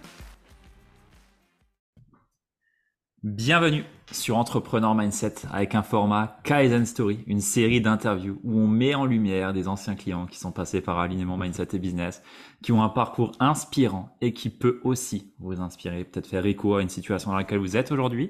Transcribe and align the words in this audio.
Bienvenue 3.23 3.85
sur 4.11 4.35
Entrepreneur 4.35 4.93
Mindset 4.93 5.35
avec 5.49 5.75
un 5.75 5.81
format 5.81 6.41
Kaizen 6.43 6.85
Story, 6.85 7.23
une 7.25 7.39
série 7.39 7.79
d'interviews 7.79 8.37
où 8.43 8.59
on 8.59 8.67
met 8.67 8.95
en 8.95 9.05
lumière 9.05 9.53
des 9.53 9.69
anciens 9.69 9.95
clients 9.95 10.25
qui 10.25 10.37
sont 10.37 10.51
passés 10.51 10.81
par 10.81 10.99
alignement 10.99 11.37
Mindset 11.37 11.69
et 11.71 11.79
Business, 11.79 12.21
qui 12.61 12.73
ont 12.73 12.83
un 12.83 12.89
parcours 12.89 13.31
inspirant 13.39 14.17
et 14.19 14.33
qui 14.33 14.49
peut 14.49 14.81
aussi 14.83 15.33
vous 15.39 15.61
inspirer, 15.61 16.03
peut-être 16.03 16.27
faire 16.27 16.45
écho 16.45 16.75
à 16.75 16.81
une 16.81 16.89
situation 16.89 17.31
dans 17.31 17.37
laquelle 17.37 17.59
vous 17.59 17.77
êtes 17.77 17.93
aujourd'hui. 17.93 18.29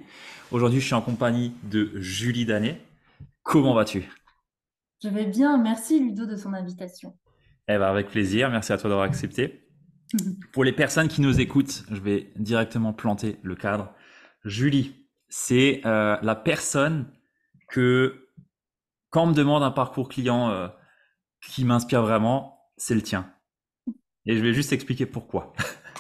Aujourd'hui, 0.52 0.80
je 0.80 0.86
suis 0.86 0.94
en 0.94 1.02
compagnie 1.02 1.54
de 1.64 1.90
Julie 1.96 2.46
Danet. 2.46 2.80
Comment 3.42 3.74
vas-tu? 3.74 4.08
Je 5.04 5.10
vais 5.10 5.26
bien, 5.26 5.58
merci 5.58 6.00
Ludo 6.00 6.26
de 6.26 6.38
son 6.38 6.54
invitation. 6.54 7.14
Eh 7.68 7.78
ben 7.78 7.88
avec 7.88 8.08
plaisir, 8.10 8.50
merci 8.50 8.72
à 8.72 8.78
toi 8.78 8.90
d'avoir 8.90 9.06
accepté. 9.06 9.68
Pour 10.54 10.64
les 10.64 10.72
personnes 10.72 11.10
qui 11.10 11.20
nous 11.22 11.42
écoutent, 11.42 11.84
je 11.92 12.00
vais 12.00 12.32
directement 12.38 12.94
planter 12.94 13.38
le 13.44 13.56
cadre. 13.56 13.94
Julie, 14.46 14.96
c'est 15.28 15.82
euh, 15.86 16.18
la 16.22 16.36
personne 16.36 17.12
que, 17.70 18.30
quand 19.10 19.24
on 19.24 19.28
me 19.28 19.34
demande 19.34 19.64
un 19.64 19.72
parcours 19.72 20.08
client 20.08 20.50
euh, 20.52 20.68
qui 21.42 21.66
m'inspire 21.66 22.02
vraiment, 22.02 22.70
c'est 22.78 22.96
le 22.96 23.02
tien. 23.02 23.30
Et 24.26 24.38
je 24.38 24.42
vais 24.42 24.54
juste 24.54 24.72
expliquer 24.72 25.06
pourquoi. 25.06 25.54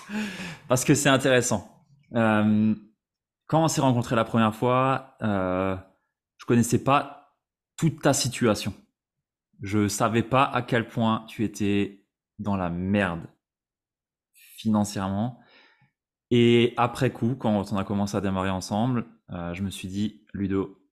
Parce 0.70 0.86
que 0.86 0.94
c'est 0.94 1.10
intéressant. 1.10 1.86
Euh, 2.16 2.74
quand 3.48 3.64
on 3.64 3.68
s'est 3.68 3.82
rencontrés 3.82 4.16
la 4.16 4.24
première 4.24 4.56
fois, 4.56 5.18
je 5.20 6.46
connaissais 6.46 6.82
pas 6.82 7.36
toute 7.76 8.02
ta 8.02 8.14
situation. 8.14 8.74
Je 9.64 9.88
savais 9.88 10.24
pas 10.24 10.44
à 10.44 10.62
quel 10.62 10.90
point 10.90 11.26
tu 11.30 11.46
étais 11.46 12.06
dans 12.38 12.58
la 12.58 12.70
merde 12.70 13.28
financièrement. 14.34 15.40
Et 16.32 16.74
après 16.76 17.14
coup, 17.14 17.36
quand 17.36 17.72
on 17.72 17.78
a 17.78 17.86
commencé 17.86 18.18
à 18.18 18.22
démarrer 18.22 18.50
ensemble, 18.50 19.06
euh, 19.30 19.54
je 19.54 19.64
me 19.64 19.70
suis 19.70 19.88
dit, 19.88 20.26
Ludo, 20.34 20.86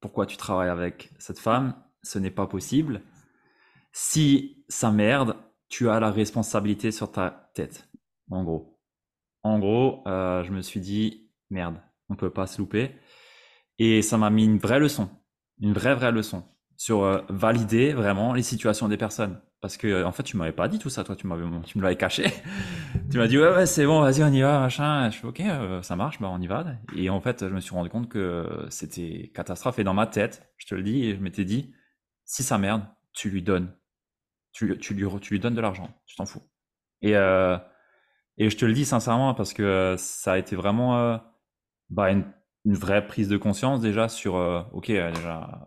pourquoi 0.00 0.26
tu 0.26 0.36
travailles 0.36 0.68
avec 0.68 1.12
cette 1.20 1.38
femme? 1.38 1.80
Ce 2.02 2.18
n'est 2.18 2.32
pas 2.32 2.48
possible. 2.48 3.02
Si 3.92 4.64
ça 4.68 4.90
merde, 4.90 5.36
tu 5.68 5.88
as 5.88 6.00
la 6.00 6.10
responsabilité 6.10 6.90
sur 6.90 7.12
ta 7.12 7.50
tête, 7.54 7.88
en 8.30 8.42
gros. 8.42 8.80
En 9.44 9.60
gros, 9.60 10.02
euh, 10.08 10.42
je 10.42 10.50
me 10.50 10.60
suis 10.60 10.80
dit, 10.80 11.30
merde, 11.50 11.80
on 12.08 12.16
peut 12.16 12.30
pas 12.30 12.48
se 12.48 12.58
louper. 12.58 12.96
Et 13.78 14.02
ça 14.02 14.18
m'a 14.18 14.30
mis 14.30 14.44
une 14.44 14.58
vraie 14.58 14.80
leçon, 14.80 15.08
une 15.60 15.72
vraie, 15.72 15.94
vraie 15.94 16.10
leçon 16.10 16.44
sur 16.76 17.02
euh, 17.02 17.22
valider 17.28 17.92
vraiment 17.92 18.32
les 18.32 18.42
situations 18.42 18.88
des 18.88 18.96
personnes. 18.96 19.40
Parce 19.60 19.76
que 19.76 20.04
en 20.04 20.12
fait, 20.12 20.22
tu 20.22 20.36
m'avais 20.36 20.52
pas 20.52 20.68
dit 20.68 20.78
tout 20.78 20.90
ça, 20.90 21.02
toi, 21.02 21.16
tu 21.16 21.26
m'avais, 21.26 21.44
tu 21.64 21.78
me 21.78 21.82
l'avais 21.82 21.96
caché. 21.96 22.26
tu 23.10 23.18
m'as 23.18 23.26
dit 23.26 23.38
ouais, 23.38 23.50
ouais, 23.50 23.66
c'est 23.66 23.86
bon, 23.86 24.00
vas-y, 24.00 24.22
on 24.22 24.28
y 24.28 24.42
va, 24.42 24.60
machin. 24.60 25.10
Je 25.10 25.18
fais 25.18 25.26
ok, 25.26 25.40
euh, 25.40 25.82
ça 25.82 25.96
marche, 25.96 26.20
bah 26.20 26.28
on 26.30 26.40
y 26.40 26.46
va. 26.46 26.64
Et 26.94 27.10
en 27.10 27.20
fait, 27.20 27.48
je 27.48 27.52
me 27.52 27.60
suis 27.60 27.74
rendu 27.74 27.88
compte 27.88 28.08
que 28.08 28.66
c'était 28.68 29.32
catastrophe. 29.34 29.78
Et 29.78 29.84
dans 29.84 29.94
ma 29.94 30.06
tête, 30.06 30.48
je 30.58 30.66
te 30.66 30.74
le 30.74 30.82
dis, 30.82 31.14
je 31.14 31.20
m'étais 31.20 31.44
dit, 31.44 31.72
si 32.24 32.42
ça 32.42 32.58
merde, 32.58 32.82
tu 33.12 33.30
lui 33.30 33.42
donnes, 33.42 33.72
tu, 34.52 34.78
tu 34.78 34.94
lui, 34.94 35.06
tu 35.20 35.34
lui 35.34 35.40
donnes 35.40 35.54
de 35.54 35.60
l'argent, 35.60 35.88
tu 36.06 36.16
t'en 36.16 36.26
fous. 36.26 36.42
Et 37.02 37.16
euh, 37.16 37.56
et 38.38 38.50
je 38.50 38.56
te 38.58 38.66
le 38.66 38.74
dis 38.74 38.84
sincèrement 38.84 39.34
parce 39.34 39.54
que 39.54 39.96
ça 39.98 40.32
a 40.32 40.38
été 40.38 40.56
vraiment 40.56 41.18
bah, 41.88 42.10
une, 42.10 42.24
une, 42.66 42.74
vraie 42.74 43.06
prise 43.06 43.28
de 43.28 43.38
conscience 43.38 43.80
déjà 43.80 44.08
sur 44.08 44.34
ok 44.72 44.88
déjà 44.88 45.66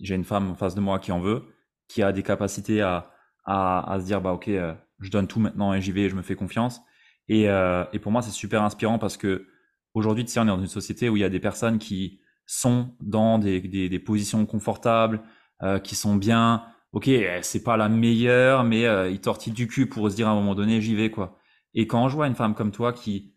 j'ai 0.00 0.14
une 0.14 0.24
femme 0.24 0.50
en 0.50 0.54
face 0.54 0.74
de 0.74 0.80
moi 0.80 0.98
qui 0.98 1.12
en 1.12 1.20
veut, 1.20 1.44
qui 1.88 2.02
a 2.02 2.12
des 2.12 2.22
capacités 2.22 2.80
à, 2.82 3.10
à, 3.44 3.92
à 3.92 4.00
se 4.00 4.06
dire 4.06 4.20
bah 4.20 4.32
ok, 4.32 4.48
euh, 4.48 4.74
je 5.00 5.10
donne 5.10 5.26
tout 5.26 5.40
maintenant 5.40 5.74
et 5.74 5.80
j'y 5.80 5.92
vais, 5.92 6.08
je 6.08 6.16
me 6.16 6.22
fais 6.22 6.34
confiance. 6.34 6.80
Et, 7.28 7.48
euh, 7.48 7.84
et 7.92 7.98
pour 7.98 8.12
moi, 8.12 8.22
c'est 8.22 8.30
super 8.30 8.62
inspirant 8.62 8.98
parce 8.98 9.16
que 9.16 9.46
aujourd'hui, 9.94 10.24
tu 10.24 10.32
sais, 10.32 10.40
on 10.40 10.44
est 10.44 10.46
dans 10.46 10.60
une 10.60 10.66
société 10.66 11.08
où 11.08 11.16
il 11.16 11.20
y 11.20 11.24
a 11.24 11.28
des 11.28 11.40
personnes 11.40 11.78
qui 11.78 12.20
sont 12.46 12.94
dans 13.00 13.38
des, 13.38 13.60
des, 13.60 13.88
des 13.88 13.98
positions 14.00 14.44
confortables, 14.46 15.22
euh, 15.62 15.78
qui 15.78 15.94
sont 15.94 16.16
bien. 16.16 16.64
Ok, 16.92 17.08
c'est 17.42 17.62
pas 17.62 17.76
la 17.76 17.88
meilleure, 17.88 18.64
mais 18.64 18.86
euh, 18.86 19.08
ils 19.08 19.20
tortillent 19.20 19.52
du 19.52 19.68
cul 19.68 19.86
pour 19.86 20.10
se 20.10 20.16
dire 20.16 20.26
à 20.26 20.32
un 20.32 20.34
moment 20.34 20.56
donné, 20.56 20.80
j'y 20.80 20.96
vais 20.96 21.10
quoi. 21.10 21.38
Et 21.72 21.86
quand 21.86 22.08
je 22.08 22.16
vois 22.16 22.26
une 22.26 22.34
femme 22.34 22.54
comme 22.54 22.72
toi 22.72 22.92
qui 22.92 23.32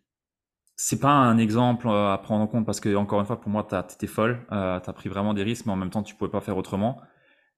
c'est 0.76 1.00
pas 1.00 1.12
un 1.12 1.38
exemple 1.38 1.88
euh, 1.88 2.14
à 2.14 2.18
prendre 2.18 2.44
en 2.44 2.48
compte 2.48 2.66
parce 2.66 2.80
que 2.80 2.96
encore 2.96 3.20
une 3.20 3.26
fois 3.26 3.40
pour 3.40 3.50
moi 3.52 3.64
t'étais 3.64 4.08
folle, 4.08 4.46
euh, 4.52 4.80
t'as 4.80 4.94
pris 4.94 5.10
vraiment 5.10 5.34
des 5.34 5.44
risques, 5.44 5.66
mais 5.66 5.72
en 5.74 5.76
même 5.76 5.90
temps 5.90 6.04
tu 6.04 6.16
pouvais 6.16 6.32
pas 6.32 6.42
faire 6.42 6.58
autrement. 6.58 7.02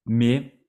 Mais 0.05 0.59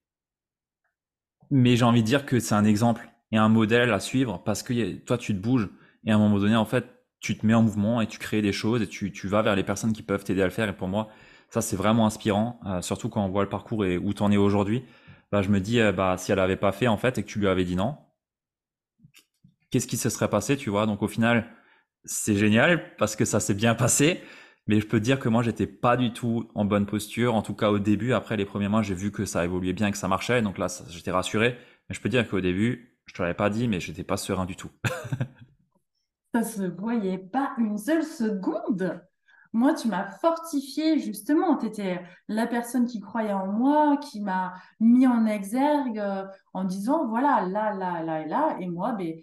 mais 1.51 1.77
j'ai 1.77 1.85
envie 1.85 2.03
de 2.03 2.07
dire 2.07 2.27
que 2.27 2.41
c'est 2.41 2.55
un 2.55 2.65
exemple 2.65 3.09
et 3.33 3.37
un 3.37 3.49
modèle 3.49 3.93
à 3.93 4.01
suivre 4.01 4.43
parce 4.45 4.63
que 4.63 4.97
toi 5.05 5.19
tu 5.19 5.35
te 5.35 5.41
bouges 5.41 5.69
et 6.05 6.11
à 6.13 6.17
un 6.17 6.19
moment 6.19 6.39
donné 6.39 6.57
en 6.57 6.65
fait 6.65 6.87
tu 7.21 7.37
te 7.37 7.47
mets 7.47 7.55
en 7.55 7.63
mouvement 7.63 8.01
et 8.01 8.07
tu 8.07 8.19
crées 8.19 8.43
des 8.43 8.53
choses 8.53 8.83
et 8.83 8.87
tu, 8.89 9.13
tu 9.13 9.27
vas 9.29 9.43
vers 9.43 9.57
les 9.57 9.65
personnes 9.65 9.93
qui 9.93 10.03
peuvent 10.03 10.23
t'aider 10.25 10.43
à 10.43 10.45
le 10.45 10.51
faire. 10.51 10.69
Et 10.69 10.77
pour 10.77 10.89
moi 10.89 11.09
ça 11.51 11.61
c'est 11.63 11.77
vraiment 11.77 12.07
inspirant, 12.07 12.61
euh, 12.67 12.83
surtout 12.83 13.09
quand 13.09 13.25
on 13.25 13.29
voit 13.31 13.43
le 13.45 13.49
parcours 13.49 13.85
et 13.85 13.99
où 13.99 14.13
t'en 14.13 14.31
es 14.33 14.37
aujourd'hui. 14.37 14.85
Bah, 15.33 15.43
je 15.43 15.49
me 15.49 15.61
dis 15.61 15.81
bah 15.97 16.17
si 16.19 16.33
elle 16.33 16.39
avait 16.39 16.57
pas 16.57 16.73
fait 16.73 16.87
en 16.89 16.97
fait 16.97 17.19
et 17.19 17.23
que 17.23 17.29
tu 17.29 17.39
lui 17.41 17.49
avais 17.49 17.65
dit 17.65 17.77
non, 17.77 17.97
qu'est-ce 19.71 19.87
qui 19.87 19.97
se 19.97 20.11
serait 20.11 20.31
passé, 20.31 20.57
tu 20.57 20.71
vois? 20.71 20.87
Donc 20.87 21.03
au 21.03 21.09
final 21.09 21.47
c'est 22.07 22.37
génial 22.37 22.97
parce 22.97 23.17
que 23.17 23.25
ça 23.25 23.41
s'est 23.41 23.55
bien 23.55 23.75
passé. 23.75 24.23
Mais 24.67 24.81
je 24.81 24.87
peux 24.87 24.99
dire 24.99 25.21
que 25.21 25.29
moi, 25.29 25.43
j'étais 25.43 25.67
pas 25.67 25.97
du 25.97 26.13
tout 26.13 26.49
en 26.55 26.65
bonne 26.65 26.87
posture. 26.87 27.35
En 27.35 27.43
tout 27.43 27.55
cas, 27.55 27.71
au 27.71 27.79
début, 27.79 28.13
après 28.13 28.37
les 28.37 28.45
premiers 28.45 28.69
mois, 28.69 28.83
j'ai 28.83 28.95
vu 28.95 29.13
que 29.13 29.25
ça 29.25 29.45
évoluait 29.45 29.73
bien, 29.73 29.93
que 29.93 29.99
ça 29.99 30.09
marchait. 30.09 30.43
Donc 30.43 30.59
là, 30.59 30.67
j'étais 30.89 31.13
rassuré. 31.13 31.57
Mais 31.89 31.95
je 31.95 32.01
peux 32.01 32.09
dire 32.09 32.29
qu'au 32.29 32.41
début, 32.41 32.99
je 33.07 33.15
te 33.15 33.23
l'avais 33.23 33.35
pas 33.35 33.49
dit, 33.49 33.69
mais 33.69 33.79
j'étais 33.79 34.03
pas 34.03 34.17
serein 34.17 34.45
du 34.45 34.57
tout. 34.57 34.71
ça 36.35 36.43
se 36.43 36.65
voyait 36.65 37.19
pas 37.19 37.53
une 37.59 37.79
seule 37.79 38.03
seconde. 38.03 39.01
Moi, 39.53 39.73
tu 39.75 39.89
m'as 39.89 40.11
fortifié, 40.19 40.99
justement. 40.99 41.57
Tu 41.57 41.67
étais 41.67 42.03
la 42.29 42.47
personne 42.47 42.87
qui 42.87 43.01
croyait 43.01 43.33
en 43.33 43.47
moi, 43.47 43.97
qui 43.99 44.21
m'a 44.21 44.55
mis 44.81 45.07
en 45.07 45.27
exergue 45.27 45.99
euh, 45.99 46.25
en 46.53 46.65
disant, 46.65 47.07
voilà, 47.07 47.47
là, 47.47 47.73
là, 47.73 48.03
là 48.03 48.21
et 48.21 48.29
là. 48.29 48.57
Et 48.61 48.67
moi, 48.67 48.93
ben, 48.93 49.15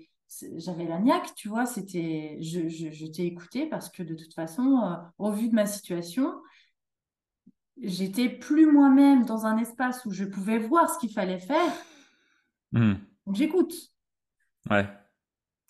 j'avais 0.57 0.85
la 0.85 1.00
niaque, 1.00 1.33
tu 1.35 1.47
vois, 1.47 1.65
c'était, 1.65 2.38
je, 2.41 2.68
je, 2.68 3.06
t'ai 3.07 3.25
écouté 3.25 3.68
parce 3.68 3.89
que 3.89 4.03
de 4.03 4.15
toute 4.15 4.33
façon, 4.33 4.80
euh, 4.83 4.95
au 5.18 5.31
vu 5.31 5.50
de 5.50 5.56
ma 5.56 5.65
situation, 5.65 6.33
j'étais 7.81 8.30
plus 8.30 8.71
moi-même 8.71 9.25
dans 9.25 9.45
un 9.45 9.57
espace 9.57 10.06
où 10.06 10.12
je 10.12 10.24
pouvais 10.24 10.59
voir 10.59 10.89
ce 10.89 11.00
qu'il 11.00 11.12
fallait 11.12 11.39
faire. 11.39 11.71
Hmm. 12.71 12.94
Donc 13.25 13.35
j'écoute. 13.35 13.74
Ouais. 14.69 14.88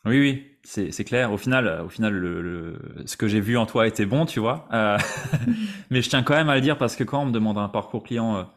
Oui, 0.05 0.19
oui, 0.19 0.57
c'est 0.63 1.03
clair. 1.05 1.31
Au 1.31 1.37
final, 1.37 1.81
au 1.81 1.89
final, 1.89 2.13
le, 2.13 3.03
ce 3.05 3.15
que 3.15 3.27
j'ai 3.27 3.39
vu 3.39 3.57
en 3.57 3.65
toi 3.65 3.87
était 3.87 4.05
bon, 4.05 4.25
tu 4.25 4.39
vois. 4.41 4.67
Euh, 4.73 4.97
mais 5.89 6.01
je 6.01 6.09
tiens 6.09 6.23
quand 6.23 6.35
même 6.35 6.49
à 6.49 6.55
le 6.55 6.61
dire 6.61 6.77
parce 6.77 6.95
que 6.95 7.05
quand 7.05 7.21
on 7.21 7.27
me 7.27 7.31
demande 7.31 7.57
un 7.57 7.69
parcours 7.69 8.03
client 8.03 8.49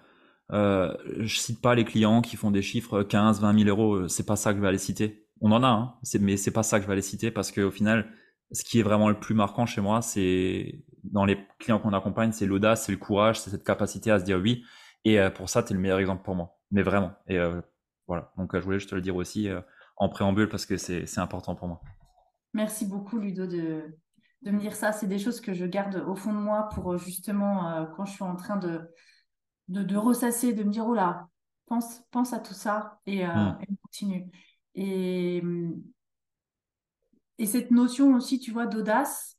euh, 0.53 0.95
je 1.19 1.37
cite 1.37 1.61
pas 1.61 1.75
les 1.75 1.85
clients 1.85 2.21
qui 2.23 2.37
font 2.37 2.51
des 2.51 2.63
chiffres 2.63 3.03
15, 3.03 3.41
20 3.41 3.65
000 3.65 3.69
euros. 3.69 4.09
C'est 4.09 4.27
pas 4.27 4.37
ça 4.37 4.51
que 4.53 4.57
je 4.57 4.63
vais 4.63 4.69
aller 4.69 4.79
citer. 4.79 5.26
On 5.41 5.53
en 5.53 5.63
a, 5.63 5.69
hein, 5.69 5.95
mais 6.21 6.37
c'est 6.37 6.51
pas 6.51 6.63
ça 6.63 6.79
que 6.79 6.83
je 6.83 6.87
vais 6.87 6.95
aller 6.95 7.03
citer 7.03 7.31
parce 7.31 7.53
qu'au 7.53 7.71
final, 7.71 8.11
ce 8.53 8.65
qui 8.65 8.81
est 8.81 8.83
vraiment 8.83 9.09
le 9.09 9.19
plus 9.19 9.35
marquant 9.35 9.67
chez 9.67 9.81
moi, 9.81 10.03
c'est 10.03 10.83
dans 11.05 11.25
les 11.25 11.39
clients 11.59 11.79
qu'on 11.79 11.93
accompagne, 11.93 12.33
c'est 12.33 12.47
l'audace, 12.47 12.87
c'est 12.87 12.93
le 12.93 12.99
courage, 12.99 13.41
c'est 13.41 13.51
cette 13.51 13.65
capacité 13.65 14.11
à 14.11 14.19
se 14.19 14.25
dire 14.25 14.39
oui. 14.39 14.65
Et 15.05 15.21
euh, 15.21 15.31
pour 15.31 15.49
ça, 15.49 15.63
tu 15.63 15.73
es 15.73 15.75
le 15.75 15.81
meilleur 15.81 15.99
exemple 15.99 16.25
pour 16.25 16.35
moi. 16.35 16.59
Mais 16.71 16.83
vraiment. 16.83 17.13
Et 17.29 17.39
euh, 17.39 17.61
voilà. 18.07 18.33
Donc, 18.37 18.57
je 18.57 18.63
voulais 18.63 18.79
juste 18.79 18.91
te 18.91 18.95
le 18.95 19.03
dire 19.03 19.17
aussi 19.17 19.49
en 19.97 20.09
préambule 20.09 20.49
parce 20.49 20.67
que 20.67 20.77
c'est 20.77 21.19
important 21.19 21.55
pour 21.55 21.69
moi. 21.69 21.81
Merci 22.55 22.87
beaucoup, 22.87 23.19
Ludo, 23.19 23.47
de, 23.47 23.83
de 24.43 24.51
me 24.51 24.59
dire 24.59 24.75
ça. 24.75 24.93
C'est 24.93 25.07
des 25.07 25.19
choses 25.19 25.41
que 25.41 25.53
je 25.53 25.67
garde 25.67 26.03
au 26.07 26.17
fond 26.17 26.33
de 26.33 26.39
moi 26.39 26.69
pour 26.75 26.97
justement, 26.97 27.87
quand 27.97 28.05
je 28.05 28.13
suis 28.13 28.25
en 28.25 28.37
train 28.37 28.57
de, 28.57 28.81
de, 29.69 29.97
ressasser, 29.97 30.53
de 30.53 30.63
me 30.63 30.71
dire, 30.71 30.87
oh 30.87 30.95
là, 30.95 31.29
pense, 31.67 32.01
pense 32.11 32.33
à 32.33 32.39
tout 32.39 32.55
ça 32.55 33.01
et, 33.07 33.27
euh, 33.27 33.29
hmm. 33.29 33.59
continue. 33.83 34.31
Et, 34.77 35.43
et 37.39 37.47
cette 37.47 37.71
notion 37.71 38.15
aussi, 38.15 38.39
tu 38.39 38.51
vois, 38.51 38.67
d'audace, 38.67 39.39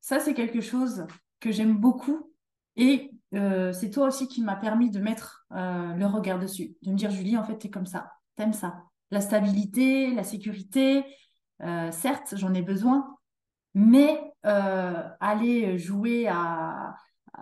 ça, 0.00 0.20
c'est 0.20 0.34
quelque 0.34 0.60
chose 0.60 1.06
que 1.40 1.50
j'aime 1.50 1.76
beaucoup. 1.76 2.32
Et 2.76 3.10
euh, 3.34 3.72
c'est 3.72 3.90
toi 3.90 4.08
aussi 4.08 4.28
qui 4.28 4.42
m'a 4.42 4.56
permis 4.56 4.90
de 4.90 5.00
mettre 5.00 5.46
euh, 5.52 5.92
le 5.94 6.06
regard 6.06 6.38
dessus, 6.38 6.76
de 6.82 6.90
me 6.90 6.96
dire, 6.96 7.10
Julie, 7.10 7.36
en 7.36 7.44
fait, 7.44 7.58
tu 7.58 7.66
es 7.68 7.70
comme 7.70 7.86
ça, 7.86 8.12
t'aimes 8.36 8.52
ça. 8.52 8.82
La 9.10 9.20
stabilité, 9.20 10.14
la 10.14 10.24
sécurité, 10.24 11.04
certes, 11.92 12.34
j'en 12.36 12.52
ai 12.52 12.62
besoin, 12.62 13.16
mais 13.74 14.20
aller 14.42 15.78
jouer 15.78 16.26
à, 16.28 16.96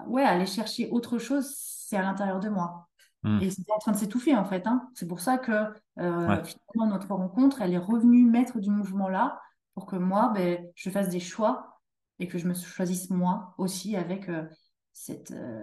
ouais, 0.06 0.22
aller 0.22 0.46
chercher 0.46 0.90
autre 0.90 1.18
chose, 1.18 1.54
c'est 1.56 1.96
à 1.96 2.02
l'intérieur 2.02 2.40
de 2.40 2.48
moi. 2.48 2.88
Hmm. 3.22 3.38
Et 3.40 3.50
c'est 3.50 3.70
en 3.70 3.78
train 3.78 3.92
de 3.92 3.96
s'étouffer, 3.96 4.34
en 4.34 4.44
fait. 4.44 4.66
Hein. 4.66 4.88
C'est 4.94 5.06
pour 5.06 5.20
ça 5.20 5.38
que 5.38 5.52
euh, 5.52 6.44
finalement, 6.44 6.86
notre 6.86 7.14
rencontre, 7.14 7.62
elle 7.62 7.72
est 7.72 7.78
revenue 7.78 8.24
mettre 8.24 8.58
du 8.58 8.70
mouvement 8.70 9.08
là 9.08 9.40
pour 9.74 9.86
que 9.86 9.96
moi, 9.96 10.32
ben, 10.34 10.66
je 10.74 10.90
fasse 10.90 11.08
des 11.08 11.20
choix 11.20 11.80
et 12.18 12.26
que 12.28 12.38
je 12.38 12.48
me 12.48 12.54
choisisse 12.54 13.10
moi 13.10 13.54
aussi 13.58 13.96
avec 13.96 14.28
euh, 14.28 14.44
cette, 14.92 15.30
euh, 15.30 15.62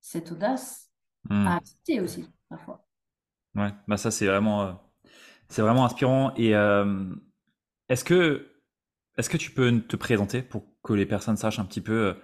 cette 0.00 0.32
audace 0.32 0.90
hmm. 1.28 1.46
à 1.46 1.56
accepter 1.56 2.00
aussi, 2.00 2.30
parfois. 2.48 2.86
Ouais, 3.56 3.72
bah 3.88 3.96
ça, 3.96 4.10
c'est 4.10 4.26
vraiment, 4.26 4.78
c'est 5.48 5.62
vraiment 5.62 5.84
inspirant. 5.84 6.34
Et 6.36 6.50
est-ce 7.88 8.04
que, 8.04 8.52
est-ce 9.16 9.30
que 9.30 9.38
tu 9.38 9.50
peux 9.50 9.80
te 9.80 9.96
présenter 9.96 10.42
pour 10.42 10.64
que 10.82 10.92
les 10.92 11.06
personnes 11.06 11.38
sachent 11.38 11.58
un 11.58 11.64
petit 11.64 11.80
peu 11.80 12.16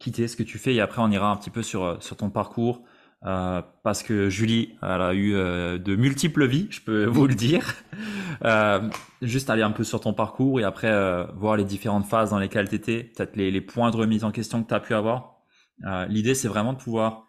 quitter 0.00 0.26
ce 0.26 0.36
que 0.36 0.42
tu 0.42 0.58
fais 0.58 0.74
et 0.74 0.80
après 0.80 1.00
on 1.00 1.10
ira 1.10 1.30
un 1.30 1.36
petit 1.36 1.50
peu 1.50 1.62
sur, 1.62 2.02
sur 2.02 2.16
ton 2.16 2.28
parcours. 2.28 2.82
Euh, 3.26 3.60
parce 3.82 4.02
que 4.02 4.30
Julie, 4.30 4.76
elle 4.82 5.02
a 5.02 5.12
eu 5.12 5.34
euh, 5.34 5.78
de 5.78 5.94
multiples 5.94 6.46
vies, 6.46 6.68
je 6.70 6.80
peux 6.80 7.04
vous 7.06 7.26
le 7.26 7.34
dire. 7.34 7.74
juste 9.20 9.50
aller 9.50 9.62
un 9.62 9.72
peu 9.72 9.84
sur 9.84 10.00
ton 10.00 10.14
parcours 10.14 10.60
et 10.60 10.64
après 10.64 10.90
voir 11.34 11.56
les 11.56 11.64
différentes 11.64 12.06
phases 12.06 12.30
dans 12.30 12.38
lesquelles 12.38 12.68
tu 12.68 12.76
étais, 12.76 13.04
peut-être 13.04 13.36
les, 13.36 13.50
les, 13.50 13.60
points 13.60 13.90
de 13.90 13.96
remise 13.96 14.24
en 14.24 14.30
question 14.30 14.62
que 14.62 14.68
tu 14.68 14.74
as 14.74 14.80
pu 14.80 14.94
avoir. 14.94 15.36
L'idée, 16.08 16.34
c'est 16.34 16.48
vraiment 16.48 16.72
de 16.72 16.78
pouvoir 16.78 17.26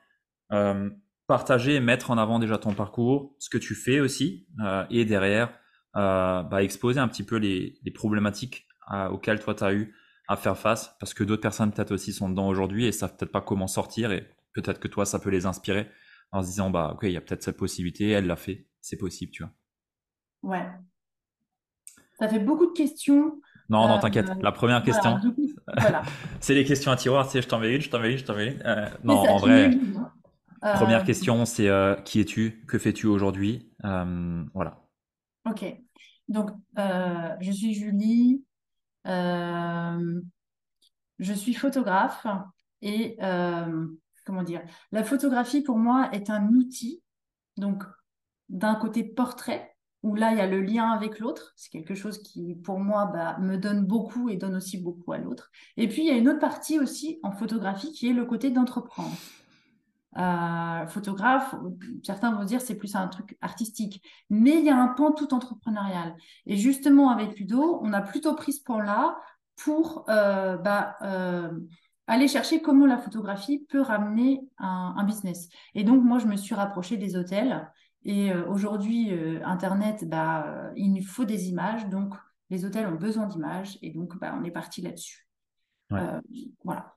partager 1.27 1.75
et 1.75 1.79
mettre 1.79 2.11
en 2.11 2.17
avant 2.17 2.39
déjà 2.39 2.57
ton 2.57 2.73
parcours, 2.73 3.35
ce 3.39 3.49
que 3.49 3.57
tu 3.57 3.75
fais 3.75 3.99
aussi, 3.99 4.47
et 4.89 5.03
derrière, 5.03 5.51
bah, 5.93 6.63
exposer 6.63 7.01
un 7.01 7.09
petit 7.09 7.23
peu 7.23 7.35
les, 7.35 7.77
les 7.83 7.91
problématiques 7.91 8.67
auxquelles 9.11 9.41
toi 9.41 9.53
tu 9.53 9.63
as 9.65 9.73
eu 9.73 9.93
à 10.29 10.37
faire 10.37 10.57
face 10.57 10.95
parce 10.99 11.13
que 11.13 11.25
d'autres 11.25 11.41
personnes 11.41 11.71
peut-être 11.73 11.91
aussi 11.91 12.13
sont 12.13 12.29
dedans 12.29 12.47
aujourd'hui 12.47 12.85
et 12.85 12.93
savent 12.93 13.17
peut-être 13.17 13.33
pas 13.33 13.41
comment 13.41 13.67
sortir 13.67 14.13
et 14.13 14.29
peut-être 14.53 14.79
que 14.79 14.87
toi 14.87 15.05
ça 15.05 15.19
peut 15.19 15.29
les 15.29 15.45
inspirer 15.45 15.89
en 16.31 16.41
se 16.41 16.47
disant 16.47 16.69
bah 16.69 16.91
ok 16.93 17.03
il 17.03 17.11
y 17.11 17.17
a 17.17 17.21
peut-être 17.21 17.43
cette 17.43 17.57
possibilité 17.57 18.09
elle 18.09 18.27
l'a 18.27 18.35
fait 18.35 18.67
c'est 18.81 18.97
possible 18.97 19.31
tu 19.31 19.43
vois. 19.43 19.51
Ouais. 20.43 20.67
Ça 22.19 22.27
fait 22.27 22.39
beaucoup 22.39 22.67
de 22.67 22.73
questions. 22.73 23.41
Non 23.69 23.87
non 23.87 23.99
t'inquiète. 23.99 24.29
Euh, 24.29 24.35
la 24.41 24.51
première 24.51 24.83
question 24.83 25.17
c'est 26.39 26.53
les 26.53 26.65
questions 26.65 26.91
à 26.91 26.95
tiroir 26.95 27.25
tu 27.25 27.33
sais 27.33 27.41
je 27.41 27.47
t'en 27.47 27.59
mets 27.59 27.75
une 27.75 27.81
je 27.81 27.89
t'en 27.89 27.99
mets 27.99 28.11
une 28.11 28.17
je 28.17 28.25
t'en 28.25 28.35
mets 28.35 28.53
une. 28.53 28.61
Euh, 28.65 28.89
non 29.03 29.17
en 29.17 29.37
vrai 29.37 29.71
hein. 30.61 30.73
première 30.75 31.01
euh, 31.01 31.05
question 31.05 31.45
c'est 31.45 31.69
qui 32.05 32.19
es-tu? 32.19 32.63
Que 32.67 32.77
fais-tu 32.77 33.07
aujourd'hui? 33.07 33.71
Voilà. 33.81 34.83
Ok. 35.49 35.65
Donc 36.27 36.51
je 36.77 37.51
suis 37.51 37.73
Julie. 37.73 38.43
Je 39.05 40.21
suis 41.33 41.53
photographe 41.53 42.25
et 42.81 43.17
comment 44.25 44.43
dire, 44.43 44.61
la 44.91 45.03
photographie 45.03 45.61
pour 45.61 45.77
moi 45.77 46.09
est 46.11 46.29
un 46.29 46.47
outil. 46.49 47.01
Donc, 47.57 47.83
d'un 48.49 48.75
côté 48.75 49.03
portrait, 49.03 49.71
où 50.03 50.15
là 50.15 50.31
il 50.31 50.37
y 50.37 50.41
a 50.41 50.47
le 50.47 50.61
lien 50.61 50.89
avec 50.91 51.19
l'autre, 51.19 51.53
c'est 51.55 51.69
quelque 51.69 51.95
chose 51.95 52.21
qui 52.23 52.55
pour 52.55 52.79
moi 52.79 53.05
bah, 53.05 53.37
me 53.39 53.57
donne 53.57 53.85
beaucoup 53.85 54.29
et 54.29 54.37
donne 54.37 54.55
aussi 54.55 54.77
beaucoup 54.77 55.13
à 55.13 55.17
l'autre. 55.17 55.51
Et 55.77 55.87
puis 55.87 56.01
il 56.01 56.07
y 56.07 56.11
a 56.11 56.17
une 56.17 56.29
autre 56.29 56.39
partie 56.39 56.79
aussi 56.79 57.19
en 57.23 57.31
photographie 57.31 57.91
qui 57.91 58.09
est 58.09 58.13
le 58.13 58.25
côté 58.25 58.49
d'entreprendre. 58.49 59.15
Euh, 60.17 60.87
photographe, 60.87 61.55
certains 62.03 62.33
vont 62.33 62.43
dire 62.43 62.61
c'est 62.61 62.75
plus 62.75 62.95
un 62.95 63.07
truc 63.07 63.37
artistique, 63.41 64.03
mais 64.29 64.59
il 64.59 64.65
y 64.65 64.69
a 64.69 64.75
un 64.75 64.89
pan 64.89 65.11
tout 65.11 65.33
entrepreneurial. 65.33 66.15
Et 66.45 66.57
justement 66.57 67.11
avec 67.11 67.37
Ludo, 67.39 67.79
on 67.81 67.93
a 67.93 68.01
plutôt 68.01 68.35
pris 68.35 68.53
ce 68.53 68.63
pan-là 68.63 69.17
pour 69.55 70.05
euh, 70.09 70.57
bah, 70.57 70.95
euh, 71.03 71.51
aller 72.11 72.27
chercher 72.27 72.61
comment 72.61 72.85
la 72.85 72.97
photographie 72.97 73.65
peut 73.69 73.81
ramener 73.81 74.41
un, 74.57 75.03
business. 75.05 75.49
Et 75.75 75.83
donc 75.83 76.03
moi 76.03 76.19
je 76.19 76.27
me 76.27 76.35
suis 76.35 76.55
rapprochée 76.55 76.97
des 76.97 77.15
hôtels. 77.15 77.69
Et 78.03 78.33
aujourd'hui, 78.33 79.11
Internet, 79.43 80.09
bah, 80.09 80.71
il 80.75 80.91
nous 80.91 81.03
faut 81.03 81.23
des 81.23 81.49
images, 81.49 81.87
donc 81.89 82.15
les 82.49 82.65
hôtels 82.65 82.87
ont 82.87 82.95
besoin 82.95 83.27
d'images, 83.27 83.77
et 83.83 83.91
donc 83.91 84.17
bah, 84.19 84.35
on 84.39 84.43
est 84.43 84.51
parti 84.51 84.81
là-dessus. 84.81 85.27
voilà. 86.63 86.95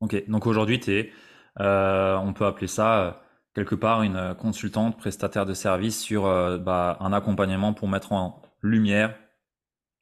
Ok, 0.00 0.28
donc 0.28 0.46
aujourd'hui, 0.46 0.78
tu 0.78 0.92
es 0.92 1.12
euh, 1.60 2.16
on 2.16 2.32
peut 2.32 2.44
appeler 2.44 2.66
ça 2.66 3.00
euh, 3.00 3.12
quelque 3.54 3.74
part 3.74 4.02
une 4.02 4.34
consultante 4.38 4.98
prestataire 4.98 5.46
de 5.46 5.54
service 5.54 5.98
sur 5.98 6.26
euh, 6.26 6.58
bah, 6.58 6.98
un 7.00 7.12
accompagnement 7.12 7.72
pour 7.72 7.88
mettre 7.88 8.12
en 8.12 8.42
lumière 8.62 9.16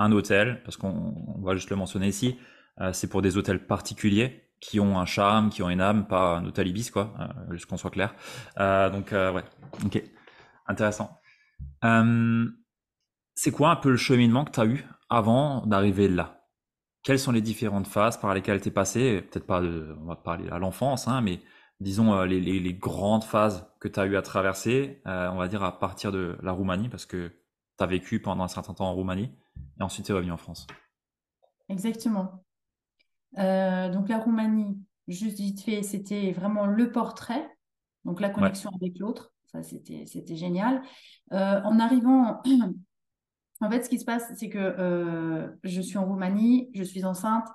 un 0.01 0.11
hôtel, 0.11 0.61
parce 0.65 0.77
qu'on 0.77 1.41
va 1.43 1.55
juste 1.55 1.71
le 1.71 1.77
mentionner 1.77 2.09
ici, 2.09 2.37
c'est 2.93 3.09
pour 3.09 3.23
des 3.23 3.37
hôtels 3.37 3.67
particuliers 3.67 4.43
qui 4.61 4.81
ont 4.81 4.99
un 4.99 5.07
charme, 5.07 5.51
qui 5.51 5.63
ont 5.63 5.71
une 5.71 5.81
âme, 5.81 6.07
pas 6.07 6.39
un 6.39 6.45
hôtel 6.45 6.69
ibis, 6.69 6.91
quoi, 6.91 7.15
juste 7.51 7.67
qu'on 7.67 7.77
soit 7.77 7.91
clair. 7.91 8.15
donc, 8.57 9.13
ouais, 9.13 9.45
ok, 9.85 10.03
intéressant. 10.67 11.21
c'est 13.35 13.51
quoi 13.51 13.71
un 13.71 13.77
peu 13.77 13.91
le 13.91 13.97
cheminement 13.97 14.45
que 14.45 14.51
tu 14.53 14.61
as 14.61 14.67
eu 14.67 14.85
avant 15.09 15.65
d'arriver 15.67 16.09
là? 16.09 16.45
Quelles 17.05 17.19
sont 17.19 17.33
les 17.33 17.43
différentes 17.43 17.87
phases 17.87 18.19
par 18.19 18.33
lesquelles 18.35 18.63
tu 18.63 18.69
es 18.69 18.73
passé? 18.73 19.21
Peut-être 19.21 19.47
pas, 19.47 19.61
de, 19.61 19.95
on 20.01 20.07
va 20.07 20.17
parler 20.17 20.49
à 20.49 20.59
l'enfance, 20.59 21.07
hein, 21.07 21.21
mais 21.21 21.43
disons 21.81 22.15
euh, 22.15 22.25
les, 22.25 22.75
grandes 22.75 23.25
phases 23.25 23.67
que 23.79 23.89
tu 23.89 24.01
as 24.01 24.07
eu 24.07 24.17
à 24.17 24.23
traverser, 24.23 25.03
euh, 25.07 25.29
on 25.31 25.37
va 25.37 25.49
dire 25.49 25.63
à 25.63 25.79
partir 25.79 26.13
de 26.13 26.39
la 26.43 26.53
Roumanie, 26.53 26.89
parce 26.89 27.07
que 27.07 27.29
tu 27.79 27.85
as 27.85 27.87
vécu 27.87 28.21
pendant 28.21 28.45
un 28.45 28.49
certain 28.49 28.73
temps 28.73 28.87
en 28.87 28.95
Roumanie, 28.95 29.31
et 29.79 29.83
ensuite 29.83 30.07
tu 30.07 30.13
es 30.13 30.15
revenu 30.15 30.33
en 30.33 30.37
France. 30.37 30.67
Exactement. 31.69 32.44
Euh, 33.39 33.89
donc 33.89 34.09
la 34.09 34.19
Roumanie, 34.19 34.79
juste 35.09 35.39
vite 35.39 35.61
fait, 35.63 35.83
c'était 35.83 36.33
vraiment 36.33 36.67
le 36.67 36.91
portrait, 36.91 37.49
donc 38.05 38.21
la 38.21 38.31
connexion 38.31 38.71
avec 38.81 38.99
l'autre, 38.99 39.33
ça 39.47 39.63
c'était 39.63 40.37
génial. 40.37 40.83
en 41.31 41.79
arrivant 41.79 42.43
En 43.61 43.71
fait, 43.71 43.83
ce 43.83 43.89
qui 43.89 43.99
se 43.99 44.05
passe, 44.05 44.31
c'est 44.37 44.49
que 44.49 44.59
euh, 44.59 45.49
je 45.63 45.81
suis 45.81 45.97
en 45.97 46.05
Roumanie, 46.05 46.71
je 46.75 46.83
suis 46.83 47.05
enceinte 47.05 47.47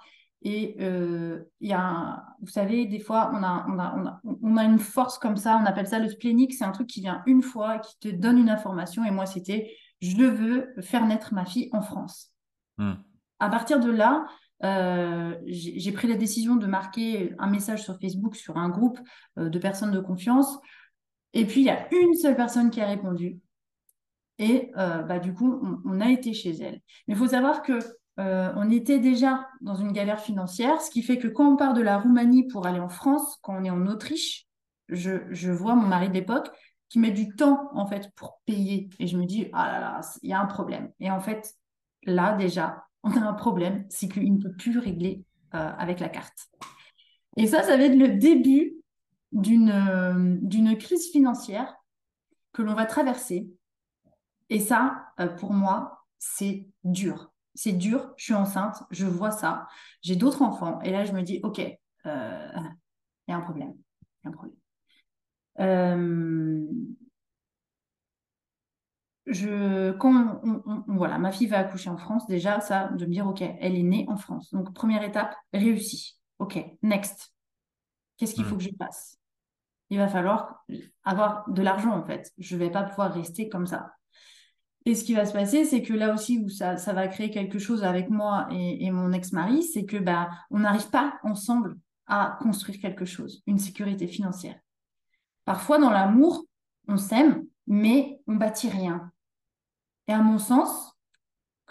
et 0.42 0.78
euh, 0.80 1.44
il 1.60 1.70
y 1.70 1.74
a, 1.74 2.26
vous 2.42 2.50
savez, 2.50 2.86
des 2.86 3.00
fois, 3.00 3.30
on 3.34 3.44
a, 3.44 3.66
on, 3.68 3.78
a, 3.78 4.22
on, 4.24 4.58
a, 4.58 4.64
une 4.64 4.80
force 4.80 5.20
comme 5.20 5.36
ça, 5.36 5.60
on 5.62 5.66
appelle 5.66 5.88
ça 5.88 6.00
le 6.00 6.08
splénique, 6.08 6.54
c'est 6.54 6.64
un 6.64 6.72
truc 6.72 6.88
qui 6.88 7.02
vient 7.02 7.22
une 7.26 7.42
fois 7.42 7.76
et 7.76 7.82
qui 7.82 8.00
te 8.00 8.08
donne 8.08 8.38
une 8.38 8.50
information. 8.50 9.04
Et 9.04 9.12
moi, 9.12 9.26
c'était, 9.26 9.76
je 10.02 10.16
veux 10.16 10.74
faire 10.82 11.06
naître 11.06 11.34
ma 11.34 11.46
fille 11.46 11.70
en 11.74 11.82
France. 11.82 12.32
Hmm. 12.78 12.94
À 13.40 13.50
partir 13.50 13.82
de 13.82 13.92
là, 13.92 14.26
euh, 14.64 15.36
j'ai 15.46 15.92
pris 15.92 16.08
la 16.08 16.16
décision 16.16 16.56
de 16.56 16.68
marquer 16.68 17.34
un 17.40 17.50
message 17.50 17.84
sur 17.84 18.00
Facebook, 18.00 18.36
sur 18.36 18.58
un 18.58 18.70
groupe 18.70 19.00
de 19.38 19.60
personnes 19.60 19.92
de 19.92 20.00
confiance. 20.00 20.60
Et 21.34 21.46
puis, 21.46 21.62
il 21.62 21.66
y 21.66 21.70
a 21.70 21.88
une 21.94 22.16
seule 22.16 22.36
personne 22.36 22.72
qui 22.72 22.82
a 22.82 22.88
répondu. 22.88 23.40
Et 24.40 24.72
euh, 24.78 25.04
bah, 25.04 25.20
du 25.20 25.34
coup, 25.34 25.62
on, 25.86 26.00
a 26.00 26.10
été 26.10 26.34
chez 26.34 26.52
elle. 26.52 26.82
Mais 27.08 27.14
il 27.14 27.18
faut 27.18 27.28
savoir 27.28 27.62
que 27.62 27.80
euh, 28.20 28.52
on 28.56 28.72
était 28.72 29.00
déjà 29.00 29.48
dans 29.62 29.76
une 29.76 29.92
galère 29.92 30.22
financière, 30.22 30.82
ce 30.82 30.90
qui 30.90 31.04
fait 31.04 31.18
que 31.18 31.28
quand 31.28 31.54
on 31.54 31.56
part 31.58 31.74
de 31.74 31.82
la 31.82 32.00
Roumanie 32.00 32.48
pour 32.48 32.66
aller 32.66 32.80
en 32.80 32.90
France, 32.90 33.38
quand 33.42 33.58
on 33.60 33.64
est 33.64 33.70
en 33.70 33.86
Autriche, 33.86 34.48
je, 34.88 35.52
vois 35.52 35.76
mon 35.76 35.88
mari 35.88 36.10
d'époque 36.10 36.50
qui 36.88 37.00
met 37.00 37.12
du 37.12 37.36
temps 37.36 37.70
en 37.74 37.86
fait 37.86 38.12
pour 38.16 38.40
payer. 38.46 38.90
Et 38.98 39.08
je 39.08 39.18
me 39.18 39.26
dis, 39.26 39.50
ah 39.54 39.72
là 39.72 39.80
là, 39.80 40.02
il 40.24 40.30
y 40.30 40.34
a 40.34 40.40
un 40.40 40.48
problème. 40.48 40.92
Et 41.00 41.12
en 41.12 41.20
fait, 41.20 41.54
là 42.04 42.34
déjà, 42.34 42.86
on 43.04 43.12
a 43.12 43.22
un 43.22 43.34
problème, 43.34 43.86
c'est 43.90 44.08
qu'il 44.10 44.34
ne 44.34 44.42
peut 44.42 44.54
plus 44.54 44.78
régler 44.78 45.24
euh, 45.54 45.72
avec 45.78 46.00
la 46.00 46.10
carte. 46.10 46.50
Et 47.38 47.48
ça, 47.48 47.64
ça 47.64 47.78
va 47.78 47.84
être 47.84 47.98
le 47.98 48.18
début 48.18 48.76
d'une 49.32 50.40
d'une 50.42 50.78
crise 50.78 51.12
financière 51.12 51.76
que 52.52 52.62
l'on 52.62 52.74
va 52.74 52.86
traverser. 52.86 53.50
Et 54.50 54.60
ça, 54.60 55.14
pour 55.38 55.54
moi, 55.54 56.06
c'est 56.18 56.68
dur. 56.84 57.32
C'est 57.54 57.74
dur, 57.74 58.14
je 58.18 58.24
suis 58.26 58.34
enceinte, 58.34 58.84
je 58.90 59.06
vois 59.06 59.32
ça, 59.32 59.68
j'ai 60.02 60.16
d'autres 60.16 60.42
enfants. 60.42 60.80
Et 60.82 60.92
là, 60.92 61.06
je 61.06 61.14
me 61.14 61.22
dis, 61.22 61.40
OK, 61.44 61.60
il 61.60 61.78
y 62.06 62.10
a 62.10 63.36
un 63.36 63.42
problème. 63.42 63.76
Y 64.24 64.28
a 64.28 64.30
un 64.30 64.32
problème. 64.32 64.56
Je, 69.30 69.92
quand 69.94 70.42
voilà, 70.88 71.18
ma 71.20 71.32
fille 71.32 71.48
va 71.48 71.60
accoucher 71.60 71.90
en 71.90 71.98
France, 71.98 72.26
déjà, 72.28 72.60
ça, 72.62 72.90
de 72.90 73.06
me 73.06 73.12
dire, 73.12 73.28
OK, 73.28 73.42
elle 73.42 73.76
est 73.76 73.84
née 73.84 74.06
en 74.10 74.18
France. 74.18 74.52
Donc, 74.54 74.74
première 74.74 75.04
étape, 75.04 75.36
réussie. 75.54 76.18
OK, 76.40 76.60
next. 76.82 77.34
Qu'est-ce 78.18 78.34
qu'il 78.34 78.44
faut 78.44 78.58
que 78.58 78.64
je 78.64 78.70
fasse? 78.78 79.18
Il 79.90 79.98
va 79.98 80.08
falloir 80.08 80.66
avoir 81.04 81.50
de 81.50 81.62
l'argent, 81.62 81.92
en 81.92 82.04
fait. 82.04 82.32
Je 82.38 82.56
ne 82.56 82.60
vais 82.60 82.70
pas 82.70 82.84
pouvoir 82.84 83.14
rester 83.14 83.50
comme 83.50 83.68
ça. 83.68 83.94
Et 84.86 84.96
ce 84.96 85.04
qui 85.04 85.14
va 85.14 85.26
se 85.26 85.34
passer, 85.34 85.66
c'est 85.66 85.82
que 85.82 85.94
là 85.94 86.14
aussi, 86.14 86.40
où 86.40 86.50
ça, 86.50 86.78
ça 86.78 86.94
va 86.94 87.08
créer 87.08 87.30
quelque 87.30 87.60
chose 87.60 87.84
avec 87.84 88.10
moi 88.10 88.48
et, 88.52 88.90
mon 88.92 89.12
ex-mari, 89.12 89.64
c'est 89.64 89.86
que 89.86 89.98
bah, 89.98 90.30
on 90.50 90.60
n'arrive 90.60 90.90
pas 90.90 91.20
ensemble 91.24 91.78
à 92.08 92.40
construire 92.42 92.80
quelque 92.80 93.06
chose, 93.06 93.44
une 93.46 93.60
sécurité 93.60 94.08
financière. 94.08 94.56
Parfois, 95.46 95.78
dans 95.78 95.92
l'amour, 95.92 96.46
on 96.88 96.98
s'aime, 96.98 97.46
mais 97.68 98.20
on 98.28 98.36
bâtit 98.36 98.70
rien. 98.70 99.12
Et 100.10 100.12
à 100.12 100.24
mon 100.24 100.40
sens, 100.40 100.98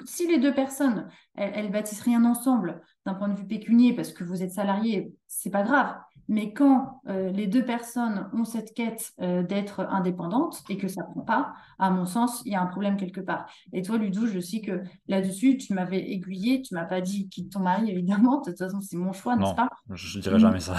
si 0.05 0.29
les 0.29 0.39
deux 0.39 0.55
personnes, 0.55 1.09
elles, 1.35 1.73
bâtissent 1.73 2.03
rien 2.03 2.25
ensemble 2.25 2.83
d'un 3.05 3.15
point 3.15 3.27
de 3.29 3.37
vue 3.37 3.49
pécunier, 3.49 3.97
parce 3.97 4.13
que 4.13 4.23
vous 4.23 4.45
êtes 4.45 4.53
salarié, 4.53 5.13
c'est 5.27 5.51
pas 5.51 5.65
grave. 5.65 5.97
Mais 6.29 6.53
quand 6.53 7.01
euh, 7.09 7.31
les 7.31 7.49
deux 7.49 7.65
personnes 7.65 8.31
ont 8.33 8.45
cette 8.45 8.75
quête 8.75 9.13
euh, 9.21 9.43
d'être 9.43 9.81
indépendantes 9.91 10.63
et 10.69 10.77
que 10.77 10.87
ça 10.87 11.03
prend 11.03 11.23
pas, 11.23 11.53
à 11.81 11.91
mon 11.91 12.07
sens, 12.07 12.43
il 12.45 12.53
y 12.53 12.55
a 12.55 12.63
un 12.63 12.67
problème 12.67 12.97
quelque 12.97 13.21
part. 13.21 13.51
Et 13.73 13.83
toi, 13.83 13.99
Ludo, 13.99 14.25
je 14.29 14.39
sais 14.39 14.61
que 14.61 14.85
là-dessus, 15.09 15.57
tu 15.57 15.75
m'avais 15.75 16.09
aiguillé, 16.09 16.63
tu 16.63 16.75
m'as 16.75 16.85
pas 16.85 17.01
dit 17.01 17.29
quitte 17.29 17.51
ton 17.51 17.61
mari, 17.61 17.91
évidemment. 17.91 18.41
De 18.41 18.51
toute 18.51 18.59
façon, 18.59 18.81
c'est 18.81 18.97
mon 18.97 19.13
choix, 19.13 19.35
n'est-ce 19.35 19.57
pas? 19.57 19.69
Je 19.91 20.21
dirais 20.21 20.39
jamais 20.39 20.61
ça. 20.61 20.77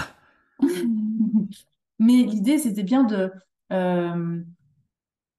Mais 1.98 2.22
l'idée, 2.22 2.56
c'était 2.56 2.84
bien 2.84 3.04
de, 3.04 3.30
euh, 3.70 4.42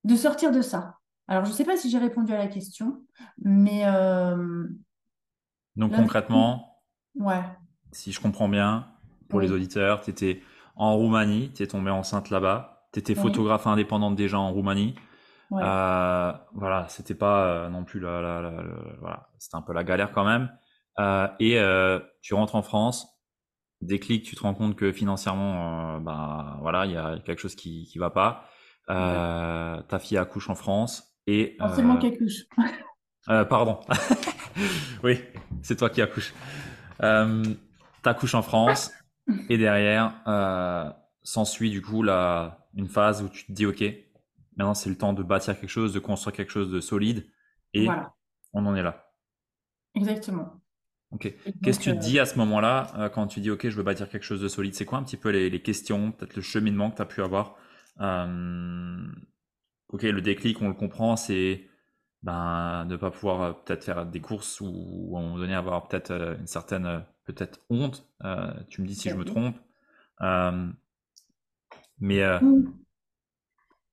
de 0.04 0.16
sortir 0.16 0.52
de 0.52 0.62
ça. 0.62 1.00
Alors, 1.28 1.46
je 1.46 1.52
ne 1.52 1.56
sais 1.56 1.64
pas 1.64 1.78
si 1.78 1.90
j'ai 1.90 1.98
répondu 1.98 2.34
à 2.34 2.38
la 2.38 2.48
question, 2.48 3.06
mais... 3.42 3.86
Euh, 3.86 4.68
Donc 5.76 5.94
concrètement, 5.94 6.82
ouais. 7.16 7.42
si 7.92 8.12
je 8.12 8.20
comprends 8.20 8.50
bien, 8.50 8.88
pour 9.30 9.40
les 9.40 9.52
auditeurs, 9.52 10.02
tu 10.02 10.10
étais 10.10 10.42
en 10.76 10.96
Roumanie, 10.98 11.52
tu 11.54 11.64
es 11.64 11.68
tombée 11.68 11.92
enceinte 11.92 12.30
là-bas, 12.30 12.88
tu 12.92 13.00
étais 13.00 13.16
photographe 13.16 13.66
indépendante 13.68 14.16
déjà 14.16 14.40
en 14.40 14.52
Roumanie. 14.52 14.96
Euh, 15.54 16.34
voilà, 16.54 16.86
c'était 16.90 17.16
pas 17.16 17.46
euh, 17.46 17.70
non 17.70 17.84
plus 17.84 18.00
la, 18.00 18.64
voilà, 19.00 19.30
c'était 19.38 19.58
un 19.58 19.62
peu 19.62 19.74
la 19.74 19.84
galère 19.84 20.12
quand 20.12 20.26
même. 20.26 20.50
et 21.40 21.58
tu 22.22 22.34
rentres 22.34 22.56
en 22.56 22.62
France, 22.62 23.08
déclic, 23.80 24.24
tu 24.26 24.36
te 24.36 24.42
rends 24.42 24.54
compte 24.54 24.76
que 24.76 24.92
financièrement, 24.92 26.00
ben 26.00 26.58
voilà, 26.62 26.86
il 26.86 26.92
y 26.92 26.98
a 26.98 27.20
quelque 27.20 27.40
chose 27.40 27.56
qui 27.56 27.86
qui 27.86 28.00
va 28.00 28.10
pas. 28.10 28.46
Ta 28.88 30.00
fille 30.00 30.18
accouche 30.18 30.50
en 30.50 30.56
France, 30.56 31.11
et, 31.28 31.56
Forcément 31.60 32.00
euh, 32.04 32.18
couche. 32.18 32.46
Euh, 33.30 33.46
pardon. 33.46 33.80
oui, 35.04 35.20
c'est 35.62 35.76
toi 35.76 35.90
qui 35.90 36.02
accouches. 36.02 36.34
Euh, 37.04 37.44
T'accouches 38.02 38.34
en 38.34 38.42
France 38.42 38.92
et 39.50 39.58
derrière 39.60 40.16
euh, 40.28 40.90
s'ensuit 41.22 41.70
du 41.70 41.82
coup 41.84 42.02
la, 42.02 42.68
une 42.76 42.88
phase 42.88 43.22
où 43.22 43.30
tu 43.30 43.46
te 43.46 43.52
dis 43.52 43.68
ok, 43.68 43.84
maintenant 44.58 44.74
c'est 44.74 44.90
le 44.90 44.98
temps 44.98 45.14
de 45.14 45.22
bâtir 45.22 45.60
quelque 45.60 45.70
chose, 45.70 45.94
de 45.94 46.00
construire 46.00 46.36
quelque 46.36 46.52
chose 46.52 46.72
de 46.72 46.80
solide 46.80 47.28
et 47.76 47.88
on 48.54 48.66
en 48.66 48.76
est 48.76 48.82
là. 48.82 49.14
Exactement. 49.94 50.62
Ok. 51.12 51.32
Qu'est-ce 51.62 51.78
que 51.78 51.84
tu 51.84 51.92
te 51.92 52.02
dis 52.02 52.20
à 52.20 52.26
ce 52.26 52.38
moment-là 52.40 53.12
quand 53.14 53.28
tu 53.28 53.40
dis 53.40 53.52
ok, 53.52 53.70
je 53.70 53.76
veux 53.76 53.84
bâtir 53.84 54.10
quelque 54.10 54.24
chose 54.24 54.42
de 54.42 54.48
solide? 54.48 54.74
C'est 54.74 54.86
quoi 54.86 54.98
un 54.98 55.04
petit 55.04 55.18
peu 55.18 55.30
les, 55.30 55.52
les 55.52 55.62
questions, 55.62 56.12
peut-être 56.12 56.36
le 56.36 56.42
cheminement 56.42 56.90
que 56.90 56.96
tu 56.96 57.02
as 57.04 57.06
pu 57.06 57.22
avoir 57.22 57.56
ok, 59.92 60.04
le 60.04 60.22
déclic, 60.22 60.62
on 60.62 60.68
le 60.68 60.74
comprend, 60.74 61.16
c'est 61.16 61.68
ben, 62.24 62.86
ne 62.86 62.98
pas 62.98 63.12
pouvoir 63.12 63.42
euh, 63.42 63.54
peut-être 63.54 63.84
faire 63.84 64.06
des 64.06 64.22
courses 64.22 64.62
ou 64.62 65.14
à 65.16 65.20
un 65.20 65.24
moment 65.24 65.38
donné 65.38 65.56
avoir 65.56 65.88
peut-être 65.88 66.12
euh, 66.12 66.38
une 66.38 66.48
certaine 66.48 66.86
euh, 66.86 67.00
peut-être 67.26 67.60
honte. 67.70 68.08
tu 68.70 68.82
me 68.82 68.88
dis 68.88 68.96
si 68.96 69.10
je 69.10 69.16
me 69.16 69.26
trompe. 69.26 69.56
mais 72.00 72.22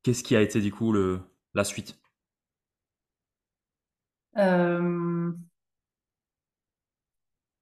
qu'est-ce 0.02 0.23
qui 0.23 0.35
a 0.35 0.40
été 0.40 0.61
du 0.61 0.73
coup 0.73 0.93
le, 0.93 1.21
la 1.55 1.64
suite? 1.64 1.99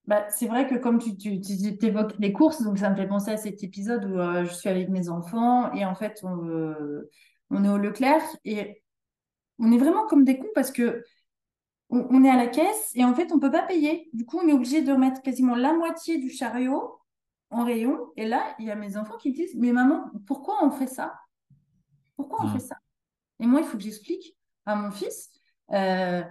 Bah, 0.06 0.24
c'est 0.30 0.46
vrai 0.46 0.68
que 0.68 0.76
comme 0.76 0.98
tu, 1.00 1.16
tu, 1.16 1.40
tu 1.40 1.84
évoques 1.84 2.14
les 2.20 2.32
courses, 2.32 2.62
donc 2.62 2.78
ça 2.78 2.90
me 2.90 2.96
fait 2.96 3.08
penser 3.08 3.32
à 3.32 3.36
cet 3.36 3.64
épisode 3.64 4.04
où 4.04 4.16
je 4.46 4.52
suis 4.52 4.68
avec 4.68 4.88
mes 4.88 5.08
enfants 5.08 5.72
et 5.72 5.84
en 5.84 5.96
fait 5.96 6.20
on, 6.22 6.44
on 7.50 7.64
est 7.64 7.68
au 7.68 7.78
Leclerc 7.78 8.22
et 8.44 8.82
on 9.58 9.72
est 9.72 9.78
vraiment 9.78 10.06
comme 10.06 10.24
des 10.24 10.38
cons 10.38 10.46
parce 10.54 10.70
que 10.70 11.02
on, 11.88 12.24
est 12.24 12.30
à 12.30 12.36
la 12.36 12.48
caisse 12.48 12.90
et 12.94 13.04
en 13.04 13.14
fait, 13.14 13.30
on 13.32 13.38
peut 13.38 13.50
pas 13.50 13.62
payer. 13.62 14.10
Du 14.12 14.26
coup, 14.26 14.40
on 14.42 14.48
est 14.48 14.52
obligé 14.52 14.82
de 14.82 14.92
remettre 14.92 15.22
quasiment 15.22 15.54
la 15.54 15.72
moitié 15.72 16.18
du 16.18 16.30
chariot 16.30 16.98
en 17.50 17.64
rayon. 17.64 18.10
Et 18.16 18.26
là, 18.26 18.56
il 18.58 18.66
y 18.66 18.70
a 18.70 18.74
mes 18.74 18.96
enfants 18.96 19.16
qui 19.16 19.32
disent, 19.32 19.54
mais 19.56 19.72
maman, 19.72 20.10
pourquoi 20.26 20.64
on 20.64 20.70
fait 20.70 20.88
ça? 20.88 21.14
Pourquoi 22.16 22.44
on 22.44 22.48
fait 22.48 22.58
ça? 22.58 22.76
Et 23.38 23.46
moi, 23.46 23.60
il 23.60 23.66
faut 23.66 23.76
que 23.76 23.82
j'explique 23.84 24.36
à 24.64 24.74
mon 24.74 24.90
fils 24.90 25.30
euh, 25.72 26.22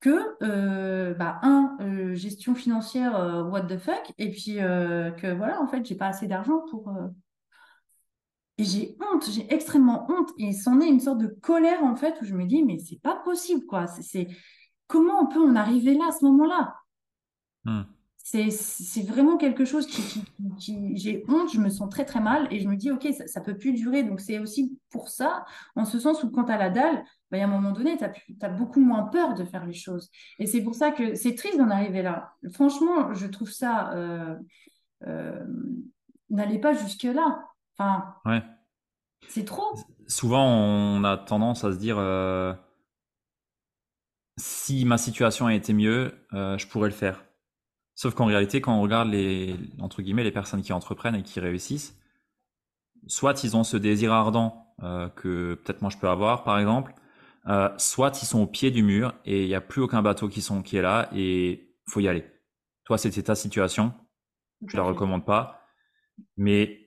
que, 0.00 0.36
euh, 0.42 1.14
bah, 1.14 1.38
un, 1.42 1.76
euh, 1.80 2.14
gestion 2.14 2.54
financière, 2.54 3.46
what 3.50 3.62
the 3.62 3.78
fuck, 3.78 4.12
et 4.18 4.30
puis 4.30 4.56
que 4.56 5.34
voilà, 5.34 5.60
en 5.60 5.66
fait, 5.66 5.84
j'ai 5.84 5.96
pas 5.96 6.08
assez 6.08 6.26
d'argent 6.26 6.60
pour, 6.70 6.92
et 8.56 8.64
j'ai 8.64 8.96
honte, 9.00 9.28
j'ai 9.30 9.52
extrêmement 9.52 10.06
honte. 10.10 10.30
Et 10.38 10.52
c'en 10.52 10.80
est 10.80 10.88
une 10.88 11.00
sorte 11.00 11.18
de 11.18 11.26
colère, 11.26 11.82
en 11.82 11.96
fait, 11.96 12.14
où 12.22 12.24
je 12.24 12.34
me 12.34 12.46
dis, 12.46 12.62
mais 12.62 12.78
c'est 12.78 13.00
pas 13.00 13.16
possible, 13.16 13.66
quoi. 13.66 13.86
C'est, 13.86 14.28
Comment 14.86 15.22
on 15.22 15.26
peut 15.26 15.42
en 15.42 15.56
arriver 15.56 15.94
là, 15.94 16.06
à 16.08 16.12
ce 16.12 16.24
moment-là? 16.26 16.74
Hmm. 17.64 17.82
C'est 18.16 19.06
vraiment 19.06 19.36
quelque 19.36 19.64
chose 19.64 19.86
qui, 19.86 20.24
qui, 20.58 20.96
j'ai 20.96 21.24
honte, 21.28 21.52
je 21.52 21.60
me 21.60 21.68
sens 21.68 21.90
très 21.90 22.04
très 22.04 22.20
mal 22.20 22.48
et 22.50 22.58
je 22.58 22.68
me 22.68 22.74
dis, 22.74 22.90
ok, 22.90 23.06
ça, 23.26 23.40
ne 23.40 23.44
peut 23.44 23.56
plus 23.56 23.72
durer. 23.72 24.02
Donc 24.02 24.20
c'est 24.20 24.38
aussi 24.38 24.78
pour 24.90 25.08
ça, 25.08 25.44
en 25.76 25.84
ce 25.84 25.98
sens 25.98 26.22
où 26.22 26.30
quand 26.30 26.44
tu 26.44 26.52
as 26.52 26.56
la 26.56 26.70
dalle, 26.70 27.04
bah, 27.30 27.36
il 27.36 27.40
y 27.40 27.42
a 27.42 27.44
un 27.44 27.50
moment 27.50 27.72
donné, 27.72 27.98
tu 27.98 28.04
as, 28.40 28.48
beaucoup 28.48 28.80
moins 28.80 29.04
peur 29.04 29.34
de 29.34 29.44
faire 29.44 29.66
les 29.66 29.74
choses. 29.74 30.10
Et 30.38 30.46
c'est 30.46 30.62
pour 30.62 30.74
ça 30.74 30.90
que 30.90 31.14
c'est 31.14 31.34
triste 31.34 31.58
d'en 31.58 31.70
arriver 31.70 32.02
là. 32.02 32.32
Franchement, 32.52 33.12
je 33.12 33.26
trouve 33.26 33.50
ça, 33.50 33.92
euh, 33.92 34.36
euh, 35.06 35.44
n'allez 36.30 36.58
pas 36.58 36.72
jusque-là. 36.72 37.44
Enfin, 37.76 38.14
ouais. 38.24 38.42
c'est 39.28 39.44
trop. 39.44 39.74
Souvent, 40.06 40.46
on 40.46 41.04
a 41.04 41.16
tendance 41.16 41.64
à 41.64 41.72
se 41.72 41.78
dire 41.78 41.96
euh, 41.98 42.54
si 44.36 44.84
ma 44.84 44.98
situation 44.98 45.46
a 45.46 45.54
été 45.54 45.72
mieux, 45.72 46.14
euh, 46.32 46.58
je 46.58 46.66
pourrais 46.68 46.88
le 46.88 46.94
faire. 46.94 47.24
Sauf 47.94 48.14
qu'en 48.14 48.26
réalité, 48.26 48.60
quand 48.60 48.76
on 48.76 48.82
regarde 48.82 49.08
les 49.08 49.56
entre 49.80 50.02
guillemets 50.02 50.24
les 50.24 50.32
personnes 50.32 50.62
qui 50.62 50.72
entreprennent 50.72 51.14
et 51.14 51.22
qui 51.22 51.40
réussissent, 51.40 51.96
soit 53.06 53.44
ils 53.44 53.56
ont 53.56 53.64
ce 53.64 53.76
désir 53.76 54.12
ardent 54.12 54.66
euh, 54.82 55.08
que 55.08 55.54
peut-être 55.54 55.82
moi 55.82 55.90
je 55.90 55.98
peux 55.98 56.08
avoir, 56.08 56.44
par 56.44 56.58
exemple, 56.58 56.94
soit 57.76 58.22
ils 58.22 58.26
sont 58.26 58.40
au 58.40 58.46
pied 58.46 58.70
du 58.70 58.82
mur 58.82 59.14
et 59.26 59.42
il 59.42 59.48
n'y 59.48 59.54
a 59.54 59.60
plus 59.60 59.82
aucun 59.82 60.00
bateau 60.00 60.28
qui 60.28 60.40
sont 60.40 60.62
qui 60.62 60.76
est 60.76 60.82
là 60.82 61.10
et 61.14 61.74
faut 61.86 62.00
y 62.00 62.08
aller. 62.08 62.24
Toi, 62.84 62.98
c'était 62.98 63.22
ta 63.22 63.34
situation. 63.34 63.92
Je 64.66 64.76
la 64.76 64.82
recommande 64.82 65.24
pas, 65.24 65.66
mais 66.36 66.83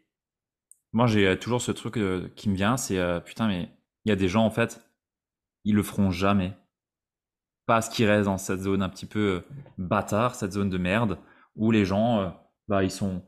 moi, 0.97 1.05
j'ai 1.05 1.27
euh, 1.27 1.35
toujours 1.35 1.61
ce 1.61 1.71
truc 1.71 1.95
euh, 1.97 2.27
qui 2.35 2.49
me 2.49 2.55
vient, 2.55 2.75
c'est 2.75 2.97
euh, 2.97 3.19
putain, 3.19 3.47
mais 3.47 3.69
il 4.03 4.09
y 4.09 4.11
a 4.11 4.15
des 4.15 4.27
gens 4.27 4.43
en 4.43 4.49
fait, 4.49 4.81
ils 5.63 5.75
le 5.75 5.83
feront 5.83 6.09
jamais. 6.09 6.53
Parce 7.67 7.87
qu'ils 7.87 8.07
restent 8.07 8.25
dans 8.25 8.39
cette 8.39 8.61
zone 8.61 8.81
un 8.81 8.89
petit 8.89 9.05
peu 9.05 9.43
bâtard, 9.77 10.33
cette 10.33 10.53
zone 10.53 10.71
de 10.71 10.79
merde, 10.79 11.19
où 11.55 11.69
les 11.69 11.85
gens, 11.85 12.35
bah, 12.67 12.83
ils 12.83 12.89
sont. 12.89 13.21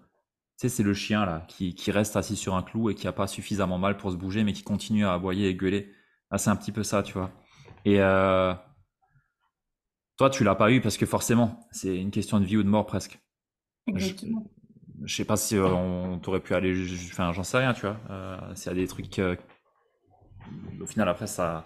Tu 0.58 0.68
sais, 0.68 0.70
c'est 0.70 0.84
le 0.84 0.96
chien 0.96 1.26
là, 1.28 1.46
qui, 1.48 1.76
reste 1.92 2.16
assis 2.16 2.36
sur 2.36 2.56
un 2.56 2.64
clou 2.64 2.90
et 2.90 2.96
qui 2.96 3.08
a 3.08 3.12
pas 3.12 3.28
suffisamment 3.28 3.78
mal 3.78 3.98
pour 3.98 4.12
se 4.12 4.16
bouger, 4.16 4.44
mais 4.44 4.54
qui 4.54 4.64
continue 4.64 5.06
à 5.06 5.14
aboyer 5.14 5.50
et 5.50 5.56
gueuler. 5.56 5.94
Ah, 6.32 6.40
c'est 6.40 6.50
un 6.50 6.56
petit 6.56 6.72
peu 6.72 6.82
ça, 6.82 7.04
tu 7.04 7.14
vois. 7.14 7.32
Et 7.86 7.98
toi, 10.18 10.30
tu 10.32 10.44
l'as 10.44 10.56
pas 10.56 10.72
eu 10.72 10.82
parce 10.82 10.98
que 10.98 11.06
forcément, 11.06 11.68
c'est 11.72 11.98
une 11.98 12.12
question 12.12 12.40
de 12.40 12.46
vie 12.46 12.58
ou 12.58 12.64
de 12.64 12.70
mort 12.70 12.88
presque. 12.88 13.20
Exactement 13.86 14.50
je 15.06 15.15
sais 15.15 15.25
pas 15.25 15.38
si 15.38 15.58
euh, 15.58 15.68
on 15.68 16.20
t'aurait 16.20 16.39
pu 16.41 16.53
aller, 16.53 16.74
enfin 17.12 17.32
j'en 17.34 17.44
sais 17.44 17.58
rien, 17.58 17.74
tu 17.74 17.82
vois. 17.82 17.98
Euh, 18.10 18.38
S'il 18.56 18.68
y 18.72 18.75
a 18.75 18.75
des 18.75 18.88
trucs, 18.88 19.20
au 20.82 20.86
final 20.86 21.10
après 21.10 21.27
ça. 21.27 21.65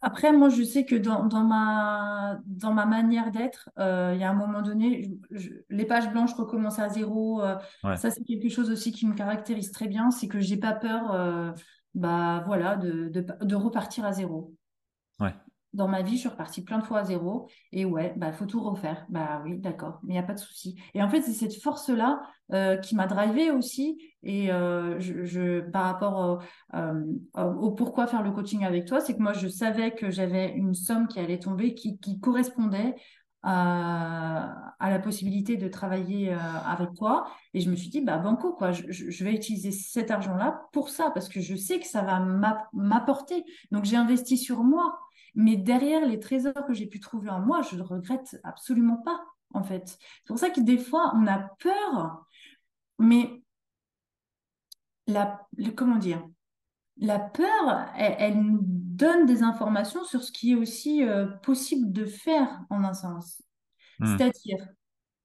Après, 0.00 0.32
moi, 0.32 0.48
je 0.48 0.62
sais 0.62 0.84
que 0.84 0.94
dans, 0.94 1.24
dans 1.26 1.44
ma, 1.44 2.38
dans 2.46 2.72
ma 2.72 2.86
manière 2.86 3.30
d'être, 3.30 3.68
euh, 3.78 4.12
il 4.14 4.20
y 4.20 4.24
a 4.24 4.30
un 4.30 4.34
moment 4.34 4.62
donné, 4.62 5.02
je- 5.30 5.38
je- 5.38 5.50
les 5.70 5.84
pages 5.84 6.10
blanches 6.10 6.34
recommencent 6.34 6.78
à 6.78 6.88
zéro. 6.88 7.42
euh, 7.42 7.56
Ouais, 7.84 7.96
ça, 7.96 8.10
c'est 8.10 8.22
quelque 8.24 8.48
chose 8.48 8.70
aussi 8.70 8.92
qui 8.92 9.06
me 9.06 9.14
caractérise 9.14 9.70
très 9.72 9.88
bien, 9.88 10.10
c'est 10.10 10.28
que 10.28 10.40
j'ai 10.40 10.56
pas 10.56 10.72
peur, 10.72 11.12
euh, 11.12 11.52
bah 11.94 12.42
voilà, 12.46 12.76
de, 12.76 13.08
de, 13.08 13.26
de 13.44 13.54
repartir 13.54 14.04
à 14.04 14.12
zéro. 14.12 14.54
ouais. 15.20 15.34
Dans 15.72 15.88
ma 15.88 16.02
vie, 16.02 16.14
je 16.16 16.20
suis 16.20 16.28
repartie 16.28 16.62
plein 16.62 16.78
de 16.78 16.84
fois 16.84 16.98
à 16.98 17.04
zéro. 17.04 17.48
Et 17.72 17.84
ouais, 17.84 18.12
bah, 18.16 18.32
faut 18.32 18.44
tout 18.46 18.62
refaire. 18.62 19.06
Bah 19.08 19.40
oui, 19.44 19.58
d'accord, 19.58 20.00
mais 20.02 20.14
il 20.14 20.16
n'y 20.16 20.22
a 20.22 20.22
pas 20.22 20.34
de 20.34 20.38
souci. 20.38 20.76
Et 20.94 21.02
en 21.02 21.08
fait, 21.08 21.22
c'est 21.22 21.32
cette 21.32 21.54
force-là 21.62 22.20
euh, 22.52 22.76
qui 22.76 22.94
m'a 22.94 23.06
drivée 23.06 23.50
aussi. 23.50 23.98
Et 24.22 24.52
euh, 24.52 25.00
je, 25.00 25.60
par 25.70 25.84
rapport 25.84 26.42
au, 26.74 26.76
euh, 26.76 27.02
au 27.34 27.70
pourquoi 27.70 28.06
faire 28.06 28.22
le 28.22 28.30
coaching 28.32 28.64
avec 28.64 28.84
toi, 28.84 29.00
c'est 29.00 29.14
que 29.16 29.22
moi, 29.22 29.32
je 29.32 29.48
savais 29.48 29.92
que 29.94 30.10
j'avais 30.10 30.50
une 30.50 30.74
somme 30.74 31.08
qui 31.08 31.18
allait 31.18 31.38
tomber 31.38 31.74
qui, 31.74 31.98
correspondait 32.20 32.94
à, 33.42 34.74
la 34.80 34.98
possibilité 34.98 35.56
de 35.56 35.68
travailler 35.68 36.32
avec 36.32 36.92
toi. 36.94 37.24
Et 37.54 37.60
je 37.60 37.70
me 37.70 37.76
suis 37.76 37.88
dit, 37.88 38.00
bah 38.00 38.18
banco, 38.18 38.52
quoi, 38.52 38.72
je, 38.72 38.84
je- 38.90 39.24
vais 39.24 39.34
utiliser 39.34 39.70
cet 39.72 40.10
argent-là 40.10 40.62
pour 40.72 40.88
ça, 40.90 41.10
parce 41.10 41.28
que 41.28 41.40
je 41.40 41.54
sais 41.56 41.80
que 41.80 41.86
ça 41.86 42.02
va 42.02 42.20
m'app- 42.20 42.68
m'apporter. 42.72 43.44
Donc, 43.70 43.84
j'ai 43.84 43.96
investi 43.96 44.36
sur 44.36 44.62
moi. 44.62 44.98
Mais 45.34 45.56
derrière 45.56 46.06
les 46.06 46.20
trésors 46.20 46.66
que 46.66 46.74
j'ai 46.74 46.86
pu 46.86 47.00
trouver 47.00 47.30
en 47.30 47.40
moi, 47.40 47.62
je 47.62 47.76
ne 47.76 47.82
regrette 47.82 48.38
absolument 48.44 48.98
pas, 48.98 49.24
en 49.54 49.62
fait. 49.64 49.88
C'est 49.88 50.26
pour 50.28 50.38
ça 50.38 50.50
que 50.50 50.60
des 50.60 50.78
fois, 50.78 51.12
on 51.16 51.26
a 51.26 51.38
peur, 51.58 52.26
mais 52.98 53.42
la, 55.06 55.46
le- 55.56 55.70
comment 55.72 55.96
dire, 55.96 56.26
la 56.98 57.18
peur, 57.20 57.86
elle, 57.96 58.16
elle 58.18 58.42
nous 58.42 58.60
donne 58.64 59.26
des 59.26 59.42
informations 59.44 60.04
sur 60.04 60.22
ce 60.24 60.32
qui 60.32 60.52
est 60.52 60.56
aussi 60.56 61.04
euh, 61.04 61.26
possible 61.26 61.92
de 61.92 62.06
faire 62.06 62.62
en 62.70 62.84
un 62.84 62.94
sens. 62.94 63.42
Hmm, 63.98 64.16
C'est-à-dire, 64.16 64.58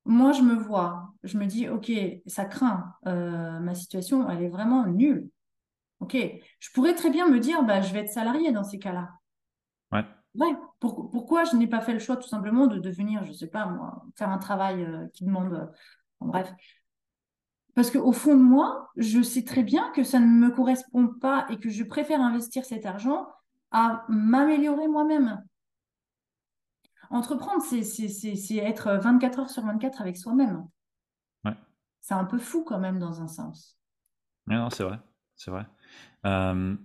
moi, 0.06 0.34
je 0.34 0.42
me 0.44 0.56
vois, 0.56 1.14
je 1.24 1.38
me 1.40 1.46
dis, 1.46 1.70
OK, 1.70 1.92
ça 2.28 2.46
craint, 2.46 2.96
euh, 3.08 3.60
ma 3.62 3.76
situation, 3.76 4.30
elle 4.30 4.44
est 4.44 4.50
vraiment 4.50 4.88
nulle. 4.88 5.30
OK, 6.02 6.18
je 6.60 6.72
pourrais 6.74 6.96
très 6.96 7.10
bien 7.12 7.30
me 7.30 7.40
dire, 7.40 7.64
bah, 7.64 7.82
je 7.82 7.94
vais 7.94 8.02
être 8.02 8.12
salarié 8.14 8.52
dans 8.52 8.64
ces 8.64 8.80
cas-là. 8.80 9.10
Ouais. 10.38 10.48
Ouais, 10.48 10.56
pour- 10.79 11.10
pourquoi 11.12 11.44
je 11.46 11.56
n'ai 11.56 11.67
pas 11.67 11.82
fait 11.82 11.94
le 11.94 12.00
choix 12.00 12.17
tout 12.17 12.27
simplement 12.27 12.67
de 12.67 12.77
devenir, 12.79 13.24
je 13.24 13.32
sais 13.34 13.48
pas 13.48 13.65
moi, 13.65 14.06
faire 14.15 14.29
un 14.29 14.38
travail 14.38 14.84
euh, 14.84 15.08
qui 15.13 15.25
demande, 15.25 15.53
euh, 15.53 15.65
bref. 16.22 16.53
Parce 17.75 17.91
qu'au 17.91 18.12
fond 18.12 18.36
de 18.36 18.41
moi, 18.41 18.89
je 18.98 19.22
sais 19.22 19.44
très 19.44 19.62
bien 19.63 19.91
que 19.91 20.03
ça 20.03 20.20
ne 20.20 20.25
me 20.25 20.50
correspond 20.50 21.08
pas 21.08 21.46
et 21.50 21.60
que 21.60 21.70
je 21.70 21.84
préfère 21.84 22.22
investir 22.22 22.65
cet 22.65 22.86
argent 22.86 23.27
à 23.72 24.03
m'améliorer 24.10 24.88
moi-même. 24.88 25.44
Entreprendre, 27.10 27.62
c'est 27.63 27.84
c'est- 27.84 28.10
c'est- 28.10 28.36
c'est 28.36 28.58
être 28.58 28.91
24 29.01 29.39
heures 29.39 29.50
sur 29.50 29.63
24 29.63 30.01
avec 30.01 30.17
soi-même. 30.17 30.67
ouais. 31.46 31.56
C'est 32.01 32.13
un 32.15 32.25
peu 32.25 32.38
fou 32.38 32.63
quand 32.63 32.79
même 32.79 33.00
dans 33.00 33.22
un 33.22 33.27
sens. 33.27 33.77
Ouais, 34.48 34.56
non, 34.56 34.70
c'est 34.70 34.84
vrai, 34.84 35.00
c'est 35.36 35.51
vrai. 35.51 35.65
Euh, 36.25 36.75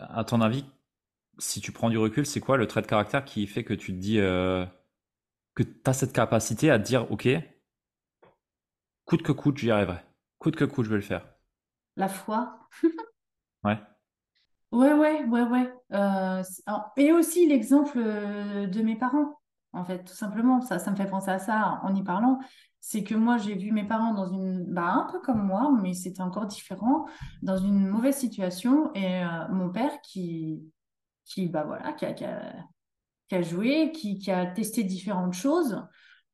à 0.00 0.24
ton 0.24 0.40
avis, 0.40 0.64
si 1.38 1.60
tu 1.60 1.72
prends 1.72 1.90
du 1.90 1.98
recul, 1.98 2.26
c'est 2.26 2.40
quoi 2.40 2.56
le 2.56 2.66
trait 2.66 2.82
de 2.82 2.86
caractère 2.86 3.24
qui 3.24 3.46
fait 3.46 3.64
que 3.64 3.74
tu 3.74 3.92
te 3.92 3.98
dis 3.98 4.20
euh, 4.20 4.64
que 5.54 5.62
tu 5.62 5.80
as 5.86 5.92
cette 5.92 6.12
capacité 6.12 6.70
à 6.70 6.78
te 6.78 6.84
dire, 6.86 7.10
ok, 7.10 7.28
coûte 9.04 9.22
que 9.22 9.32
coûte, 9.32 9.58
j'y 9.58 9.70
arriverai. 9.70 9.98
Coûte 10.38 10.56
que 10.56 10.64
coûte, 10.64 10.84
je 10.84 10.90
vais 10.90 10.96
le 10.96 11.02
faire. 11.02 11.26
La 11.96 12.08
foi. 12.08 12.58
Ouais, 13.64 13.76
Ouais, 14.70 14.92
ouais, 14.92 15.24
ouais, 15.24 15.42
ouais. 15.42 15.72
Euh, 15.92 16.42
et 16.96 17.12
aussi 17.12 17.48
l'exemple 17.48 17.98
euh, 17.98 18.66
de 18.66 18.82
mes 18.82 18.96
parents, 18.96 19.40
en 19.72 19.84
fait, 19.84 20.04
tout 20.04 20.14
simplement. 20.14 20.60
Ça, 20.60 20.78
ça 20.78 20.90
me 20.90 20.96
fait 20.96 21.08
penser 21.08 21.30
à 21.30 21.38
ça 21.38 21.80
en 21.82 21.94
y 21.94 22.02
parlant. 22.02 22.38
C'est 22.80 23.02
que 23.02 23.14
moi, 23.14 23.38
j'ai 23.38 23.54
vu 23.54 23.72
mes 23.72 23.84
parents 23.84 24.12
dans 24.12 24.26
une, 24.30 24.64
bah, 24.66 24.92
un 24.92 25.08
peu 25.10 25.20
comme 25.20 25.42
moi, 25.42 25.70
mais 25.82 25.94
c'était 25.94 26.20
encore 26.20 26.46
différent, 26.46 27.06
dans 27.42 27.56
une 27.56 27.86
mauvaise 27.88 28.16
situation. 28.16 28.92
Et 28.94 29.24
euh, 29.24 29.48
mon 29.50 29.70
père 29.70 30.00
qui, 30.02 30.62
qui, 31.28 31.46
bah 31.46 31.64
voilà, 31.64 31.92
qui 31.92 32.04
a, 32.06 33.42
joué, 33.42 33.92
qui, 33.92 34.30
a 34.30 34.46
testé 34.46 34.82
différentes 34.82 35.34
choses. 35.34 35.82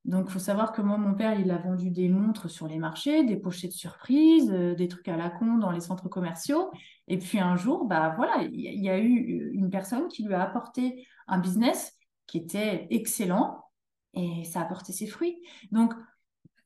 Donc, 0.04 0.26
il 0.28 0.32
faut 0.32 0.38
savoir 0.38 0.72
que 0.72 0.83
moi, 0.83 0.98
mon 0.98 1.14
père, 1.14 1.38
il 1.38 1.50
a 1.50 1.59
vendu 1.59 1.90
des 1.90 2.09
montres 2.09 2.50
sur 2.50 2.68
les 2.68 2.78
marchés, 2.78 3.24
des 3.24 3.37
pochettes 3.37 3.72
surprises, 3.72 4.50
euh, 4.52 4.74
des 4.74 4.87
trucs 4.87 5.09
à 5.09 5.16
la 5.16 5.30
con 5.30 5.57
dans 5.57 5.70
les 5.70 5.80
centres 5.80 6.09
commerciaux. 6.09 6.70
Et 7.09 7.18
puis 7.18 7.38
un 7.40 7.57
jour, 7.57 7.87
bah 7.87 8.14
voilà, 8.16 8.42
il 8.42 8.54
y, 8.54 8.85
y 8.85 8.90
a 8.90 8.98
eu 8.98 9.50
une 9.54 9.70
personne 9.70 10.09
qui 10.09 10.24
lui 10.24 10.35
a 10.35 10.42
apporté 10.42 11.07
un 11.26 11.38
business 11.38 11.92
qui 12.26 12.38
était 12.38 12.87
excellent 12.90 13.64
et 14.12 14.44
ça 14.44 14.61
a 14.61 14.62
apporté 14.64 14.92
ses 14.92 15.07
fruits. 15.07 15.42
Donc, 15.72 15.92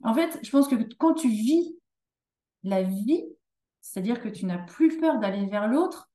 en 0.02 0.14
fait, 0.14 0.38
je 0.42 0.50
pense 0.50 0.68
que 0.68 0.76
quand 0.98 1.14
tu 1.14 1.28
vis 1.28 1.76
la 2.64 2.82
vie, 2.82 3.24
c'est-à-dire 3.80 4.20
que 4.20 4.28
tu 4.28 4.46
n'as 4.46 4.58
plus 4.58 4.98
peur 4.98 5.18
d'aller 5.18 5.46
vers 5.46 5.68
l'autre, 5.68 6.07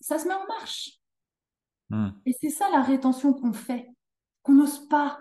ça 0.00 0.18
se 0.18 0.26
met 0.28 0.34
en 0.34 0.46
marche. 0.46 1.00
Hmm, 1.90 2.10
Et 2.26 2.32
c'est 2.40 2.50
ça 2.50 2.68
la 2.70 2.82
rétention 2.82 3.34
qu'on 3.34 3.52
fait, 3.52 3.88
qu'on 4.42 4.54
n'ose 4.54 4.88
pas. 4.88 5.18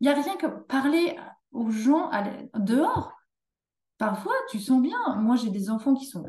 Il 0.00 0.04
n'y 0.08 0.12
a 0.12 0.20
rien 0.20 0.36
que 0.36 0.46
parler 0.46 1.16
aux 1.52 1.70
gens 1.70 2.10
dehors. 2.54 3.12
Parfois, 3.98 4.34
tu 4.50 4.58
sens 4.60 4.82
bien. 4.82 4.98
Moi, 5.16 5.36
j'ai 5.36 5.50
des 5.50 5.70
enfants 5.70 5.94
qui 5.94 6.06
sont 6.06 6.26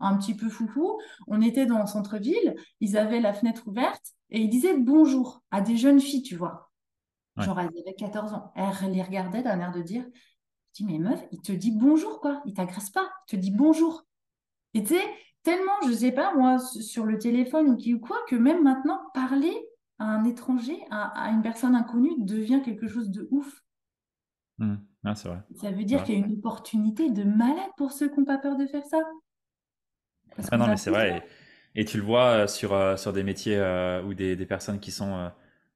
un 0.00 0.16
petit 0.18 0.34
peu 0.34 0.48
foufou. 0.48 0.98
On 1.26 1.40
était 1.40 1.66
dans 1.66 1.80
le 1.80 1.86
centre-ville, 1.86 2.54
ils 2.80 2.96
avaient 2.98 3.20
la 3.20 3.32
fenêtre 3.32 3.66
ouverte 3.66 4.12
et 4.30 4.40
ils 4.42 4.50
disaient 4.50 4.76
bonjour 4.76 5.42
à 5.50 5.60
des 5.62 5.76
jeunes 5.76 6.00
filles, 6.00 6.22
tu 6.22 6.36
vois. 6.36 6.70
ouais. 7.36 7.44
Genre, 7.44 7.58
elles 7.60 7.68
avaient 7.80 7.94
14 7.94 8.34
ans. 8.34 8.52
Elles 8.56 8.92
les 8.92 9.02
regardaient 9.02 9.42
d'un 9.42 9.60
air 9.60 9.72
de 9.72 9.82
dire, 9.82 10.04
je 10.74 10.84
dis, 10.84 10.84
mais 10.84 10.98
meuf, 10.98 11.22
il 11.32 11.40
te 11.40 11.52
dit 11.52 11.72
bonjour, 11.72 12.20
quoi. 12.20 12.42
Il 12.46 12.54
t'agresse 12.54 12.90
pas, 12.90 13.08
il 13.28 13.30
te 13.32 13.36
dit 13.36 13.50
bonjour. 13.50 14.04
Et 14.74 14.82
tu 14.82 14.94
sais, 14.94 15.04
tellement, 15.46 15.80
je 15.86 15.92
sais 15.92 16.10
pas, 16.10 16.34
moi, 16.34 16.58
sur 16.58 17.06
le 17.06 17.18
téléphone 17.18 17.68
ou 17.68 17.76
qui 17.76 17.94
ou 17.94 18.00
quoi, 18.00 18.16
que 18.28 18.34
même 18.34 18.64
maintenant, 18.64 18.98
parler 19.14 19.54
à 20.00 20.04
un 20.04 20.24
étranger, 20.24 20.76
à, 20.90 21.26
à 21.26 21.30
une 21.30 21.40
personne 21.40 21.76
inconnue, 21.76 22.14
devient 22.18 22.62
quelque 22.64 22.88
chose 22.88 23.10
de 23.10 23.28
ouf. 23.30 23.62
c'est 25.14 25.28
vrai. 25.28 25.38
Ça 25.54 25.70
veut 25.70 25.84
dire 25.84 26.02
qu'il 26.02 26.18
y 26.18 26.20
a 26.20 26.26
une 26.26 26.32
opportunité 26.34 27.10
de 27.10 27.22
malade 27.22 27.70
pour 27.76 27.92
ceux 27.92 28.08
qui 28.08 28.18
n'ont 28.18 28.26
pas 28.26 28.38
peur 28.38 28.56
de 28.56 28.66
faire 28.66 28.84
ça. 28.84 28.98
Parce 30.34 30.48
Ah 30.50 30.56
non, 30.58 30.66
mais 30.66 30.76
c'est 30.76 30.90
vrai. 30.90 31.22
Et, 31.76 31.82
et 31.82 31.84
tu 31.84 31.98
le 31.98 32.02
vois 32.02 32.24
euh, 32.30 32.46
sur, 32.48 32.72
euh, 32.72 32.96
sur 32.96 33.12
des 33.12 33.22
métiers 33.22 33.56
euh, 33.56 34.02
ou 34.02 34.14
des, 34.14 34.34
des 34.34 34.46
personnes 34.46 34.80
qui 34.80 34.90
sont 34.90 35.14
euh, 35.14 35.28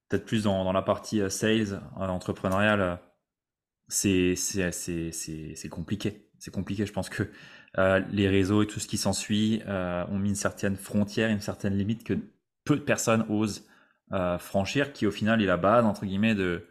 peut-être 0.09 0.24
plus 0.24 0.42
dans, 0.42 0.64
dans 0.64 0.72
la 0.72 0.83
partie 0.83 1.20
sales, 1.30 1.80
entrepreneuriale, 1.94 2.98
c'est 3.87 4.35
compliqué. 5.70 6.26
C'est 6.40 6.52
compliqué. 6.52 6.87
Je 6.87 6.92
pense 6.92 7.09
que 7.09 7.30
euh, 7.78 8.00
les 8.11 8.28
réseaux 8.28 8.62
et 8.62 8.66
tout 8.66 8.80
ce 8.80 8.88
qui 8.88 8.98
s'ensuit 8.98 9.62
euh, 9.68 10.04
ont 10.09 10.18
mis 10.18 10.30
une 10.30 10.35
certaine 10.35 10.76
frontière, 10.76 11.30
une 11.30 11.40
certaine 11.40 11.76
limite 11.76 12.04
que 12.04 12.14
peu 12.64 12.76
de 12.76 12.80
personnes 12.83 13.24
osent 13.28 13.66
euh, 14.12 14.38
franchir, 14.38 14.92
qui 14.92 15.06
au 15.06 15.11
final 15.11 15.40
est 15.42 15.46
la 15.46 15.56
base 15.56 15.85
entre 15.85 16.04
guillemets 16.06 16.35
de 16.35 16.66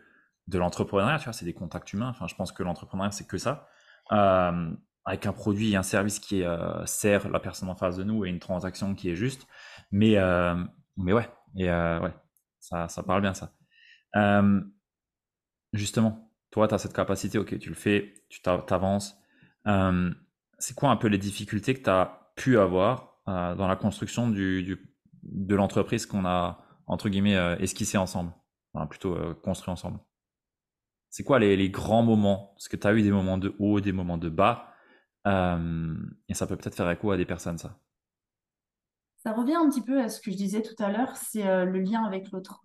de 0.47 0.57
l'entrepreneuriat. 0.57 1.19
Tu 1.19 1.25
vois, 1.25 1.33
c'est 1.33 1.45
des 1.45 1.53
contacts 1.53 1.93
humains. 1.93 2.09
Enfin, 2.09 2.27
je 2.27 2.35
pense 2.35 2.51
que 2.51 2.63
l'entrepreneuriat 2.63 3.12
c'est 3.12 3.27
que 3.27 3.38
ça. 3.38 3.67
Euh, 4.12 4.71
avec 5.05 5.25
un 5.25 5.33
produit 5.33 5.71
et 5.71 5.75
un 5.75 5.83
service 5.83 6.19
qui 6.19 6.43
sert 6.85 7.29
la 7.29 7.39
personne 7.39 7.69
en 7.69 7.75
face 7.75 7.97
de 7.97 8.03
nous 8.03 8.25
et 8.25 8.29
une 8.29 8.39
transaction 8.39 8.93
qui 8.93 9.09
est 9.09 9.15
juste. 9.15 9.47
Mais 9.91 10.17
mais 10.97 11.13
ouais, 11.13 11.29
et 11.55 11.65
ouais, 11.69 12.13
ça 12.59 12.88
ça 12.89 13.03
parle 13.03 13.21
bien 13.21 13.33
ça. 13.33 13.51
Justement, 15.73 16.31
toi, 16.51 16.67
tu 16.67 16.73
as 16.73 16.77
cette 16.79 16.93
capacité, 16.93 17.38
ok, 17.38 17.57
tu 17.59 17.69
le 17.69 17.75
fais, 17.75 18.13
tu 18.29 18.41
t'a- 18.41 18.57
t'avances. 18.59 19.17
C'est 20.60 20.76
quoi 20.76 20.89
un 20.89 20.98
peu 20.98 21.08
les 21.08 21.17
difficultés 21.17 21.74
que 21.74 21.82
tu 21.82 21.89
as 21.89 22.32
pu 22.36 22.60
avoir 22.60 23.22
euh, 23.28 23.56
dans 23.56 23.67
la 23.67 23.76
construction 23.76 24.30
de 24.30 25.56
l'entreprise 25.56 26.06
qu'on 26.06 26.26
a, 26.26 26.63
entre 26.86 27.10
guillemets, 27.10 27.38
euh, 27.38 27.58
esquissé 27.58 27.98
ensemble, 27.98 28.32
plutôt 28.89 29.15
euh, 29.15 29.34
construit 29.34 29.72
ensemble? 29.72 30.00
C'est 31.10 31.24
quoi 31.24 31.39
les, 31.39 31.69
grands 31.69 32.04
moments? 32.04 32.54
Parce 32.56 32.67
que 32.67 32.78
tu 32.78 32.86
as 32.86 32.93
eu 32.93 33.02
des 33.02 33.12
moments 33.12 33.38
de 33.38 33.56
haut, 33.58 33.80
des 33.82 33.91
moments 33.91 34.17
de 34.17 34.30
bas, 34.30 34.74
et 35.26 36.34
ça 36.34 36.48
peut 36.48 36.56
peut-être 36.56 36.76
faire 36.76 36.89
écho 36.89 37.12
à 37.12 37.17
des 37.17 37.26
personnes, 37.26 37.58
ça. 37.58 37.78
Ça 39.17 39.34
revient 39.34 39.56
un 39.56 39.69
petit 39.69 39.84
peu 39.84 40.02
à 40.02 40.08
ce 40.08 40.22
que 40.22 40.32
je 40.32 40.38
disais 40.38 40.62
tout 40.62 40.82
à 40.82 40.89
l'heure, 40.91 41.15
c'est 41.17 41.43
le 41.65 41.80
lien 41.80 42.04
avec 42.04 42.32
l'autre. 42.32 42.63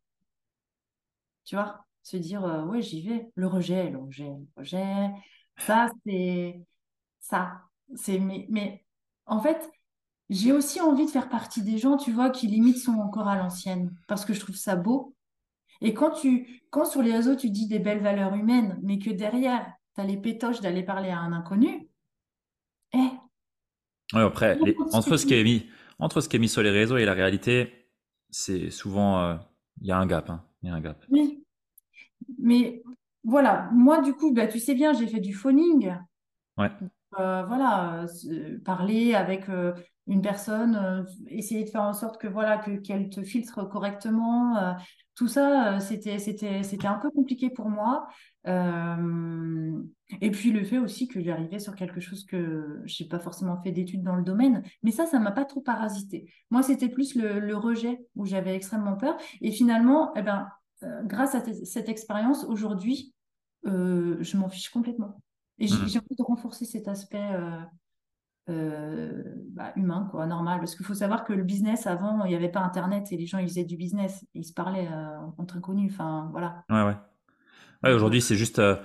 Tu 1.44 1.56
vois, 1.56 1.84
se 2.02 2.16
dire, 2.16 2.42
ouais, 2.68 2.80
j'y 2.80 3.06
vais. 3.06 3.30
Le 3.34 3.46
rejet, 3.46 3.90
le 3.90 3.98
rejet, 3.98 4.24
le 4.24 4.46
rejet. 4.56 5.10
Ça, 5.58 5.88
c'est 6.06 6.60
ça. 7.20 7.64
C'est 7.94 8.18
mais, 8.18 8.46
mais 8.50 8.84
en 9.26 9.40
fait, 9.40 9.70
j'ai 10.30 10.52
aussi 10.52 10.80
envie 10.80 11.06
de 11.06 11.10
faire 11.10 11.28
partie 11.28 11.62
des 11.62 11.78
gens, 11.78 11.96
tu 11.96 12.12
vois, 12.12 12.30
qui 12.30 12.46
limite 12.46 12.78
sont 12.78 12.94
encore 12.94 13.28
à 13.28 13.36
l'ancienne, 13.36 13.94
parce 14.08 14.24
que 14.24 14.32
je 14.32 14.40
trouve 14.40 14.56
ça 14.56 14.76
beau. 14.76 15.14
Et 15.80 15.92
quand 15.94 16.10
tu, 16.12 16.62
quand 16.70 16.84
sur 16.86 17.02
les 17.02 17.12
réseaux, 17.12 17.36
tu 17.36 17.50
dis 17.50 17.66
des 17.68 17.78
belles 17.78 18.02
valeurs 18.02 18.34
humaines, 18.34 18.78
mais 18.82 18.98
que 18.98 19.10
derrière, 19.10 19.66
tu 19.94 20.00
as 20.00 20.04
les 20.04 20.16
pétoches 20.16 20.60
d'aller 20.60 20.82
parler 20.82 21.10
à 21.10 21.18
un 21.18 21.32
inconnu, 21.32 21.88
eh, 22.94 22.98
Ouais, 24.12 24.22
après, 24.22 24.56
les- 24.64 24.76
entre 24.92 25.16
ce 25.16 25.26
qui 25.26 25.34
est 25.34 25.42
mis, 25.44 25.66
entre 25.98 26.20
ce 26.20 26.28
qui 26.28 26.36
est 26.36 26.38
mis 26.38 26.48
sur 26.48 26.62
les 26.62 26.70
réseaux 26.70 26.96
et 26.96 27.04
la 27.04 27.14
réalité, 27.14 27.90
c'est 28.30 28.70
souvent, 28.70 29.38
il 29.80 29.86
y 29.86 29.92
a 29.92 29.98
un 29.98 30.06
gap. 30.06 30.28
Hein. 30.30 30.44
Il 30.62 30.68
y 30.68 30.72
a 30.72 30.74
un 30.74 30.80
gap. 30.80 31.04
Oui. 31.10 31.42
Mais 32.38 32.82
voilà, 33.24 33.68
moi, 33.72 34.02
du 34.02 34.12
coup, 34.14 34.32
bah, 34.32 34.46
tu 34.46 34.58
sais 34.60 34.74
bien, 34.74 34.92
j'ai 34.92 35.06
fait 35.06 35.20
du 35.20 35.32
phoning. 35.34 35.94
Ouais. 36.58 36.70
Voilà, 37.16 38.06
parler 38.64 39.14
avec 39.14 39.48
une 40.06 40.20
personne, 40.20 41.06
essayer 41.28 41.64
de 41.64 41.70
faire 41.70 41.82
en 41.82 41.94
sorte 41.94 42.20
que 42.20 42.26
voilà 42.26 42.58
que 42.58 42.72
qu'elle 42.72 43.08
te 43.08 43.22
filtre 43.22 43.64
correctement. 43.64 44.76
tout 45.14 45.28
ça, 45.28 45.80
c'était 45.80 46.18
c'était 46.18 46.62
c'était 46.62 46.86
un 46.86 46.98
peu 46.98 47.10
compliqué 47.10 47.50
pour 47.50 47.70
moi. 47.70 48.06
et 48.46 50.30
puis 50.30 50.52
le 50.52 50.64
fait 50.64 50.78
aussi 50.78 51.08
que 51.08 51.22
j'arrivais 51.22 51.58
sur 51.58 51.74
quelque 51.74 52.00
chose 52.00 52.24
que 52.26 52.82
je 52.84 53.02
n'ai 53.02 53.08
pas 53.08 53.18
forcément 53.18 53.60
fait 53.62 53.72
d'études 53.72 54.02
dans 54.02 54.16
le 54.16 54.22
domaine, 54.22 54.62
mais 54.82 54.90
ça, 54.90 55.06
ça 55.06 55.18
m'a 55.18 55.32
pas 55.32 55.44
trop 55.44 55.60
parasité. 55.60 56.30
Moi, 56.50 56.62
c'était 56.62 56.88
plus 56.88 57.14
le, 57.14 57.56
rejet 57.56 58.06
où 58.14 58.26
j'avais 58.26 58.54
extrêmement 58.54 58.96
peur. 58.96 59.16
Et 59.40 59.52
finalement, 59.52 60.12
eh 60.16 60.22
ben, 60.22 60.48
grâce 61.04 61.34
à 61.34 61.42
cette 61.64 61.88
expérience, 61.88 62.44
aujourd'hui, 62.44 63.14
je 63.64 64.36
m'en 64.36 64.48
fiche 64.48 64.68
complètement. 64.70 65.20
Et 65.58 65.66
j'ai 65.66 65.76
mmh. 65.76 66.02
envie 66.02 66.16
de 66.18 66.22
renforcer 66.22 66.64
cet 66.64 66.88
aspect 66.88 67.30
euh, 68.50 69.22
bah, 69.52 69.72
humain, 69.76 70.06
quoi, 70.10 70.26
normal. 70.26 70.58
Parce 70.60 70.74
qu'il 70.74 70.84
faut 70.84 70.94
savoir 70.94 71.24
que 71.24 71.32
le 71.32 71.42
business, 71.42 71.86
avant, 71.86 72.24
il 72.24 72.28
n'y 72.28 72.34
avait 72.34 72.50
pas 72.50 72.60
Internet 72.60 73.10
et 73.10 73.16
les 73.16 73.26
gens, 73.26 73.38
ils 73.38 73.48
faisaient 73.48 73.64
du 73.64 73.76
business. 73.76 74.26
Ils 74.34 74.44
se 74.44 74.52
parlaient 74.52 74.88
euh, 74.92 75.16
entre 75.38 75.56
inconnus. 75.56 75.92
Enfin, 75.94 76.28
voilà. 76.30 76.64
Ouais, 76.68 76.82
ouais. 76.82 76.96
ouais 77.82 77.92
aujourd'hui, 77.92 78.20
c'est 78.20 78.36
juste 78.36 78.58
euh, 78.58 78.76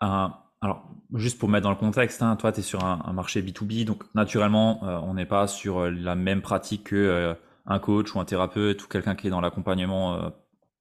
un. 0.00 0.34
Alors, 0.60 0.90
juste 1.12 1.38
pour 1.38 1.48
mettre 1.50 1.64
dans 1.64 1.70
le 1.70 1.76
contexte, 1.76 2.22
hein, 2.22 2.36
toi, 2.36 2.50
tu 2.50 2.60
es 2.60 2.62
sur 2.62 2.84
un, 2.84 3.12
marché 3.12 3.42
B2B, 3.42 3.84
donc 3.84 4.02
naturellement, 4.14 4.82
on 5.04 5.12
n'est 5.12 5.26
pas 5.26 5.46
sur 5.46 5.90
la 5.90 6.14
même 6.14 6.40
pratique 6.40 6.84
que 6.84 7.36
un 7.66 7.78
coach 7.78 8.14
ou 8.14 8.20
un 8.20 8.24
thérapeute 8.24 8.82
ou 8.82 8.88
quelqu'un 8.88 9.14
qui 9.14 9.26
est 9.26 9.30
dans 9.30 9.42
l'accompagnement 9.42 10.32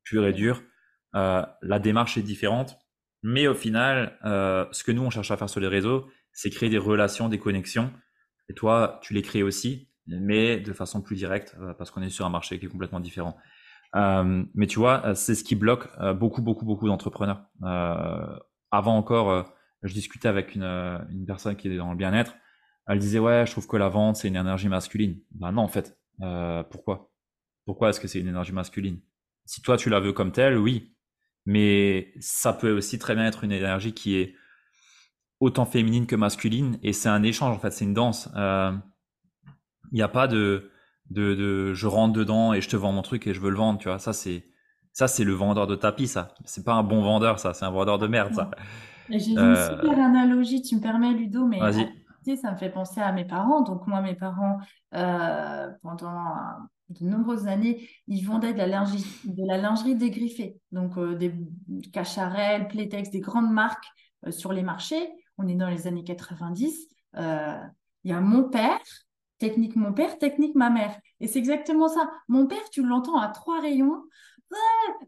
pur 0.05 0.25
et 0.25 0.31
dur. 0.31 0.63
la 1.13 1.79
démarche 1.79 2.17
est 2.17 2.21
différente, 2.21 2.77
mais 3.23 3.47
au 3.47 3.55
final, 3.55 4.17
ce 4.23 4.83
que 4.83 4.91
nous, 4.91 5.01
on 5.01 5.09
cherche 5.09 5.31
à 5.31 5.37
faire 5.37 5.49
sur 5.49 5.59
les 5.59 5.67
réseaux, 5.67 6.07
c'est 6.33 6.49
créer 6.49 6.69
des 6.69 6.77
relations, 6.77 7.29
des 7.29 7.39
connexions. 7.39 7.91
Et 8.49 8.53
toi, 8.53 8.99
tu 9.01 9.13
les 9.13 9.21
crées 9.21 9.43
aussi, 9.43 9.89
mais 10.07 10.59
de 10.59 10.73
façon 10.73 11.01
plus 11.01 11.15
directe, 11.15 11.55
euh, 11.59 11.73
parce 11.73 11.91
qu'on 11.91 12.01
est 12.01 12.09
sur 12.09 12.25
un 12.25 12.29
marché 12.29 12.59
qui 12.59 12.65
est 12.65 12.69
complètement 12.69 12.99
différent. 12.99 13.37
Euh, 13.95 14.43
mais 14.55 14.67
tu 14.67 14.79
vois, 14.79 15.05
euh, 15.05 15.15
c'est 15.15 15.35
ce 15.35 15.43
qui 15.43 15.55
bloque 15.55 15.87
beaucoup, 16.15 16.41
beaucoup, 16.41 16.65
beaucoup 16.65 16.87
d'entrepreneurs. 16.87 17.45
avant 18.71 18.97
encore, 18.97 19.45
je 19.83 19.93
discutais 19.93 20.27
avec 20.27 20.55
une, 20.55 20.63
une, 20.63 21.25
personne 21.25 21.55
qui 21.55 21.67
est 21.67 21.77
dans 21.77 21.91
le 21.91 21.97
bien-être. 21.97 22.35
Elle 22.87 22.99
disait 22.99 23.19
ouais, 23.19 23.45
je 23.45 23.51
trouve 23.51 23.67
que 23.67 23.77
la 23.77 23.87
vente 23.87 24.17
c'est 24.17 24.27
une 24.27 24.35
énergie 24.35 24.67
masculine. 24.67 25.19
Ben 25.31 25.51
non 25.51 25.61
en 25.61 25.67
fait. 25.67 25.97
pourquoi? 26.71 27.11
Pourquoi 27.65 27.89
est-ce 27.89 27.99
que 27.99 28.07
c'est 28.07 28.19
une 28.19 28.27
énergie 28.27 28.51
masculine? 28.51 28.99
Si 29.45 29.61
toi 29.61 29.77
tu 29.77 29.89
la 29.89 29.99
veux 29.99 30.13
comme 30.13 30.31
telle, 30.31 30.57
oui. 30.57 30.92
Mais 31.45 32.13
ça 32.19 32.53
peut 32.53 32.71
aussi 32.71 32.99
très 32.99 33.15
bien 33.15 33.25
être 33.25 33.43
une 33.43 33.51
énergie 33.51 33.93
qui 33.93 34.15
est 34.15 34.35
autant 35.39 35.65
féminine 35.65 36.07
que 36.07 36.15
masculine 36.15 36.79
et 36.83 36.93
c'est 36.93 37.09
un 37.09 37.21
échange 37.21 37.55
en 37.55 37.59
fait, 37.59 37.71
c'est 37.71 37.85
une 37.85 37.93
danse. 37.93 38.29
Il 38.33 38.39
euh, 38.39 38.71
n'y 39.91 40.01
a 40.01 40.07
pas 40.07 40.27
de, 40.27 40.71
de, 41.09 41.35
de, 41.35 41.73
je 41.73 41.87
rentre 41.87 42.13
dedans 42.13 42.53
et 42.53 42.61
je 42.61 42.69
te 42.69 42.77
vends 42.77 42.93
mon 42.93 43.01
truc 43.01 43.27
et 43.27 43.33
je 43.33 43.41
veux 43.41 43.49
le 43.49 43.57
vendre, 43.57 43.77
tu 43.77 43.89
vois. 43.89 43.99
Ça 43.99 44.13
c'est 44.13 44.45
ça 44.93 45.07
c'est 45.07 45.23
le 45.23 45.33
vendeur 45.33 45.67
de 45.67 45.75
tapis, 45.75 46.07
ça. 46.07 46.33
C'est 46.45 46.63
pas 46.63 46.73
un 46.73 46.83
bon 46.83 47.01
vendeur, 47.01 47.39
ça. 47.39 47.53
C'est 47.53 47.65
un 47.65 47.71
vendeur 47.71 47.97
de 47.97 48.07
merde, 48.07 48.33
ça. 48.33 48.51
J'ai 49.09 49.31
une 49.31 49.39
euh, 49.39 49.69
super 49.69 49.99
analogie, 49.99 50.61
tu 50.61 50.75
me 50.77 50.81
permets, 50.81 51.11
Ludo, 51.11 51.45
mais 51.45 51.59
ça 52.37 52.51
me 52.51 52.57
fait 52.57 52.69
penser 52.69 53.01
à 53.01 53.11
mes 53.11 53.25
parents. 53.25 53.61
Donc 53.61 53.85
moi, 53.85 54.01
mes 54.01 54.15
parents, 54.15 54.59
euh, 54.93 55.69
pendant 55.81 56.23
de 56.89 57.05
nombreuses 57.05 57.47
années, 57.47 57.89
ils 58.07 58.25
vendaient 58.25 58.53
de 58.53 58.57
la 58.57 58.67
lingerie, 58.67 59.05
de 59.25 59.45
la 59.47 59.57
lingerie 59.57 59.95
dégriffée, 59.95 60.59
donc 60.71 60.99
des 61.17 61.33
Cacharel, 61.91 62.67
Playtex, 62.67 63.09
des 63.09 63.19
grandes 63.19 63.51
marques 63.51 63.87
sur 64.29 64.53
les 64.53 64.63
marchés 64.63 65.09
on 65.37 65.47
est 65.47 65.55
dans 65.55 65.69
les 65.69 65.87
années 65.87 66.03
90, 66.03 66.87
euh, 67.17 67.57
il 68.03 68.11
y 68.11 68.13
a 68.13 68.21
mon 68.21 68.49
père, 68.49 68.81
technique 69.39 69.75
mon 69.75 69.93
père, 69.93 70.17
technique 70.17 70.55
ma 70.55 70.69
mère. 70.69 70.97
Et 71.19 71.27
c'est 71.27 71.39
exactement 71.39 71.87
ça. 71.87 72.09
Mon 72.27 72.47
père, 72.47 72.69
tu 72.71 72.83
l'entends 72.83 73.17
à 73.17 73.29
trois 73.29 73.59
rayons. 73.59 74.03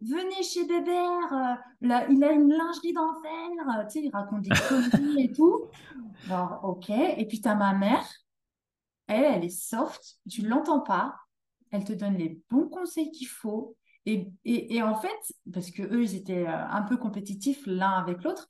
venez 0.02 0.44
chez 0.44 0.66
Bébert, 0.66 1.34
euh, 1.34 1.56
là, 1.82 2.08
il 2.10 2.24
a 2.24 2.32
une 2.32 2.52
lingerie 2.52 2.94
d'enfer, 2.94 3.86
tu 3.88 4.00
sais, 4.00 4.06
il 4.06 4.12
raconte 4.12 4.42
des 4.42 4.56
conneries 4.68 5.26
et 5.26 5.32
tout. 5.32 5.66
Alors, 6.30 6.62
ok. 6.64 6.90
Et 6.90 7.26
puis, 7.28 7.42
tu 7.42 7.48
as 7.48 7.56
ma 7.56 7.74
mère, 7.74 8.06
elle, 9.08 9.26
elle 9.26 9.44
est 9.46 9.50
soft, 9.50 10.18
tu 10.30 10.42
l'entends 10.42 10.82
pas, 10.82 11.16
elle 11.76 11.86
te 11.86 11.94
donne 11.94 12.18
les 12.18 12.42
bons 12.50 12.68
conseils 12.68 13.12
qu'il 13.12 13.28
faut. 13.28 13.76
Et, 14.08 14.32
et, 14.46 14.84
en 14.84 14.96
fait, 14.96 15.34
parce 15.52 15.72
que 15.72 15.82
eux, 15.82 16.04
ils 16.04 16.16
étaient 16.16 16.48
euh, 16.48 16.68
un 16.70 16.84
peu 16.84 16.96
compétitifs 16.96 17.64
l'un 17.66 17.90
avec 17.90 18.24
l'autre, 18.24 18.48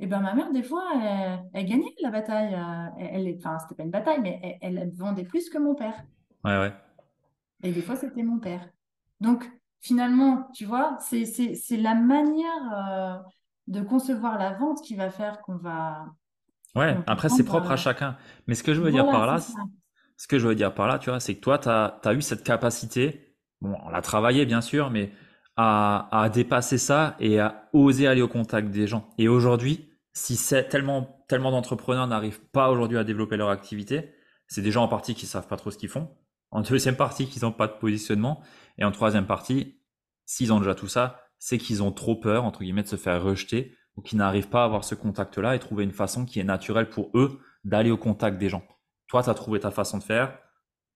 et 0.00 0.06
ben 0.06 0.20
ma 0.20 0.34
mère, 0.34 0.52
des 0.52 0.62
fois, 0.62 0.84
elle, 1.52 1.66
gagnait 1.66 1.94
la 2.00 2.10
bataille. 2.10 2.54
Euh, 2.54 2.88
elle, 2.98 3.34
enfin, 3.36 3.58
c'était 3.58 3.74
pas 3.74 3.82
une 3.82 3.90
bataille, 3.90 4.20
mais 4.20 4.58
elle, 4.60 4.92
vendait 4.94 5.24
plus 5.24 5.50
que 5.50 5.58
mon 5.58 5.74
père. 5.74 6.04
Ouais, 6.44 6.56
ouais. 6.58 6.72
Et 7.64 7.72
des 7.72 7.82
fois, 7.82 7.96
c'était 7.96 8.22
mon 8.22 8.38
père. 8.38 8.68
Donc, 9.20 9.50
finalement, 9.80 10.48
tu 10.54 10.64
vois, 10.64 10.98
c'est 11.00 11.76
la 11.76 11.94
manière 11.94 12.72
euh, 12.72 13.18
de 13.66 13.80
concevoir 13.80 14.38
la 14.38 14.52
vente 14.52 14.82
qui 14.82 14.94
va 14.94 15.10
faire 15.10 15.42
qu'on 15.42 15.56
va. 15.56 16.06
Ouais, 16.76 16.96
après, 17.08 17.28
c'est 17.28 17.44
propre 17.44 17.72
à 17.72 17.76
chacun. 17.76 18.16
Mais 18.46 18.54
ce 18.54 18.62
que 18.62 18.74
je 18.74 18.80
veux 18.80 18.92
dire 18.92 19.06
par 19.06 19.26
là, 19.26 19.38
ce 20.18 20.26
que 20.26 20.38
je 20.38 20.46
veux 20.46 20.54
dire 20.54 20.74
par 20.74 20.86
là, 20.86 20.98
tu 20.98 21.08
vois, 21.08 21.20
c'est 21.20 21.34
que 21.34 21.40
toi, 21.40 21.58
tu 21.58 21.68
as, 21.70 22.12
eu 22.12 22.20
cette 22.20 22.44
capacité, 22.44 23.34
bon, 23.62 23.74
on 23.84 23.88
l'a 23.88 24.02
travaillé, 24.02 24.44
bien 24.44 24.60
sûr, 24.60 24.90
mais 24.90 25.12
à, 25.56 26.08
à, 26.12 26.28
dépasser 26.28 26.76
ça 26.76 27.16
et 27.20 27.40
à 27.40 27.70
oser 27.72 28.06
aller 28.06 28.20
au 28.20 28.28
contact 28.28 28.68
des 28.70 28.86
gens. 28.86 29.08
Et 29.16 29.28
aujourd'hui, 29.28 29.88
si 30.12 30.36
tellement, 30.68 31.24
tellement 31.28 31.52
d'entrepreneurs 31.52 32.06
n'arrivent 32.06 32.44
pas 32.52 32.70
aujourd'hui 32.70 32.98
à 32.98 33.04
développer 33.04 33.36
leur 33.36 33.48
activité, 33.48 34.12
c'est 34.48 34.62
des 34.62 34.72
gens 34.72 34.84
en 34.84 34.88
partie 34.88 35.14
qui 35.14 35.26
savent 35.26 35.46
pas 35.46 35.56
trop 35.56 35.70
ce 35.70 35.78
qu'ils 35.78 35.88
font. 35.88 36.08
En 36.50 36.62
deuxième 36.62 36.96
partie, 36.96 37.26
qu'ils 37.26 37.42
n'ont 37.42 37.52
pas 37.52 37.68
de 37.68 37.74
positionnement. 37.74 38.42
Et 38.78 38.84
en 38.84 38.90
troisième 38.90 39.26
partie, 39.26 39.80
s'ils 40.24 40.52
ont 40.52 40.58
déjà 40.58 40.74
tout 40.74 40.88
ça, 40.88 41.20
c'est 41.38 41.58
qu'ils 41.58 41.82
ont 41.82 41.92
trop 41.92 42.16
peur, 42.16 42.44
entre 42.44 42.60
guillemets, 42.60 42.82
de 42.82 42.88
se 42.88 42.96
faire 42.96 43.22
rejeter 43.22 43.76
ou 43.96 44.02
qu'ils 44.02 44.18
n'arrivent 44.18 44.48
pas 44.48 44.62
à 44.62 44.64
avoir 44.64 44.84
ce 44.84 44.94
contact-là 44.94 45.54
et 45.54 45.58
trouver 45.58 45.84
une 45.84 45.92
façon 45.92 46.24
qui 46.24 46.40
est 46.40 46.44
naturelle 46.44 46.88
pour 46.88 47.10
eux 47.14 47.40
d'aller 47.64 47.90
au 47.90 47.96
contact 47.96 48.38
des 48.38 48.48
gens. 48.48 48.62
Toi, 49.08 49.22
tu 49.22 49.30
as 49.30 49.34
trouvé 49.34 49.60
ta 49.60 49.70
façon 49.70 49.98
de 49.98 50.02
faire. 50.02 50.38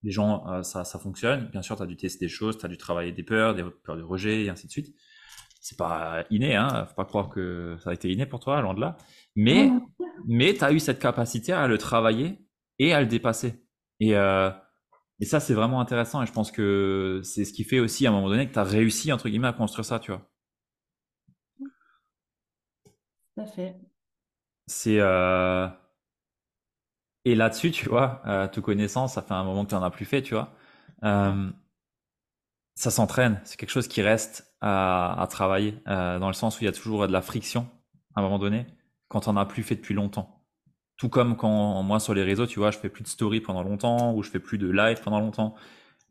Les 0.02 0.10
gens, 0.10 0.46
euh, 0.48 0.62
ça, 0.62 0.84
ça 0.84 0.98
fonctionne. 0.98 1.48
Bien 1.48 1.62
sûr, 1.62 1.76
tu 1.76 1.82
as 1.82 1.86
dû 1.86 1.96
tester 1.96 2.26
des 2.26 2.28
choses, 2.28 2.58
tu 2.58 2.66
as 2.66 2.68
dû 2.68 2.76
travailler 2.76 3.12
des 3.12 3.22
peurs, 3.22 3.54
des 3.54 3.64
peurs 3.84 3.96
de 3.96 4.02
rejet 4.02 4.44
et 4.44 4.50
ainsi 4.50 4.66
de 4.66 4.72
suite 4.72 4.94
c'est 5.62 5.78
pas 5.78 6.24
inné, 6.28 6.56
hein. 6.56 6.86
Faut 6.86 6.96
pas 6.96 7.04
croire 7.04 7.28
que 7.28 7.76
ça 7.84 7.90
a 7.90 7.92
été 7.94 8.10
inné 8.10 8.26
pour 8.26 8.40
toi, 8.40 8.60
loin 8.60 8.74
de 8.74 8.80
là. 8.80 8.96
Mais, 9.36 9.70
mais 10.26 10.54
tu 10.54 10.64
as 10.64 10.72
eu 10.72 10.80
cette 10.80 10.98
capacité 10.98 11.52
à 11.52 11.68
le 11.68 11.78
travailler 11.78 12.44
et 12.80 12.92
à 12.92 13.00
le 13.00 13.06
dépasser. 13.06 13.64
Et, 14.00 14.16
euh, 14.16 14.50
et 15.20 15.24
ça, 15.24 15.38
c'est 15.38 15.54
vraiment 15.54 15.80
intéressant. 15.80 16.20
Et 16.20 16.26
je 16.26 16.32
pense 16.32 16.50
que 16.50 17.20
c'est 17.22 17.44
ce 17.44 17.52
qui 17.52 17.62
fait 17.62 17.78
aussi, 17.78 18.06
à 18.06 18.10
un 18.10 18.12
moment 18.12 18.28
donné, 18.28 18.48
que 18.48 18.52
tu 18.52 18.58
as 18.58 18.64
réussi, 18.64 19.12
entre 19.12 19.28
guillemets, 19.28 19.46
à 19.46 19.52
construire 19.52 19.84
ça, 19.84 20.00
tu 20.00 20.10
vois. 20.10 20.28
Tout 23.34 23.40
à 23.40 23.46
fait. 23.46 23.76
C'est. 24.66 24.98
Euh... 24.98 25.68
Et 27.24 27.34
là-dessus, 27.34 27.70
tu 27.70 27.88
vois, 27.88 28.20
euh, 28.26 28.48
toute 28.48 28.64
connaissance, 28.64 29.14
ça 29.14 29.22
fait 29.22 29.34
un 29.34 29.44
moment 29.44 29.64
que 29.64 29.70
tu 29.70 29.74
n'en 29.74 29.82
as 29.82 29.90
plus 29.90 30.04
fait, 30.04 30.22
tu 30.22 30.34
vois. 30.34 30.52
Euh, 31.04 31.50
ça 32.74 32.90
s'entraîne. 32.90 33.40
C'est 33.44 33.56
quelque 33.56 33.70
chose 33.70 33.88
qui 33.88 34.02
reste 34.02 34.56
à, 34.60 35.26
travailler, 35.30 35.80
euh, 35.88 36.18
dans 36.18 36.28
le 36.28 36.34
sens 36.34 36.56
où 36.58 36.62
il 36.62 36.66
y 36.66 36.68
a 36.68 36.72
toujours 36.72 37.06
de 37.06 37.12
la 37.12 37.22
friction 37.22 37.68
à 38.14 38.20
un 38.20 38.22
moment 38.22 38.38
donné, 38.38 38.66
quand 39.08 39.28
on 39.28 39.34
n'a 39.34 39.44
plus 39.44 39.62
fait 39.62 39.76
depuis 39.76 39.94
longtemps. 39.94 40.44
Tout 40.96 41.08
comme 41.08 41.36
quand 41.36 41.82
moi 41.82 41.98
sur 42.00 42.14
les 42.14 42.22
réseaux, 42.22 42.46
tu 42.46 42.58
vois, 42.58 42.70
je 42.70 42.78
fais 42.78 42.88
plus 42.88 43.02
de 43.02 43.08
story 43.08 43.40
pendant 43.40 43.62
longtemps 43.62 44.14
ou 44.14 44.22
je 44.22 44.30
fais 44.30 44.38
plus 44.38 44.58
de 44.58 44.68
live 44.70 45.00
pendant 45.02 45.20
longtemps. 45.20 45.54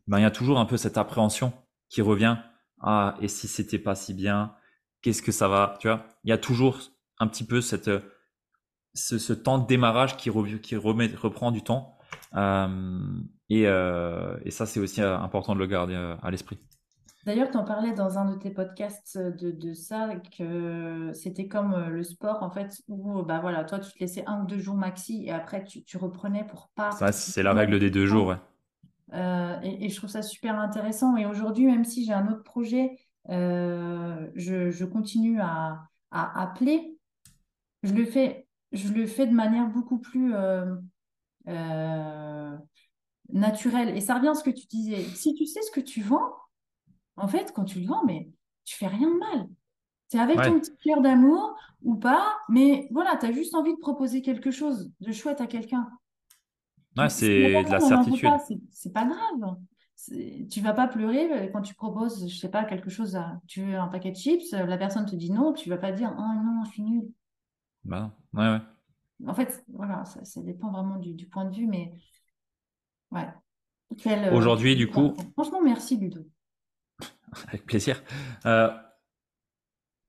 Ben, 0.06 0.18
il 0.18 0.22
y 0.22 0.26
a 0.26 0.30
toujours 0.30 0.58
un 0.58 0.66
peu 0.66 0.76
cette 0.76 0.98
appréhension 0.98 1.52
qui 1.88 2.02
revient. 2.02 2.36
Ah, 2.80 3.14
et 3.20 3.28
si 3.28 3.48
c'était 3.48 3.78
pas 3.78 3.94
si 3.94 4.12
bien, 4.12 4.54
qu'est-ce 5.00 5.22
que 5.22 5.32
ça 5.32 5.48
va, 5.48 5.76
tu 5.80 5.88
vois? 5.88 6.06
Il 6.24 6.30
y 6.30 6.32
a 6.32 6.38
toujours 6.38 6.80
un 7.18 7.28
petit 7.28 7.44
peu 7.44 7.60
cette, 7.60 7.90
ce, 8.94 9.32
temps 9.32 9.58
de 9.58 9.66
démarrage 9.66 10.16
qui, 10.16 10.30
qui 10.60 10.76
remet, 10.76 11.10
reprend 11.14 11.50
du 11.50 11.62
temps. 11.62 11.96
Euh, 12.34 12.98
et, 13.48 13.66
euh, 13.66 14.36
et, 14.44 14.50
ça, 14.50 14.66
c'est 14.66 14.80
aussi 14.80 15.00
important 15.00 15.54
de 15.54 15.58
le 15.58 15.66
garder 15.66 15.94
à 16.22 16.30
l'esprit. 16.30 16.58
D'ailleurs, 17.24 17.50
tu 17.50 17.56
en 17.56 17.64
parlais 17.64 17.92
dans 17.92 18.18
un 18.18 18.32
de 18.32 18.36
tes 18.36 18.50
podcasts 18.50 19.16
de, 19.16 19.52
de 19.52 19.74
ça, 19.74 20.14
que 20.36 21.12
c'était 21.14 21.46
comme 21.46 21.72
euh, 21.72 21.88
le 21.88 22.02
sport, 22.02 22.42
en 22.42 22.50
fait, 22.50 22.82
où 22.88 23.22
bah 23.22 23.38
voilà, 23.40 23.62
toi, 23.62 23.78
tu 23.78 23.92
te 23.92 23.98
laissais 24.00 24.24
un 24.26 24.42
ou 24.42 24.46
deux 24.46 24.58
jours 24.58 24.74
maxi 24.74 25.24
et 25.26 25.30
après, 25.30 25.62
tu, 25.62 25.84
tu 25.84 25.96
reprenais 25.98 26.44
pour 26.44 26.70
pas. 26.74 26.90
Ça, 26.90 27.12
c'est 27.12 27.44
la 27.44 27.52
règle 27.52 27.78
des 27.78 27.90
deux 27.90 28.06
jours, 28.06 28.26
ouais. 28.28 28.36
Euh, 29.14 29.56
et, 29.62 29.88
je 29.88 29.96
trouve 29.96 30.10
ça 30.10 30.22
super 30.22 30.58
intéressant. 30.58 31.16
Et 31.16 31.26
aujourd'hui, 31.26 31.66
même 31.66 31.84
si 31.84 32.04
j'ai 32.04 32.12
un 32.12 32.26
autre 32.28 32.42
projet, 32.42 32.98
euh, 33.28 34.26
je, 34.34 34.70
je, 34.70 34.84
continue 34.84 35.40
à, 35.40 35.82
à, 36.10 36.42
appeler. 36.42 36.98
Je 37.84 37.92
le 37.92 38.04
fais, 38.04 38.41
je 38.72 38.92
le 38.92 39.06
fais 39.06 39.26
de 39.26 39.34
manière 39.34 39.68
beaucoup 39.68 39.98
plus 39.98 40.34
naturelle. 43.32 43.96
Et 43.96 44.00
ça 44.00 44.16
revient 44.16 44.28
à 44.28 44.34
ce 44.34 44.44
que 44.44 44.50
tu 44.50 44.66
disais. 44.66 45.02
Si 45.14 45.34
tu 45.34 45.46
sais 45.46 45.62
ce 45.62 45.70
que 45.70 45.80
tu 45.80 46.02
vends, 46.02 46.32
En 47.16 47.28
fait, 47.28 47.52
quand 47.54 47.64
tu 47.64 47.80
le 47.80 47.86
vends, 47.86 48.04
mais 48.06 48.30
tu 48.64 48.76
fais 48.76 48.86
rien 48.86 49.08
de 49.08 49.18
mal. 49.18 49.48
C'est 50.08 50.18
avec 50.18 50.36
ton 50.42 50.60
petit 50.60 50.76
cœur 50.84 51.00
d'amour 51.00 51.56
ou 51.82 51.96
pas, 51.96 52.36
mais 52.48 52.86
voilà, 52.90 53.16
tu 53.16 53.26
as 53.26 53.32
juste 53.32 53.54
envie 53.54 53.72
de 53.72 53.78
proposer 53.78 54.20
quelque 54.20 54.50
chose 54.50 54.90
de 55.00 55.12
chouette 55.12 55.40
à 55.40 55.46
quelqu'un. 55.46 55.88
ouais, 56.98 57.08
c'est 57.08 57.64
de 57.64 57.70
la 57.70 57.80
certitude. 57.80 58.28
c'est 58.70 58.92
pas 58.92 59.06
grave. 59.06 59.56
Tu 60.50 60.60
vas 60.60 60.74
pas 60.74 60.88
pleurer 60.88 61.32
euh, 61.32 61.48
quand 61.52 61.62
tu 61.62 61.74
proposes, 61.74 62.28
je 62.28 62.36
sais 62.36 62.50
pas, 62.50 62.64
quelque 62.64 62.90
chose 62.90 63.14
à, 63.16 63.40
tu 63.46 63.62
veux 63.62 63.76
un 63.76 63.86
paquet 63.86 64.10
de 64.10 64.16
chips, 64.16 64.52
euh, 64.52 64.66
la 64.66 64.76
personne 64.76 65.06
te 65.06 65.14
dit 65.14 65.30
non, 65.30 65.52
tu 65.52 65.70
vas 65.70 65.78
pas 65.78 65.92
dire, 65.92 66.12
ah 66.18 66.34
non, 66.44 66.64
je 66.64 66.70
suis 66.70 66.82
nulle. 66.82 67.08
Bah 67.84 68.10
non. 68.34 68.40
Ouais, 68.40 68.48
ouais. 68.48 68.60
En 69.26 69.34
fait, 69.34 69.64
voilà, 69.72 70.04
ça, 70.04 70.24
ça 70.24 70.40
dépend 70.42 70.70
vraiment 70.70 70.96
du, 70.96 71.14
du 71.14 71.28
point 71.28 71.44
de 71.44 71.54
vue, 71.54 71.66
mais 71.66 71.92
ouais. 73.12 73.28
Quel, 73.98 74.24
euh, 74.24 74.32
Aujourd'hui, 74.32 74.76
du 74.76 74.88
coup, 74.88 75.14
Franchement, 75.34 75.62
merci 75.62 75.96
Ludo. 75.96 76.20
avec 77.48 77.64
plaisir. 77.66 78.02
Euh, 78.46 78.70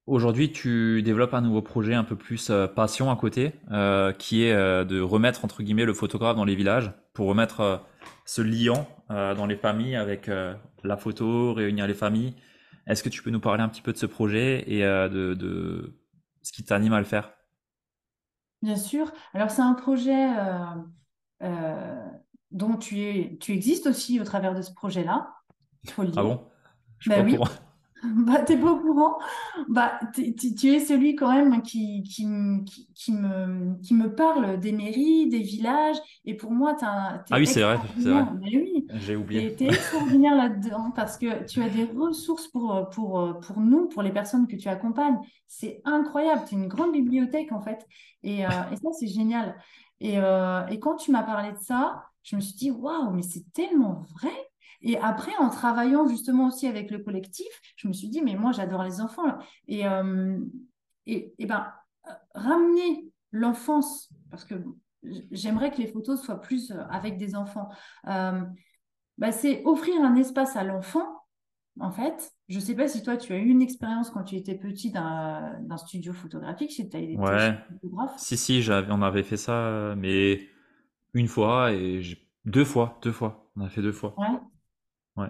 aujourd'hui, 0.05 0.51
tu 0.51 1.01
développes 1.03 1.33
un 1.33 1.41
nouveau 1.41 1.61
projet 1.61 1.93
un 1.93 2.03
peu 2.03 2.15
plus 2.15 2.49
euh, 2.49 2.67
passion 2.67 3.11
à 3.11 3.15
côté, 3.15 3.53
qui 4.17 4.43
est 4.43 4.53
de 4.53 5.01
remettre 5.01 5.45
entre 5.45 5.63
guillemets 5.63 5.85
le 5.85 5.93
photographe 5.93 6.35
dans 6.35 6.45
les 6.45 6.55
villages 6.55 6.91
pour 7.13 7.27
remettre 7.27 7.85
ce 8.25 8.41
liant 8.41 8.87
dans 9.09 9.45
les 9.45 9.55
familles 9.55 9.95
avec 9.95 10.29
la 10.83 10.97
photo, 10.97 11.53
réunir 11.53 11.87
les 11.87 11.93
familles. 11.93 12.35
Est-ce 12.87 13.03
que 13.03 13.09
tu 13.09 13.21
peux 13.21 13.29
nous 13.29 13.39
parler 13.39 13.61
un 13.61 13.69
petit 13.69 13.81
peu 13.81 13.93
de 13.93 13.97
ce 13.97 14.05
projet 14.05 14.63
et 14.67 14.81
de, 14.81 15.35
de 15.35 15.99
ce 16.41 16.51
qui 16.51 16.63
t'anime 16.63 16.93
à 16.93 16.99
le 16.99 17.05
faire? 17.05 17.31
Bien 18.63 18.77
sûr. 18.77 19.11
Alors, 19.33 19.51
c'est 19.51 19.61
un 19.61 19.73
projet 19.73 20.37
euh, 20.37 20.65
euh, 21.43 22.07
dont 22.51 22.77
tu 22.77 23.01
es, 23.01 23.37
tu 23.41 23.51
existes 23.51 23.87
aussi 23.87 24.21
au 24.21 24.23
travers 24.23 24.55
de 24.55 24.61
ce 24.61 24.73
projet-là, 24.73 25.33
Ah 26.15 26.23
bon? 26.23 26.47
Je 26.97 27.11
suis 27.11 27.21
Ben 27.21 27.25
oui. 27.25 27.37
Bah, 28.25 28.41
t'es 28.41 28.57
pas 28.57 28.71
au 28.71 28.79
courant. 28.79 29.17
Bah, 29.69 29.99
tu 30.13 30.67
es 30.73 30.79
celui 30.79 31.15
quand 31.15 31.31
même 31.33 31.61
qui, 31.61 32.03
qui, 32.03 32.25
me- 32.25 32.63
qui, 32.65 32.87
qui 32.93 33.11
me, 33.13 33.79
qui 33.81 33.93
me 33.93 34.13
parle 34.13 34.59
des 34.59 34.71
mairies, 34.73 35.29
des 35.29 35.39
villages. 35.39 35.97
Et 36.25 36.35
pour 36.35 36.51
moi, 36.51 36.75
un- 36.81 37.23
Ah 37.31 37.37
oui, 37.37 37.47
c'est 37.47 37.61
vrai, 37.63 37.79
c'est 37.97 38.09
vrai. 38.09 38.25
oui, 38.41 38.87
J'ai 38.93 39.15
oublié. 39.15 39.47
t'es, 39.49 39.55
t'es 39.57 39.71
extraordinaire 39.71 40.35
là-dedans 40.35 40.91
parce 40.95 41.17
que 41.17 41.45
tu 41.45 41.61
as 41.63 41.69
des 41.69 41.85
ressources 41.85 42.47
pour, 42.49 42.89
pour, 42.91 43.39
pour 43.41 43.59
nous, 43.61 43.87
pour 43.87 44.01
les 44.03 44.11
personnes 44.11 44.47
que 44.47 44.55
tu 44.55 44.67
accompagnes. 44.69 45.17
C'est 45.47 45.81
incroyable. 45.85 46.43
Tu 46.47 46.55
es 46.55 46.57
une 46.57 46.67
grande 46.67 46.91
bibliothèque 46.93 47.51
en 47.51 47.61
fait. 47.61 47.85
Et, 48.23 48.45
euh, 48.45 48.49
et 48.71 48.75
ça, 48.75 48.89
c'est 48.99 49.07
génial. 49.07 49.55
Et, 49.99 50.19
euh, 50.19 50.65
et 50.67 50.79
quand 50.79 50.95
tu 50.97 51.11
m'as 51.11 51.23
parlé 51.23 51.51
de 51.53 51.57
ça, 51.59 52.03
je 52.23 52.35
me 52.35 52.41
suis 52.41 52.55
dit, 52.55 52.71
waouh, 52.71 53.11
mais 53.11 53.21
c'est 53.23 53.51
tellement 53.53 54.03
vrai. 54.15 54.31
Et 54.83 54.97
après, 54.99 55.31
en 55.39 55.49
travaillant 55.49 56.07
justement 56.07 56.47
aussi 56.47 56.67
avec 56.67 56.91
le 56.91 56.99
collectif, 56.99 57.47
je 57.77 57.87
me 57.87 57.93
suis 57.93 58.09
dit, 58.09 58.21
mais 58.21 58.35
moi, 58.35 58.51
j'adore 58.51 58.83
les 58.83 59.01
enfants. 59.01 59.25
là. 59.25 59.39
Et, 59.67 59.87
euh, 59.87 60.37
et, 61.05 61.33
et 61.39 61.45
ben, 61.45 61.67
euh, 62.07 62.11
ramener 62.35 63.09
l'enfance, 63.31 64.09
parce 64.29 64.43
que 64.45 64.55
j'aimerais 65.31 65.71
que 65.71 65.77
les 65.77 65.87
photos 65.87 66.21
soient 66.21 66.41
plus 66.41 66.71
euh, 66.71 66.83
avec 66.89 67.17
des 67.17 67.35
enfants, 67.35 67.69
euh, 68.07 68.41
bah, 69.17 69.31
c'est 69.31 69.63
offrir 69.65 70.01
un 70.01 70.15
espace 70.15 70.55
à 70.57 70.63
l'enfant, 70.63 71.07
en 71.79 71.91
fait. 71.91 72.33
Je 72.49 72.55
ne 72.55 72.61
sais 72.61 72.75
pas 72.75 72.87
si 72.87 73.03
toi, 73.03 73.15
tu 73.15 73.31
as 73.33 73.37
eu 73.37 73.47
une 73.47 73.61
expérience 73.61 74.09
quand 74.09 74.23
tu 74.23 74.35
étais 74.35 74.55
petit 74.55 74.91
d'un 74.91 75.77
studio 75.77 76.13
photographique, 76.13 76.71
si 76.71 76.89
tu 76.89 76.97
as 76.97 76.99
été 76.99 77.17
Ouais. 77.17 77.57
photographe. 77.69 78.15
Si, 78.17 78.37
si, 78.37 78.65
on 78.69 79.01
avait 79.01 79.23
fait 79.23 79.37
ça, 79.37 79.95
mais 79.97 80.49
une 81.13 81.27
fois 81.27 81.71
et 81.71 82.01
deux 82.45 82.65
fois, 82.65 82.99
deux 83.01 83.11
fois. 83.11 83.49
On 83.55 83.61
a 83.61 83.69
fait 83.69 83.81
deux 83.81 83.91
fois. 83.91 84.15
Ouais. 84.17 84.39
Ouais. 85.17 85.27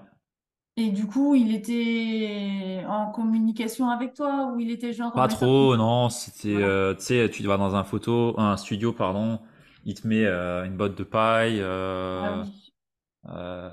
Et 0.75 0.89
du 0.89 1.05
coup, 1.05 1.35
il 1.35 1.53
était 1.53 2.83
en 2.87 3.11
communication 3.11 3.89
avec 3.89 4.15
toi 4.15 4.51
ou 4.53 4.59
il 4.59 4.71
était 4.71 4.91
genre 4.93 5.13
Pas 5.13 5.27
trop, 5.27 5.77
non, 5.77 6.09
c'était, 6.09 6.53
Voilà. 6.53 6.65
euh, 6.67 6.93
tu 6.95 7.03
sais, 7.03 7.29
tu 7.29 7.43
vas 7.43 7.57
dans 7.57 7.75
un 7.75 7.83
photo, 7.83 8.33
un 8.39 8.57
studio, 8.57 8.91
pardon, 8.91 9.39
il 9.85 9.93
te 9.93 10.07
met 10.07 10.25
euh, 10.25 10.65
une 10.65 10.75
botte 10.75 10.97
de 10.97 11.03
paille, 11.03 11.59
Ah 11.61 11.65
euh, 11.65 12.43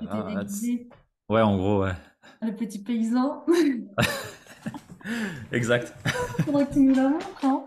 oui, 0.01 0.07
t's- 0.07 0.35
déguisé, 0.35 0.89
ouais, 1.29 1.41
en 1.41 1.57
gros, 1.57 1.81
ouais. 1.81 1.93
le 2.43 2.55
petit 2.55 2.83
paysan. 2.83 3.43
Exact. 5.51 5.93
Faudrait 6.45 6.67
que 6.67 6.73
tu 6.73 6.79
nous 6.81 6.93
la 6.95 7.09
montres, 7.09 7.27
hein. 7.43 7.65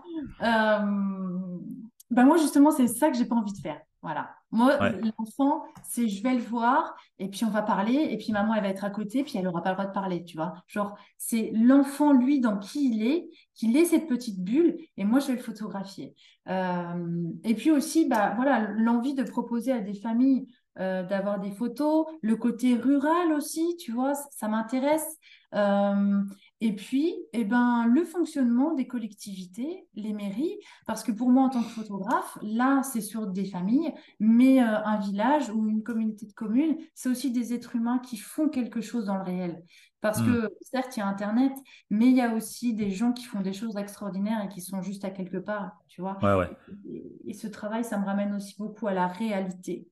Ben 2.11 2.23
moi, 2.23 2.37
justement, 2.37 2.71
c'est 2.71 2.87
ça 2.87 3.09
que 3.09 3.17
j'ai 3.17 3.25
pas 3.25 3.35
envie 3.35 3.51
de 3.51 3.57
faire. 3.57 3.81
Voilà. 4.05 4.29
Moi, 4.51 4.77
Ouais. 4.79 5.01
l'enfant, 5.17 5.63
c'est 5.83 6.07
je 6.07 6.21
vais 6.23 6.35
le 6.35 6.41
voir 6.41 6.95
et 7.19 7.27
puis 7.27 7.43
on 7.43 7.49
va 7.49 7.61
parler 7.63 7.93
et 8.11 8.17
puis 8.17 8.31
maman, 8.31 8.53
elle 8.53 8.61
va 8.63 8.69
être 8.69 8.85
à 8.85 8.89
côté 8.91 9.23
puis 9.23 9.37
elle 9.37 9.47
aura 9.47 9.61
pas 9.63 9.69
le 9.71 9.75
droit 9.75 9.87
de 9.87 9.91
parler, 9.93 10.23
tu 10.23 10.37
vois. 10.37 10.53
Genre, 10.67 10.95
c'est 11.17 11.51
l'enfant, 11.55 12.13
lui, 12.13 12.39
dans 12.39 12.57
qui 12.59 12.89
il 12.93 13.03
est, 13.05 13.29
qu'il 13.55 13.75
ait 13.75 13.85
cette 13.85 14.07
petite 14.07 14.43
bulle 14.43 14.77
et 14.97 15.03
moi, 15.05 15.19
je 15.19 15.27
vais 15.27 15.33
le 15.35 15.39
photographier. 15.41 16.15
Euh, 16.47 17.23
et 17.43 17.55
puis 17.55 17.71
aussi, 17.71 18.07
bah, 18.07 18.33
voilà, 18.35 18.67
l'envie 18.77 19.15
de 19.15 19.23
proposer 19.23 19.71
à 19.71 19.79
des 19.81 19.95
familles 19.95 20.47
euh, 20.79 21.03
d'avoir 21.03 21.39
des 21.39 21.51
photos, 21.51 22.05
le 22.21 22.35
côté 22.35 22.75
rural 22.75 23.31
aussi, 23.33 23.77
tu 23.79 23.91
vois, 23.91 24.13
ça, 24.13 24.27
ça 24.31 24.47
m'intéresse. 24.47 25.17
Euh, 25.55 26.21
et 26.61 26.73
puis, 26.75 27.13
eh 27.33 27.43
ben, 27.43 27.85
le 27.85 28.03
fonctionnement 28.05 28.73
des 28.73 28.87
collectivités, 28.87 29.87
les 29.93 30.13
mairies, 30.13 30.57
parce 30.87 31.03
que 31.03 31.11
pour 31.11 31.29
moi, 31.29 31.43
en 31.43 31.49
tant 31.49 31.61
que 31.63 31.69
photographe, 31.69 32.37
là, 32.41 32.81
c'est 32.83 33.01
sur 33.01 33.27
des 33.27 33.45
familles, 33.45 33.93
mais 34.19 34.61
euh, 34.61 34.83
un 34.85 34.97
village 34.99 35.49
ou 35.49 35.67
une 35.67 35.83
communauté 35.83 36.25
de 36.25 36.33
communes, 36.33 36.77
c'est 36.93 37.09
aussi 37.09 37.31
des 37.31 37.53
êtres 37.53 37.75
humains 37.75 37.99
qui 37.99 38.17
font 38.17 38.47
quelque 38.49 38.81
chose 38.81 39.05
dans 39.05 39.17
le 39.17 39.23
réel. 39.23 39.63
Parce 40.01 40.21
Hmm. 40.21 40.21
que, 40.21 40.49
certes, 40.61 40.95
il 40.95 40.99
y 41.01 41.03
a 41.03 41.07
Internet, 41.07 41.53
mais 41.89 42.07
il 42.07 42.15
y 42.15 42.21
a 42.21 42.33
aussi 42.33 42.73
des 42.73 42.91
gens 42.91 43.11
qui 43.11 43.25
font 43.25 43.41
des 43.41 43.53
choses 43.53 43.75
extraordinaires 43.77 44.43
et 44.45 44.47
qui 44.47 44.61
sont 44.61 44.81
juste 44.81 45.03
à 45.03 45.09
quelque 45.11 45.37
part, 45.37 45.73
tu 45.87 46.01
vois. 46.01 46.19
Ouais, 46.21 46.33
ouais. 46.35 46.49
Et, 46.85 47.11
et 47.25 47.33
ce 47.33 47.47
travail, 47.47 47.83
ça 47.83 47.97
me 47.99 48.05
ramène 48.05 48.33
aussi 48.33 48.55
beaucoup 48.57 48.87
à 48.87 48.93
la 48.93 49.07
réalité. 49.07 49.87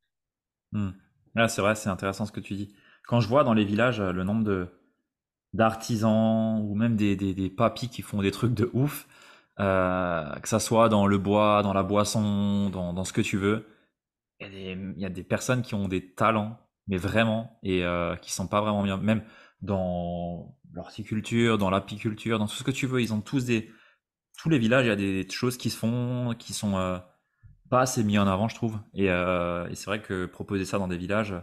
Hmm. 0.71 0.89
Ouais, 1.35 1.47
c'est 1.47 1.61
vrai, 1.61 1.75
c'est 1.75 1.89
intéressant 1.89 2.25
ce 2.25 2.31
que 2.31 2.39
tu 2.39 2.55
dis. 2.55 2.75
Quand 3.07 3.19
je 3.19 3.27
vois 3.27 3.43
dans 3.43 3.53
les 3.53 3.65
villages 3.65 3.99
euh, 3.99 4.11
le 4.11 4.23
nombre 4.23 4.43
de 4.43 4.67
d'artisans 5.53 6.61
ou 6.63 6.75
même 6.75 6.95
des, 6.95 7.15
des, 7.15 7.49
papis 7.49 7.89
qui 7.89 8.01
font 8.01 8.21
des 8.21 8.31
trucs 8.31 8.53
de 8.53 8.69
ouf, 8.73 9.07
euh, 9.59 10.29
que 10.39 10.49
ça 10.49 10.59
soit 10.59 10.89
dans 10.89 11.07
le 11.07 11.17
bois, 11.17 11.61
dans 11.63 11.73
la 11.73 11.83
boisson, 11.83 12.69
dans, 12.69 12.93
dans 12.93 13.03
ce 13.05 13.13
que 13.13 13.21
tu 13.21 13.37
veux, 13.37 13.67
il 14.41 14.95
y 14.97 15.05
a 15.05 15.09
des, 15.09 15.23
personnes 15.23 15.61
qui 15.61 15.75
ont 15.75 15.87
des 15.87 16.13
talents, 16.13 16.59
mais 16.87 16.97
vraiment, 16.97 17.59
et 17.63 17.83
euh, 17.83 18.15
qui 18.17 18.31
sont 18.31 18.47
pas 18.47 18.61
vraiment 18.61 18.83
bien, 18.83 18.97
même 18.97 19.23
dans 19.61 20.57
l'horticulture, 20.73 21.57
dans 21.57 21.69
l'apiculture, 21.69 22.39
dans 22.39 22.47
tout 22.47 22.55
ce 22.55 22.63
que 22.63 22.71
tu 22.71 22.87
veux, 22.87 23.01
ils 23.01 23.13
ont 23.13 23.21
tous 23.21 23.45
des, 23.45 23.71
tous 24.37 24.49
les 24.49 24.59
villages, 24.59 24.85
il 24.85 24.89
y 24.89 24.91
a 24.91 24.95
des 24.95 25.27
choses 25.29 25.57
qui 25.57 25.69
se 25.69 25.77
font, 25.77 26.35
qui 26.37 26.53
sont 26.53 26.77
euh, 26.77 26.97
pas 27.69 27.81
assez 27.81 28.03
mis 28.03 28.17
en 28.19 28.27
avant, 28.27 28.47
je 28.49 28.55
trouve. 28.55 28.79
Et, 28.93 29.09
euh, 29.09 29.67
et 29.69 29.75
c'est 29.75 29.85
vrai 29.85 30.01
que 30.01 30.25
proposer 30.25 30.65
ça 30.65 30.77
dans 30.79 30.87
des 30.87 30.97
villages, 30.97 31.35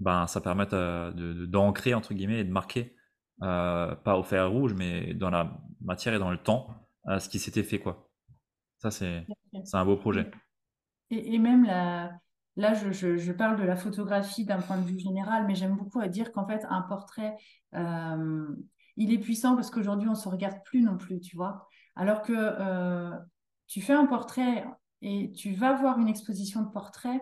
ben, 0.00 0.26
ça 0.26 0.40
permet 0.40 0.66
euh, 0.72 1.12
de, 1.12 1.32
de- 1.32 1.46
d'ancrer, 1.46 1.94
entre 1.94 2.14
guillemets, 2.14 2.40
et 2.40 2.44
de 2.44 2.52
marquer, 2.52 2.96
euh, 3.42 3.94
pas 3.96 4.16
au 4.18 4.22
fer 4.22 4.50
rouge, 4.50 4.74
mais 4.74 5.14
dans 5.14 5.30
la 5.30 5.58
matière 5.80 6.14
et 6.14 6.18
dans 6.18 6.30
le 6.30 6.38
temps, 6.38 6.68
euh, 7.08 7.18
ce 7.18 7.28
qui 7.28 7.38
s'était 7.38 7.62
fait, 7.64 7.78
quoi. 7.78 8.08
Ça, 8.78 8.90
c'est, 8.90 9.26
c'est 9.64 9.76
un 9.76 9.84
beau 9.86 9.96
projet. 9.96 10.30
Et, 11.10 11.34
et 11.34 11.38
même 11.38 11.64
la, 11.64 12.12
là, 12.56 12.74
je, 12.74 12.92
je- 12.92 13.16
je 13.16 13.32
parle 13.32 13.58
de 13.58 13.64
la 13.64 13.76
photographie 13.76 14.44
d'un 14.44 14.60
point 14.60 14.78
de 14.78 14.86
vue 14.86 14.98
général, 14.98 15.46
mais 15.46 15.54
j'aime 15.54 15.76
beaucoup 15.76 16.00
à 16.00 16.08
dire 16.08 16.32
qu'en 16.32 16.46
fait, 16.46 16.64
un 16.70 16.82
portrait, 16.82 17.36
euh, 17.74 18.46
il 18.96 19.12
est 19.12 19.18
puissant 19.18 19.54
parce 19.56 19.70
qu'aujourd'hui, 19.70 20.08
on 20.08 20.12
ne 20.12 20.16
se 20.16 20.28
regarde 20.28 20.62
plus 20.64 20.82
non 20.82 20.96
plus, 20.96 21.20
tu 21.20 21.36
vois. 21.36 21.68
Alors 21.96 22.22
que 22.22 22.32
euh, 22.34 23.10
tu 23.66 23.80
fais 23.82 23.92
un 23.92 24.06
portrait 24.06 24.64
et 25.02 25.32
tu 25.32 25.52
vas 25.54 25.74
voir 25.74 25.98
une 25.98 26.08
exposition 26.08 26.62
de 26.62 26.68
portraits, 26.70 27.20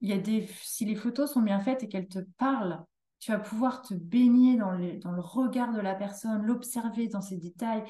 il 0.00 0.08
y 0.10 0.12
a 0.12 0.18
des, 0.18 0.46
si 0.62 0.84
les 0.84 0.94
photos 0.96 1.32
sont 1.32 1.42
bien 1.42 1.60
faites 1.60 1.82
et 1.82 1.88
qu'elles 1.88 2.08
te 2.08 2.18
parlent, 2.38 2.84
tu 3.26 3.32
vas 3.32 3.40
pouvoir 3.40 3.82
te 3.82 3.92
baigner 3.92 4.56
dans 4.56 4.70
le, 4.70 5.00
dans 5.00 5.10
le 5.10 5.20
regard 5.20 5.72
de 5.72 5.80
la 5.80 5.96
personne, 5.96 6.46
l'observer 6.46 7.08
dans 7.08 7.20
ses 7.20 7.36
détails. 7.36 7.82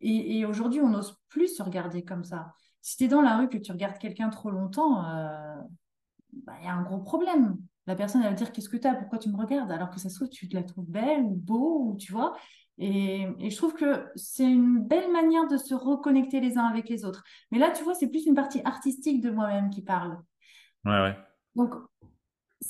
Et, 0.00 0.40
et 0.40 0.44
aujourd'hui, 0.44 0.80
on 0.80 0.88
n'ose 0.88 1.16
plus 1.28 1.46
se 1.46 1.62
regarder 1.62 2.04
comme 2.04 2.24
ça. 2.24 2.54
Si 2.80 2.96
tu 2.96 3.04
es 3.04 3.06
dans 3.06 3.22
la 3.22 3.36
rue 3.36 3.48
que 3.48 3.56
tu 3.56 3.70
regardes 3.70 3.98
quelqu'un 3.98 4.30
trop 4.30 4.50
longtemps, 4.50 5.04
euh, 5.04 5.54
bah, 6.32 6.54
il 6.58 6.64
y 6.64 6.68
a 6.68 6.74
un 6.74 6.82
gros 6.82 6.98
problème. 6.98 7.56
La 7.86 7.94
personne, 7.94 8.22
elle 8.22 8.30
va 8.30 8.34
dire, 8.34 8.50
qu'est-ce 8.50 8.68
que 8.68 8.76
tu 8.76 8.88
as? 8.88 8.96
Pourquoi 8.96 9.18
tu 9.18 9.28
me 9.30 9.36
regardes? 9.36 9.70
Alors 9.70 9.90
que 9.90 10.00
ça 10.00 10.08
se 10.08 10.16
trouve, 10.16 10.28
tu 10.28 10.48
la 10.48 10.64
trouves 10.64 10.90
belle 10.90 11.22
ou 11.22 11.36
beau, 11.36 11.84
ou 11.84 11.96
tu 11.96 12.10
vois. 12.10 12.36
Et, 12.78 13.28
et 13.38 13.48
je 13.48 13.56
trouve 13.56 13.74
que 13.74 14.08
c'est 14.16 14.50
une 14.50 14.80
belle 14.80 15.12
manière 15.12 15.46
de 15.46 15.56
se 15.56 15.72
reconnecter 15.72 16.40
les 16.40 16.58
uns 16.58 16.64
avec 16.64 16.88
les 16.88 17.04
autres. 17.04 17.22
Mais 17.52 17.60
là, 17.60 17.70
tu 17.70 17.84
vois, 17.84 17.94
c'est 17.94 18.08
plus 18.08 18.26
une 18.26 18.34
partie 18.34 18.60
artistique 18.64 19.20
de 19.20 19.30
moi-même 19.30 19.70
qui 19.70 19.82
parle. 19.82 20.18
Ouais, 20.84 21.00
ouais. 21.00 21.16
Donc, 21.54 21.74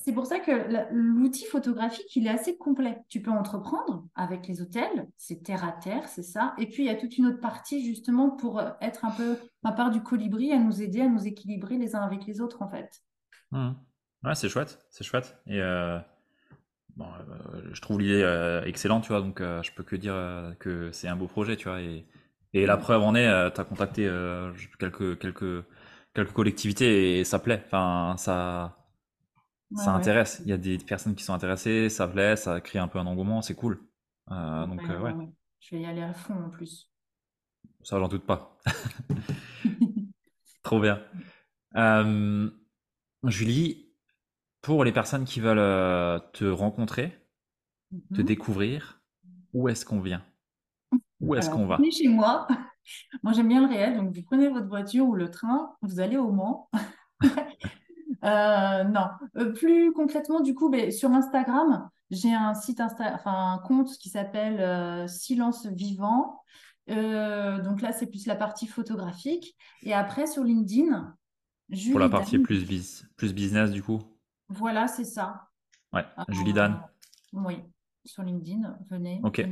c'est 0.02 0.12
pour 0.12 0.26
ça 0.26 0.40
que 0.40 0.50
l'outil 0.92 1.44
photographique, 1.44 2.16
il 2.16 2.26
est 2.26 2.30
assez 2.30 2.56
complet. 2.56 2.98
Tu 3.08 3.20
peux 3.20 3.30
entreprendre 3.30 4.06
avec 4.14 4.46
les 4.48 4.62
hôtels, 4.62 5.08
c'est 5.18 5.42
terre 5.42 5.64
à 5.64 5.72
terre, 5.72 6.08
c'est 6.08 6.22
ça. 6.22 6.54
Et 6.58 6.66
puis, 6.66 6.84
il 6.84 6.86
y 6.86 6.90
a 6.90 6.94
toute 6.94 7.18
une 7.18 7.26
autre 7.26 7.40
partie 7.40 7.84
justement 7.84 8.30
pour 8.30 8.58
euh, 8.60 8.70
être 8.80 9.04
un 9.04 9.10
peu 9.10 9.36
ma 9.62 9.72
part 9.72 9.90
du 9.90 10.02
colibri, 10.02 10.52
à 10.52 10.58
nous 10.58 10.80
aider, 10.80 11.02
à 11.02 11.08
nous 11.08 11.26
équilibrer 11.26 11.76
les 11.76 11.94
uns 11.94 12.00
avec 12.00 12.26
les 12.26 12.40
autres, 12.40 12.62
en 12.62 12.68
fait. 12.68 13.02
Mhm. 13.52 13.76
Ouais, 14.24 14.34
c'est 14.34 14.48
chouette, 14.48 14.78
c'est 14.90 15.04
chouette. 15.04 15.36
Et 15.46 15.60
euh, 15.60 15.98
je 17.72 17.80
trouve 17.80 18.00
l'idée 18.00 18.62
excellente, 18.66 19.04
tu 19.04 19.08
vois, 19.08 19.20
donc 19.20 19.40
je 19.40 19.70
peux 19.72 19.82
que 19.82 19.96
dire 19.96 20.14
que 20.58 20.90
c'est 20.92 21.08
un 21.08 21.16
beau 21.16 21.26
projet, 21.26 21.56
tu 21.56 21.68
vois. 21.68 21.80
Et, 21.80 22.06
et 22.52 22.66
la 22.66 22.76
preuve 22.76 23.02
en 23.02 23.14
est, 23.14 23.52
tu 23.52 23.60
as 23.60 23.64
contacté 23.64 24.10
quelques, 24.78 25.18
quelques, 25.18 25.64
quelques 26.14 26.32
collectivités 26.32 27.20
et 27.20 27.24
ça 27.24 27.38
plaît. 27.38 27.62
Enfin, 27.66 28.14
ça, 28.18 28.79
ça 29.76 29.92
intéresse. 29.94 30.42
Il 30.44 30.50
y 30.50 30.52
a 30.52 30.58
des 30.58 30.78
personnes 30.78 31.14
qui 31.14 31.24
sont 31.24 31.34
intéressées, 31.34 31.88
ça 31.88 32.08
plaît, 32.08 32.36
ça 32.36 32.60
crée 32.60 32.78
un 32.78 32.88
peu 32.88 32.98
un 32.98 33.06
engouement, 33.06 33.42
c'est 33.42 33.54
cool. 33.54 33.80
donc, 34.28 34.82
ouais. 34.82 35.14
Je 35.60 35.76
vais 35.76 35.82
y 35.82 35.86
aller 35.86 36.02
à 36.02 36.14
fond 36.14 36.34
en 36.34 36.48
plus. 36.48 36.90
Ça, 37.82 37.98
j'en 37.98 38.08
doute 38.08 38.26
pas. 38.26 38.58
Trop 40.62 40.80
bien. 40.80 41.02
Euh, 41.76 42.50
Julie, 43.24 43.92
pour 44.62 44.84
les 44.84 44.92
personnes 44.92 45.24
qui 45.24 45.40
veulent 45.40 45.58
euh, 45.58 46.18
te 46.32 46.44
rencontrer, 46.44 47.26
te 48.14 48.20
mhm. 48.20 48.26
découvrir, 48.26 49.02
où 49.52 49.68
est-ce 49.68 49.84
qu'on 49.84 50.00
vient? 50.00 50.24
Où 51.20 51.34
est-ce 51.34 51.50
qu'on 51.50 51.66
va? 51.66 51.76
Venez 51.76 51.90
chez 51.90 52.08
moi. 52.08 52.46
Moi, 53.22 53.32
j'aime 53.32 53.48
bien 53.48 53.60
le 53.60 53.72
réel, 53.72 53.96
donc 53.96 54.14
vous 54.14 54.22
prenez 54.22 54.48
votre 54.48 54.66
voiture 54.66 55.06
ou 55.06 55.14
le 55.14 55.30
train, 55.30 55.76
vous 55.82 56.00
allez 56.00 56.16
au 56.16 56.32
Mans. 56.32 56.70
Euh, 58.24 58.84
non, 58.84 59.06
plus 59.54 59.92
concrètement, 59.92 60.40
du 60.40 60.54
coup, 60.54 60.68
ben, 60.70 60.90
sur 60.90 61.10
Instagram, 61.10 61.88
j'ai 62.10 62.32
un 62.32 62.54
site 62.54 62.80
Insta, 62.80 63.14
enfin 63.14 63.54
un 63.54 63.58
compte 63.58 63.96
qui 63.98 64.08
s'appelle 64.08 65.08
Silence 65.08 65.66
Vivant. 65.66 66.40
Euh, 66.90 67.60
donc 67.62 67.82
là, 67.82 67.92
c'est 67.92 68.06
plus 68.06 68.26
la 68.26 68.36
partie 68.36 68.66
photographique. 68.66 69.56
Et 69.82 69.94
après, 69.94 70.26
sur 70.26 70.44
LinkedIn, 70.44 71.14
Julie 71.68 71.92
Pour 71.92 72.00
la 72.00 72.08
partie 72.08 72.38
plus, 72.38 72.64
plus 73.16 73.32
business, 73.32 73.70
du 73.70 73.82
coup? 73.82 74.00
Voilà, 74.48 74.88
c'est 74.88 75.04
ça. 75.04 75.48
Ouais, 75.92 76.04
euh, 76.18 76.24
Julie 76.30 76.52
Dan? 76.52 76.80
Oui, 77.32 77.58
sur 78.04 78.22
LinkedIn, 78.22 78.76
venez. 78.88 79.20
Ok. 79.22 79.46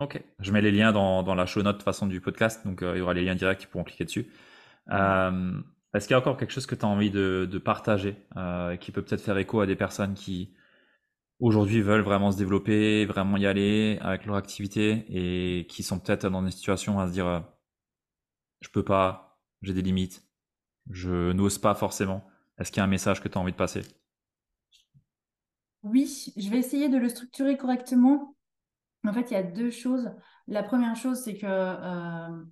ok, 0.00 0.22
je 0.38 0.52
mets 0.52 0.60
les 0.60 0.72
liens 0.72 0.92
dans, 0.92 1.22
dans 1.22 1.34
la 1.34 1.46
show 1.46 1.62
note 1.62 1.82
façon 1.82 2.06
du 2.06 2.20
podcast, 2.20 2.66
donc 2.66 2.82
euh, 2.82 2.96
il 2.96 2.98
y 2.98 3.00
aura 3.00 3.14
les 3.14 3.24
liens 3.24 3.34
directs 3.34 3.60
qui 3.60 3.66
pourront 3.66 3.84
cliquer 3.84 4.04
dessus. 4.04 4.30
Est-ce 5.96 6.06
qu'il 6.06 6.14
y 6.14 6.16
a 6.16 6.18
encore 6.18 6.36
quelque 6.36 6.52
chose 6.52 6.66
que 6.66 6.74
tu 6.74 6.84
as 6.84 6.88
envie 6.88 7.10
de, 7.10 7.60
partager, 7.64 8.16
qui 8.80 8.92
peut 8.92 9.02
peut-être 9.02 9.22
faire 9.22 9.38
écho 9.38 9.60
à 9.60 9.66
des 9.66 9.76
personnes 9.76 10.14
qui, 10.14 10.54
aujourd'hui 11.40 11.82
veulent 11.82 12.02
vraiment 12.02 12.32
se 12.32 12.38
développer, 12.38 13.04
vraiment 13.06 13.36
y 13.36 13.46
aller 13.46 13.98
avec 14.00 14.26
leur 14.26 14.36
activité 14.36 15.04
et 15.08 15.66
qui 15.66 15.82
sont 15.82 15.98
peut-être 15.98 16.28
dans 16.28 16.42
des 16.42 16.50
situations 16.50 16.98
à 16.98 17.08
se 17.08 17.12
dire 17.12 17.26
euh, 17.26 17.40
je 18.60 18.68
peux 18.70 18.84
pas, 18.84 19.38
j'ai 19.62 19.74
des 19.74 19.82
limites, 19.82 20.24
je 20.90 21.32
n'ose 21.32 21.58
pas 21.58 21.74
forcément. 21.74 22.26
Est-ce 22.58 22.72
qu'il 22.72 22.78
y 22.78 22.80
a 22.80 22.84
un 22.84 22.88
message 22.88 23.20
que 23.20 23.28
tu 23.28 23.36
as 23.36 23.40
envie 23.40 23.52
de 23.52 23.56
passer? 23.56 23.82
Oui, 25.82 26.32
je 26.36 26.50
vais 26.50 26.58
essayer 26.58 26.88
de 26.88 26.96
le 26.96 27.08
structurer 27.08 27.56
correctement. 27.56 28.34
En 29.06 29.12
fait, 29.12 29.30
il 29.30 29.34
y 29.34 29.36
a 29.36 29.42
deux 29.42 29.70
choses. 29.70 30.10
La 30.48 30.62
première 30.62 30.96
chose, 30.96 31.20
c'est 31.22 31.36
que 31.36 31.46
euh, 31.46 32.44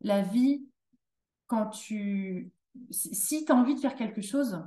la 0.00 0.22
vie, 0.22 0.66
quand 1.46 1.68
tu... 1.68 2.52
Si 2.90 3.44
tu 3.44 3.52
as 3.52 3.54
envie 3.54 3.74
de 3.74 3.80
faire 3.80 3.94
quelque 3.94 4.22
chose, 4.22 4.62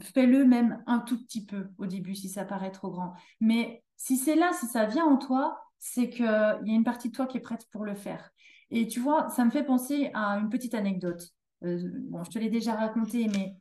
fais-le 0.00 0.44
même 0.44 0.82
un 0.86 1.00
tout 1.00 1.22
petit 1.22 1.44
peu 1.44 1.68
au 1.78 1.86
début 1.86 2.14
si 2.14 2.28
ça 2.28 2.44
paraît 2.44 2.70
trop 2.70 2.90
grand. 2.90 3.14
Mais 3.40 3.82
si 3.96 4.16
c'est 4.16 4.36
là, 4.36 4.50
si 4.52 4.66
ça 4.66 4.86
vient 4.86 5.06
en 5.06 5.16
toi, 5.16 5.58
c'est 5.78 6.08
qu'il 6.08 6.24
y 6.24 6.28
a 6.28 6.60
une 6.64 6.84
partie 6.84 7.10
de 7.10 7.14
toi 7.14 7.26
qui 7.26 7.38
est 7.38 7.40
prête 7.40 7.66
pour 7.70 7.84
le 7.84 7.94
faire. 7.94 8.30
Et 8.70 8.88
tu 8.88 9.00
vois, 9.00 9.28
ça 9.30 9.44
me 9.44 9.50
fait 9.50 9.64
penser 9.64 10.10
à 10.14 10.38
une 10.38 10.48
petite 10.48 10.74
anecdote. 10.74 11.28
Euh, 11.64 11.78
bon, 12.08 12.24
je 12.24 12.30
te 12.30 12.38
l'ai 12.38 12.50
déjà 12.50 12.74
raconté, 12.74 13.28
mais 13.28 13.56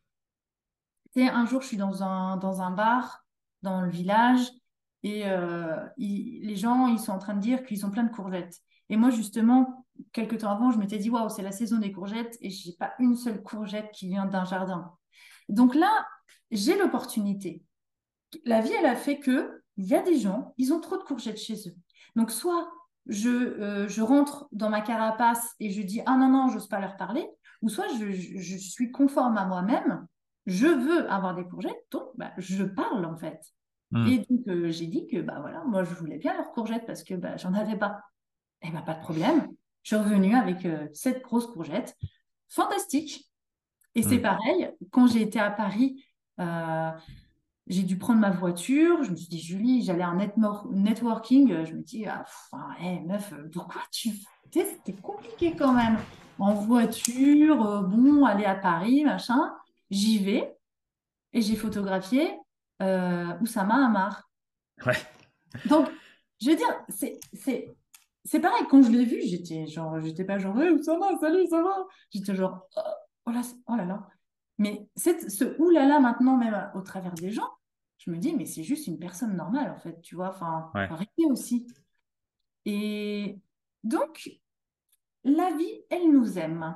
un 1.15 1.45
jour, 1.45 1.61
je 1.61 1.67
suis 1.67 1.77
dans 1.77 2.03
un, 2.03 2.37
dans 2.37 2.61
un 2.61 2.71
bar 2.71 3.25
dans 3.61 3.81
le 3.81 3.89
village 3.89 4.41
et 5.03 5.27
euh, 5.27 5.85
les 5.97 6.55
gens, 6.55 6.87
ils 6.87 6.99
sont 6.99 7.11
en 7.11 7.19
train 7.19 7.35
de 7.35 7.39
dire 7.39 7.63
qu'ils 7.63 7.85
ont 7.85 7.91
plein 7.91 8.03
de 8.03 8.11
courgettes. 8.11 8.59
Et 8.89 8.97
moi, 8.97 9.11
justement, 9.11 9.84
quelques 10.11 10.39
temps 10.39 10.51
avant, 10.51 10.71
je 10.71 10.77
m'étais 10.77 10.97
dit, 10.97 11.09
waouh, 11.09 11.29
c'est 11.29 11.41
la 11.41 11.51
saison 11.51 11.77
des 11.77 11.91
courgettes 11.91 12.37
et 12.41 12.49
j'ai 12.49 12.73
pas 12.73 12.93
une 12.99 13.15
seule 13.15 13.41
courgette 13.41 13.91
qui 13.91 14.07
vient 14.07 14.25
d'un 14.25 14.45
jardin. 14.45 14.91
Donc 15.49 15.75
là, 15.75 16.05
j'ai 16.51 16.77
l'opportunité. 16.77 17.63
La 18.45 18.61
vie, 18.61 18.73
elle 18.77 18.85
a 18.85 18.95
fait 18.95 19.19
que 19.19 19.61
il 19.77 19.85
y 19.85 19.95
a 19.95 20.01
des 20.01 20.17
gens, 20.17 20.53
ils 20.57 20.73
ont 20.73 20.79
trop 20.79 20.97
de 20.97 21.03
courgettes 21.03 21.39
chez 21.39 21.55
eux. 21.67 21.75
Donc 22.15 22.31
soit 22.31 22.69
je, 23.07 23.29
euh, 23.29 23.87
je 23.87 24.01
rentre 24.01 24.47
dans 24.51 24.69
ma 24.69 24.81
carapace 24.81 25.53
et 25.59 25.69
je 25.69 25.81
dis 25.81 26.01
ah 26.05 26.17
non 26.17 26.29
non, 26.29 26.47
j'ose 26.49 26.67
pas 26.67 26.79
leur 26.79 26.97
parler, 26.97 27.27
ou 27.61 27.69
soit 27.69 27.87
je, 27.99 28.57
suis 28.57 28.91
conforme 28.91 29.37
à 29.37 29.45
moi-même, 29.45 30.05
je 30.45 30.67
veux 30.67 31.09
avoir 31.11 31.35
des 31.35 31.43
courgettes, 31.43 31.85
donc 31.91 32.03
bah, 32.15 32.31
je 32.37 32.63
parle 32.63 33.05
en 33.05 33.17
fait. 33.17 33.39
Hmm. 33.91 34.07
Et 34.07 34.17
donc 34.29 34.47
euh, 34.47 34.69
j'ai 34.69 34.87
dit 34.87 35.07
que 35.07 35.21
bah 35.21 35.37
voilà, 35.39 35.63
moi 35.65 35.83
je 35.83 35.93
voulais 35.93 36.17
bien 36.17 36.33
leurs 36.35 36.51
courgettes 36.51 36.85
parce 36.85 37.03
que 37.03 37.13
bah, 37.13 37.37
j'en 37.37 37.53
avais 37.53 37.77
pas. 37.77 38.01
Eh 38.61 38.71
bah 38.71 38.81
pas 38.81 38.95
de 38.95 39.01
problème. 39.01 39.47
Je 39.85 39.95
suis 39.95 40.03
revenue 40.03 40.35
avec 40.35 40.65
euh, 40.65 40.87
cette 40.93 41.21
grosse 41.21 41.45
courgette. 41.45 41.95
Fantastique. 42.49 43.31
Et 43.93 44.01
c'est 44.01 44.17
mm. 44.17 44.21
pareil, 44.23 44.71
quand 44.91 45.05
j'ai 45.05 45.21
été 45.21 45.39
à 45.39 45.51
Paris, 45.51 46.03
euh, 46.39 46.89
j'ai 47.67 47.83
dû 47.83 47.95
prendre 47.97 48.19
ma 48.19 48.31
voiture. 48.31 49.03
Je 49.03 49.11
me 49.11 49.15
suis 49.15 49.27
dit, 49.27 49.39
Julie, 49.39 49.83
j'allais 49.83 50.03
en 50.03 50.15
networking. 50.71 51.65
Je 51.65 51.73
me 51.73 51.83
dis, 51.83 52.07
ah, 52.07 52.25
meuf, 53.05 53.31
pourquoi 53.53 53.81
tu 53.91 54.09
fais 54.11 54.65
C'était 54.65 54.99
compliqué 54.99 55.55
quand 55.55 55.73
même. 55.73 55.99
En 56.39 56.55
voiture, 56.55 57.63
euh, 57.65 57.81
bon, 57.83 58.25
aller 58.25 58.45
à 58.45 58.55
Paris, 58.55 59.05
machin. 59.05 59.53
J'y 59.91 60.17
vais 60.17 60.51
et 61.31 61.41
j'ai 61.41 61.55
photographié 61.55 62.35
euh, 62.81 63.37
Oussama 63.39 63.85
Amar. 63.85 64.27
Ouais. 64.83 64.97
Donc, 65.67 65.89
je 66.41 66.49
veux 66.49 66.55
dire, 66.55 66.83
c'est, 66.89 67.75
c'est, 68.25 68.39
pareil. 68.39 68.65
Quand 68.69 68.81
je 68.81 68.91
l'ai 68.91 69.05
vu, 69.05 69.21
j'étais 69.23 69.67
genre, 69.67 69.99
j'étais 70.01 70.25
pas 70.25 70.37
genre, 70.37 70.59
hey, 70.61 70.69
Oussama, 70.71 71.17
salut, 71.19 71.45
ça 71.47 71.61
va? 71.61 71.85
J'étais 72.11 72.35
genre, 72.35 72.67
oh, 72.75 72.81
oh 73.27 73.31
là, 73.31 73.41
oh 73.67 73.75
là 73.75 73.85
là. 73.85 74.07
Mais 74.57 74.87
ce 74.95 75.59
oulala 75.61 75.99
maintenant, 75.99 76.37
même 76.37 76.71
au 76.75 76.81
travers 76.81 77.13
des 77.13 77.31
gens, 77.31 77.49
je 77.97 78.11
me 78.11 78.17
dis, 78.17 78.33
mais 78.35 78.45
c'est 78.45 78.63
juste 78.63 78.87
une 78.87 78.99
personne 78.99 79.35
normale, 79.35 79.71
en 79.71 79.77
fait, 79.77 79.99
tu 80.01 80.15
vois, 80.15 80.29
enfin, 80.29 80.71
arrêtez 80.73 81.25
aussi. 81.29 81.67
Et 82.65 83.39
donc, 83.83 84.29
la 85.23 85.51
vie, 85.55 85.81
elle 85.89 86.11
nous 86.11 86.37
aime. 86.37 86.75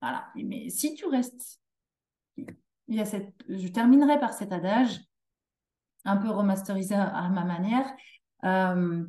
Voilà. 0.00 0.28
Mais 0.34 0.70
si 0.70 0.94
tu 0.94 1.06
restes, 1.06 1.60
il 2.36 2.96
y 2.96 3.00
a 3.00 3.04
cette, 3.04 3.34
je 3.48 3.68
terminerai 3.68 4.18
par 4.18 4.32
cet 4.32 4.52
adage, 4.52 5.00
un 6.04 6.16
peu 6.16 6.30
remasterisé 6.30 6.94
à 6.94 7.28
ma 7.28 7.44
manière. 7.44 7.92
Euh, 8.44 9.04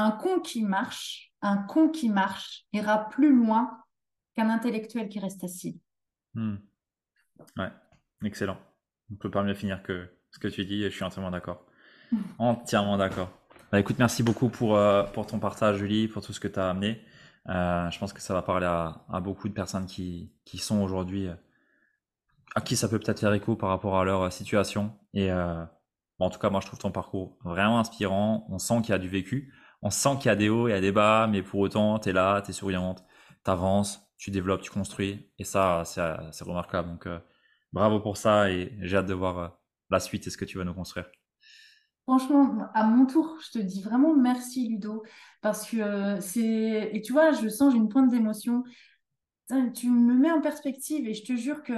un 0.00 0.12
con 0.12 0.40
qui 0.40 0.62
marche, 0.62 1.32
un 1.42 1.58
con 1.66 1.90
qui 1.90 2.08
marche 2.08 2.66
ira 2.72 3.08
plus 3.08 3.34
loin 3.34 3.84
qu'un 4.34 4.50
intellectuel 4.50 5.08
qui 5.08 5.20
reste 5.20 5.44
assis. 5.44 5.80
Hmm. 6.34 6.56
Ouais, 7.56 7.70
excellent. 8.24 8.58
On 9.10 9.14
ne 9.14 9.18
peut 9.18 9.30
pas 9.30 9.42
mieux 9.42 9.54
finir 9.54 9.82
que 9.82 10.08
ce 10.30 10.38
que 10.38 10.48
tu 10.48 10.64
dis 10.64 10.82
et 10.84 10.90
je 10.90 10.94
suis 10.94 11.04
entièrement 11.04 11.30
d'accord. 11.30 11.66
entièrement 12.38 12.96
d'accord. 12.96 13.30
Bah, 13.72 13.78
écoute, 13.78 13.98
merci 13.98 14.22
beaucoup 14.22 14.48
pour, 14.48 14.76
euh, 14.76 15.04
pour 15.04 15.26
ton 15.26 15.38
partage, 15.38 15.76
Julie, 15.76 16.08
pour 16.08 16.24
tout 16.24 16.32
ce 16.32 16.40
que 16.40 16.48
tu 16.48 16.58
as 16.58 16.70
amené. 16.70 17.04
Euh, 17.48 17.90
je 17.90 17.98
pense 17.98 18.12
que 18.12 18.20
ça 18.20 18.34
va 18.34 18.42
parler 18.42 18.66
à, 18.66 19.20
beaucoup 19.20 19.48
de 19.48 19.54
personnes 19.54 19.86
qui, 19.86 20.32
qui 20.44 20.58
sont 20.58 20.82
aujourd'hui, 20.82 21.28
euh, 21.28 21.34
à 22.54 22.60
qui 22.60 22.76
ça 22.76 22.88
peut 22.88 22.98
peut-être 22.98 23.20
faire 23.20 23.32
écho 23.32 23.54
par 23.54 23.68
rapport 23.68 23.98
à 23.98 24.04
leur 24.04 24.32
situation. 24.32 24.92
Et 25.14 25.30
en 25.32 26.30
tout 26.30 26.38
cas, 26.38 26.50
moi, 26.50 26.60
je 26.60 26.66
trouve 26.66 26.78
ton 26.78 26.90
parcours 26.90 27.38
vraiment 27.44 27.78
inspirant. 27.78 28.46
On 28.48 28.58
sent 28.58 28.82
qu'il 28.82 28.90
y 28.90 28.92
a 28.92 28.98
du 28.98 29.08
vécu. 29.08 29.52
On 29.82 29.90
sent 29.90 30.16
qu'il 30.18 30.26
y 30.26 30.28
a 30.32 30.36
des 30.36 30.48
hauts, 30.48 30.68
et 30.68 30.80
des 30.80 30.92
bas, 30.92 31.26
mais 31.26 31.42
pour 31.42 31.60
autant, 31.60 31.98
tu 31.98 32.10
es 32.10 32.12
là, 32.12 32.42
tu 32.42 32.50
es 32.50 32.52
souriante, 32.52 33.04
tu 33.44 33.50
avances, 33.50 34.10
tu 34.18 34.30
développes, 34.30 34.60
tu 34.60 34.70
construis. 34.70 35.30
Et 35.38 35.44
ça, 35.44 35.82
c'est 35.84 36.44
remarquable. 36.44 36.88
Donc, 36.88 37.06
euh, 37.06 37.18
bravo 37.72 38.00
pour 38.00 38.16
ça 38.16 38.50
et 38.50 38.76
j'ai 38.82 38.96
hâte 38.98 39.06
de 39.06 39.14
voir 39.14 39.38
euh, 39.38 39.48
la 39.90 40.00
suite 40.00 40.26
et 40.26 40.30
ce 40.30 40.36
que 40.36 40.44
tu 40.44 40.58
vas 40.58 40.64
nous 40.64 40.74
construire. 40.74 41.06
Franchement, 42.04 42.68
à 42.74 42.84
mon 42.84 43.06
tour, 43.06 43.38
je 43.40 43.58
te 43.58 43.64
dis 43.64 43.82
vraiment 43.82 44.14
merci 44.14 44.68
Ludo 44.68 45.04
parce 45.42 45.70
que 45.70 45.76
euh, 45.76 46.20
c'est 46.20 46.90
et 46.92 47.02
tu 47.02 47.12
vois, 47.12 47.30
je 47.32 47.48
sens 47.48 47.72
j'ai 47.72 47.78
une 47.78 47.88
pointe 47.88 48.10
d'émotion. 48.10 48.64
Tu 49.74 49.88
me 49.90 50.14
mets 50.14 50.30
en 50.30 50.40
perspective 50.40 51.08
et 51.08 51.14
je 51.14 51.24
te 51.24 51.34
jure 51.34 51.64
que 51.64 51.72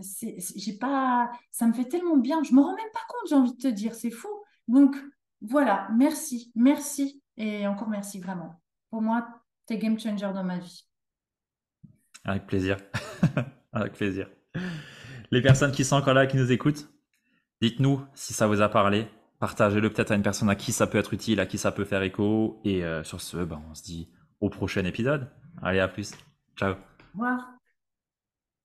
c'est 0.00 0.38
j'ai 0.56 0.78
pas 0.78 1.30
ça 1.50 1.66
me 1.66 1.74
fait 1.74 1.84
tellement 1.84 2.16
bien, 2.16 2.42
je 2.42 2.54
me 2.54 2.60
rends 2.60 2.74
même 2.74 2.92
pas 2.94 3.00
compte, 3.06 3.28
j'ai 3.28 3.34
envie 3.34 3.52
de 3.52 3.58
te 3.58 3.68
dire, 3.68 3.94
c'est 3.94 4.10
fou. 4.10 4.28
Donc 4.66 4.96
voilà, 5.42 5.88
merci, 5.94 6.50
merci 6.54 7.22
et 7.38 7.66
encore 7.66 7.88
merci 7.88 8.20
vraiment. 8.20 8.60
Pour 8.90 9.00
moi, 9.00 9.26
tu 9.66 9.74
es 9.74 9.78
game 9.78 9.98
changer 9.98 10.32
dans 10.32 10.44
ma 10.44 10.58
vie. 10.58 10.84
Avec 12.24 12.46
plaisir. 12.46 12.76
Avec 13.72 13.94
plaisir. 13.94 14.28
Les 15.30 15.40
personnes 15.40 15.72
qui 15.72 15.84
sont 15.84 15.96
encore 15.96 16.14
là, 16.14 16.26
qui 16.26 16.36
nous 16.36 16.52
écoutent, 16.52 16.90
dites-nous 17.62 18.04
si 18.14 18.32
ça 18.32 18.46
vous 18.46 18.60
a 18.60 18.68
parlé. 18.68 19.06
Partagez-le 19.38 19.88
peut-être 19.90 20.10
à 20.10 20.16
une 20.16 20.22
personne 20.22 20.50
à 20.50 20.56
qui 20.56 20.72
ça 20.72 20.86
peut 20.86 20.98
être 20.98 21.14
utile, 21.14 21.38
à 21.38 21.46
qui 21.46 21.58
ça 21.58 21.70
peut 21.70 21.84
faire 21.84 22.02
écho. 22.02 22.60
Et 22.64 22.84
euh, 22.84 23.04
sur 23.04 23.20
ce, 23.20 23.36
ben, 23.36 23.62
on 23.70 23.74
se 23.74 23.82
dit 23.82 24.10
au 24.40 24.50
prochain 24.50 24.84
épisode. 24.84 25.30
Allez, 25.62 25.80
à 25.80 25.88
plus. 25.88 26.12
Ciao. 26.56 26.72
Au 26.72 26.76
revoir. 27.14 27.57